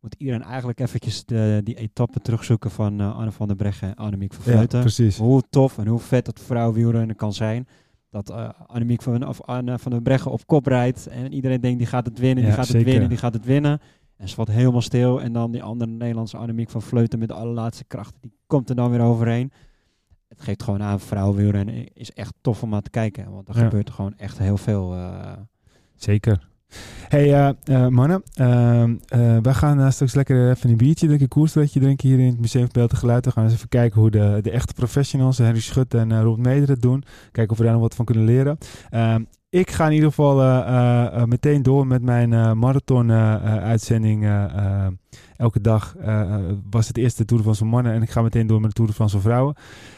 moet 0.00 0.14
iedereen 0.18 0.42
eigenlijk 0.42 0.80
eventjes 0.80 1.24
de, 1.24 1.60
die 1.64 1.74
etappe 1.74 2.20
terugzoeken 2.20 2.70
van 2.70 3.00
eh, 3.00 3.16
Anne 3.16 3.32
van 3.32 3.46
der 3.46 3.56
Breggen 3.56 3.88
en 3.88 3.94
Annemiek 3.94 4.32
van 4.34 4.44
Ja, 4.44 4.52
Vleuten. 4.52 4.80
precies. 4.80 5.16
hoe 5.18 5.42
tof 5.50 5.78
en 5.78 5.86
hoe 5.86 5.98
vet 5.98 6.24
dat 6.24 6.40
vrouwenwielrennen 6.40 7.16
kan 7.16 7.32
zijn. 7.32 7.66
Dat 8.10 8.30
eh 8.30 8.48
Annemiek 8.66 9.02
van, 9.02 9.26
of 9.28 9.42
Anne 9.42 9.78
van 9.78 9.90
der 9.92 10.02
Breggen 10.02 10.30
op 10.30 10.46
kop 10.46 10.66
rijdt 10.66 11.06
en 11.06 11.32
iedereen 11.32 11.60
denkt 11.60 11.78
die 11.78 11.86
gaat 11.86 12.06
het 12.06 12.18
winnen, 12.18 12.44
die 12.44 12.52
gaat 12.52 12.66
zeker. 12.66 12.80
het 12.80 12.90
winnen, 12.90 13.08
die 13.08 13.18
gaat 13.18 13.34
het 13.34 13.44
winnen. 13.44 13.80
En 14.16 14.28
ze 14.28 14.36
wordt 14.36 14.50
helemaal 14.50 14.80
stil 14.82 15.20
en 15.22 15.32
dan 15.32 15.50
die 15.52 15.62
andere 15.62 15.90
Nederlandse 15.90 16.36
Annemiek 16.36 16.70
van 16.70 16.82
Vleuten 16.82 17.18
met 17.18 17.28
de 17.28 17.34
allerlaatste 17.34 17.84
krachten, 17.84 18.20
die 18.20 18.32
komt 18.46 18.68
er 18.68 18.76
dan 18.76 18.90
weer 18.90 19.00
overheen. 19.00 19.52
Het 20.28 20.40
geeft 20.40 20.62
gewoon 20.62 20.82
aan, 20.82 21.00
vrouwenwielrennen 21.00 21.94
is 21.94 22.12
echt 22.12 22.34
tof 22.40 22.62
om 22.62 22.74
aan 22.74 22.82
te 22.82 22.90
kijken, 22.90 23.30
want 23.30 23.48
er 23.48 23.56
Ja. 23.56 23.62
gebeurt 23.62 23.88
er 23.88 23.94
gewoon 23.94 24.16
echt 24.16 24.38
heel 24.38 24.56
veel. 24.56 24.94
eh, 24.94 25.32
Zeker. 25.94 26.48
Hey 27.08 27.34
eh, 27.34 27.48
eh, 27.64 27.88
mannen, 27.88 28.22
ehm, 28.34 28.96
eh, 29.06 29.36
wij 29.42 29.54
gaan 29.54 29.92
straks 29.92 30.14
lekker 30.14 30.50
even 30.50 30.70
een 30.70 30.76
biertje 30.76 31.06
drinken, 31.06 31.28
een 31.30 31.68
drinken 31.80 32.08
hier 32.08 32.18
in 32.18 32.26
het 32.26 32.40
Museum 32.40 32.62
van 32.62 32.72
Beeld 32.72 32.90
en 32.90 32.96
Geluid. 32.96 33.24
We 33.24 33.30
gaan 33.30 33.44
eens 33.44 33.52
even 33.52 33.68
kijken 33.68 34.00
hoe 34.00 34.10
de, 34.10 34.38
de 34.42 34.50
echte 34.50 34.74
professionals, 34.74 35.38
Henry 35.38 35.60
Schut 35.60 35.94
en 35.94 36.22
Rob 36.22 36.38
Meder 36.38 36.68
het 36.68 36.82
doen. 36.82 37.04
Kijken 37.32 37.52
of 37.52 37.58
we 37.58 37.64
daar 37.64 37.72
nog 37.72 37.82
wat 37.82 37.94
van 37.94 38.04
kunnen 38.04 38.24
leren. 38.24 38.58
Ik 39.50 39.70
ga 39.70 39.86
in 39.86 39.92
ieder 39.92 40.08
geval 40.08 40.40
eh, 40.40 40.58
eh, 40.58 41.06
eh, 41.20 41.24
meteen 41.24 41.62
door 41.62 41.86
met 41.86 42.02
mijn 42.02 42.32
eh, 42.32 42.52
marathon 42.52 43.10
eh, 43.10 43.34
eh, 43.34 43.62
uitzending. 43.62 44.24
eh, 44.24 44.44
eh, 44.44 44.86
elke 45.36 45.60
dag 45.60 45.94
was 46.70 46.88
het 46.88 46.96
eerste 46.96 47.24
Tour 47.24 47.54
van 47.54 47.66
mannen 47.68 47.92
en 47.92 48.02
ik 48.02 48.10
ga 48.10 48.22
meteen 48.22 48.46
door 48.46 48.60
met 48.60 48.70
de 48.70 48.76
Tour 48.76 48.92
van 49.08 49.20
vrouwen. 49.20 49.54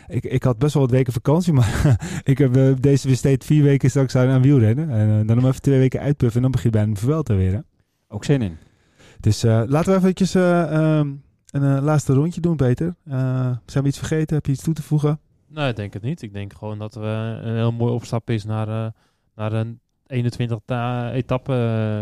Ik, 0.08 0.24
ik 0.24 0.42
had 0.42 0.58
best 0.58 0.74
wel 0.74 0.82
wat 0.82 0.92
weken 0.92 1.12
vakantie, 1.12 1.52
maar 1.58 1.98
ik 2.24 2.38
heb 2.38 2.76
deze 2.82 3.08
besteed 3.08 3.44
vier 3.44 3.62
weken 3.62 3.90
straks 3.90 4.16
aan, 4.16 4.28
aan 4.28 4.42
wielrennen. 4.42 4.90
En 4.90 5.26
dan 5.26 5.36
nog 5.36 5.46
even 5.46 5.60
twee 5.62 5.78
weken 5.78 6.00
uitpuffen 6.00 6.36
en 6.36 6.42
dan 6.42 6.50
begint 6.50 6.72
bij 6.72 6.82
een 6.82 6.96
Vuelta 6.96 7.34
weer. 7.34 7.52
Hè? 7.52 7.60
ook 8.08 8.24
zin 8.24 8.42
in. 8.42 8.56
Dus 9.20 9.42
eh, 9.44 9.62
laten 9.66 9.92
we 9.92 9.98
eventjes 9.98 10.34
eh, 10.34 10.72
ehm, 10.72 11.08
een 11.50 11.80
laatste 11.82 12.12
rondje 12.12 12.40
doen, 12.40 12.56
Peter. 12.56 12.94
Eh, 13.04 13.50
zijn 13.66 13.82
we 13.84 13.88
iets 13.88 13.98
vergeten? 13.98 14.36
Heb 14.36 14.46
je 14.46 14.52
iets 14.52 14.62
toe 14.62 14.74
te 14.74 14.82
voegen? 14.82 15.20
Nee, 15.48 15.68
ik 15.68 15.76
denk 15.76 15.92
het 15.92 16.02
niet. 16.02 16.22
Ik 16.22 16.32
denk 16.32 16.52
gewoon 16.52 16.78
dat 16.78 16.94
we 16.94 17.38
een 17.42 17.54
heel 17.54 17.72
mooi 17.72 17.92
opstap 17.92 18.30
is 18.30 18.44
naar, 18.44 18.68
eh, 18.68 18.86
naar 19.40 19.52
een 19.52 19.80
21 20.06 20.58
ta- 20.64 21.12
etappe 21.12 21.52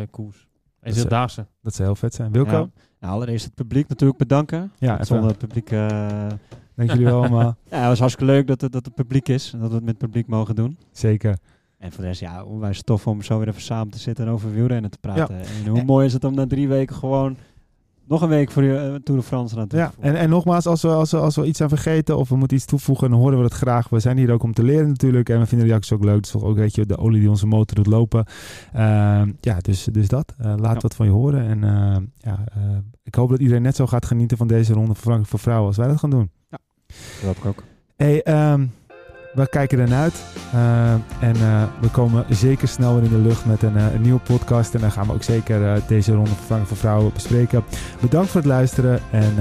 eh, 0.00 0.10
koers. 0.12 0.46
En 0.80 1.08
Daagse. 1.08 1.46
Dat 1.62 1.74
zou 1.74 1.88
heel 1.88 1.96
vet 1.96 2.14
zijn. 2.14 2.32
Wilco? 2.32 2.50
Ja. 2.50 2.68
Nou, 3.00 3.12
allereerst 3.14 3.44
het 3.44 3.54
publiek 3.54 3.88
natuurlijk 3.88 4.18
bedanken. 4.18 4.72
Ja. 4.78 5.04
Zonder 5.04 5.28
het 5.28 5.38
publiek... 5.38 5.70
eh, 5.70 6.26
Dank 6.74 6.90
jullie 6.90 7.04
wel 7.04 7.18
allemaal. 7.18 7.56
ja, 7.70 7.78
het 7.78 7.88
was 7.88 7.98
hartstikke 7.98 8.32
leuk 8.32 8.46
dat 8.46 8.60
het, 8.60 8.72
dat 8.72 8.84
het 8.84 8.94
publiek 8.94 9.28
is 9.28 9.52
en 9.52 9.58
dat 9.60 9.68
we 9.68 9.74
het 9.74 9.84
met 9.84 9.94
het 9.94 10.04
publiek 10.04 10.26
mogen 10.26 10.54
doen. 10.54 10.78
Zeker. 10.92 11.38
En 11.78 11.92
voor 11.92 12.00
de 12.00 12.06
rest, 12.08 12.20
ja, 12.20 12.44
onwijs 12.44 12.82
tof 12.82 13.06
om 13.06 13.22
zo 13.22 13.38
weer 13.38 13.48
even 13.48 13.62
samen 13.62 13.92
te 13.92 13.98
zitten 13.98 14.26
en 14.26 14.30
over 14.32 14.52
wielrennen 14.52 14.90
te 14.90 14.98
praten. 14.98 15.38
En 15.40 15.66
hoe 15.68 15.78
En- 15.78 15.86
mooi 15.86 16.06
is 16.06 16.12
het 16.12 16.24
om 16.24 16.34
na 16.34 16.46
drie 16.46 16.68
weken 16.68 16.96
gewoon 16.96 17.36
nog 18.08 18.22
een 18.22 18.28
week 18.28 18.50
voor 18.50 18.62
de 18.62 18.74
eh, 18.76 18.94
Tour 18.94 19.20
de 19.20 19.26
France 19.26 19.58
aan 19.58 19.66
Ja, 19.68 19.92
en, 20.00 20.14
en 20.16 20.28
nogmaals, 20.28 20.66
als 20.66 20.82
we, 20.82 20.88
als, 20.88 21.10
we, 21.10 21.18
als 21.18 21.36
we 21.36 21.44
iets 21.46 21.60
aan 21.60 21.68
vergeten 21.68 22.16
of 22.16 22.28
we 22.28 22.36
moeten 22.36 22.56
iets 22.56 22.66
toevoegen, 22.66 23.10
dan 23.10 23.18
horen 23.18 23.36
we 23.36 23.42
dat 23.42 23.52
graag. 23.54 23.88
We 23.88 24.00
zijn 24.00 24.16
hier 24.16 24.30
ook 24.32 24.42
om 24.42 24.52
te 24.52 24.62
leren 24.62 24.88
natuurlijk. 24.88 25.28
En 25.28 25.38
we 25.38 25.46
vinden 25.46 25.66
reacties 25.66 25.92
ook 25.92 26.04
leuk. 26.04 26.16
Het 26.16 26.24
is 26.24 26.30
toch 26.30 26.42
ook 26.42 26.56
weet 26.56 26.74
je, 26.74 26.86
de 26.86 26.98
olie 26.98 27.20
die 27.20 27.30
onze 27.30 27.46
motor 27.46 27.76
doet 27.76 27.86
lopen. 27.86 28.24
Ehm, 28.72 29.32
ja, 29.40 29.56
dus, 29.60 29.84
dus 29.84 30.08
dat. 30.08 30.34
Eh, 30.38 30.54
laat 30.56 30.74
Ja. 30.74 30.80
wat 30.80 30.94
van 30.94 31.06
je 31.06 31.12
horen. 31.12 31.46
En 31.48 31.64
eh, 31.64 31.96
ja, 32.16 32.44
eh, 32.54 32.62
ik 33.02 33.14
hoop 33.14 33.30
dat 33.30 33.38
iedereen 33.38 33.62
net 33.62 33.76
zo 33.76 33.86
gaat 33.86 34.06
genieten 34.06 34.36
van 34.36 34.46
deze 34.46 34.72
ronde 34.72 34.86
van 34.94 35.02
Frankrijk 35.02 35.28
voor 35.30 35.38
vrouwen 35.38 35.66
als 35.66 35.76
wij 35.76 35.86
dat 35.88 35.98
gaan 35.98 36.10
doen. 36.10 36.30
Dat 36.50 36.60
hoop 37.24 37.36
ik 37.36 37.44
ook. 37.44 37.62
Hey, 37.96 38.22
ehm, 38.22 38.66
we 39.32 39.48
kijken 39.48 39.78
ernaar 39.78 40.02
uit. 40.02 40.24
Eh, 40.52 40.92
en 41.28 41.34
eh, 41.34 41.62
we 41.80 41.88
komen 41.88 42.24
zeker 42.28 42.68
snel 42.68 42.94
weer 42.94 43.04
in 43.04 43.22
de 43.22 43.28
lucht 43.28 43.44
met 43.44 43.62
een, 43.62 43.76
eh, 43.76 43.94
een 43.94 44.00
nieuwe 44.00 44.20
podcast. 44.20 44.74
En 44.74 44.80
dan 44.80 44.92
gaan 44.92 45.06
we 45.06 45.12
ook 45.12 45.22
zeker 45.22 45.80
deze 45.86 46.12
ronde 46.12 46.30
van 46.30 46.36
Frankrijk 46.36 46.68
voor 46.68 46.76
vrouwen 46.76 47.12
bespreken. 47.12 47.64
Bedankt 48.00 48.30
voor 48.30 48.40
het 48.40 48.50
luisteren. 48.50 49.00
En 49.10 49.34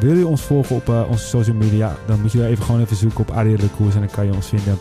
wil 0.00 0.14
je 0.14 0.26
ons 0.26 0.42
volgen 0.42 0.76
op 0.76 0.88
onze 1.10 1.26
social 1.26 1.56
media? 1.56 1.92
Dan 2.06 2.20
moet 2.20 2.32
je 2.32 2.46
even 2.46 2.64
gewoon 2.64 2.80
even 2.80 2.96
zoeken 2.96 3.20
op 3.20 3.30
Ariel 3.30 3.56
de 3.56 3.68
Koers 3.76 3.94
en 3.94 4.00
dan 4.00 4.10
kan 4.10 4.26
je 4.26 4.34
ons 4.34 4.48
vinden. 4.48 4.78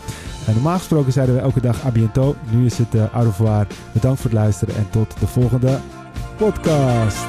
En 0.48 0.54
normaal 0.54 0.78
gesproken 0.78 1.12
zeiden 1.12 1.36
we 1.36 1.42
elke 1.42 1.62
dag 1.62 1.86
à 1.86 1.92
bientôt. 1.92 2.36
Nu 2.50 2.66
is 2.66 2.78
het 2.78 2.96
uh, 2.96 3.14
au 3.14 3.26
revoir. 3.26 3.68
Bedankt 3.92 4.22
voor 4.22 4.30
het 4.30 4.40
luisteren 4.40 4.76
en 4.76 4.90
tot 4.90 5.20
de 5.20 5.28
volgende 5.28 5.78
podcast. 6.38 7.26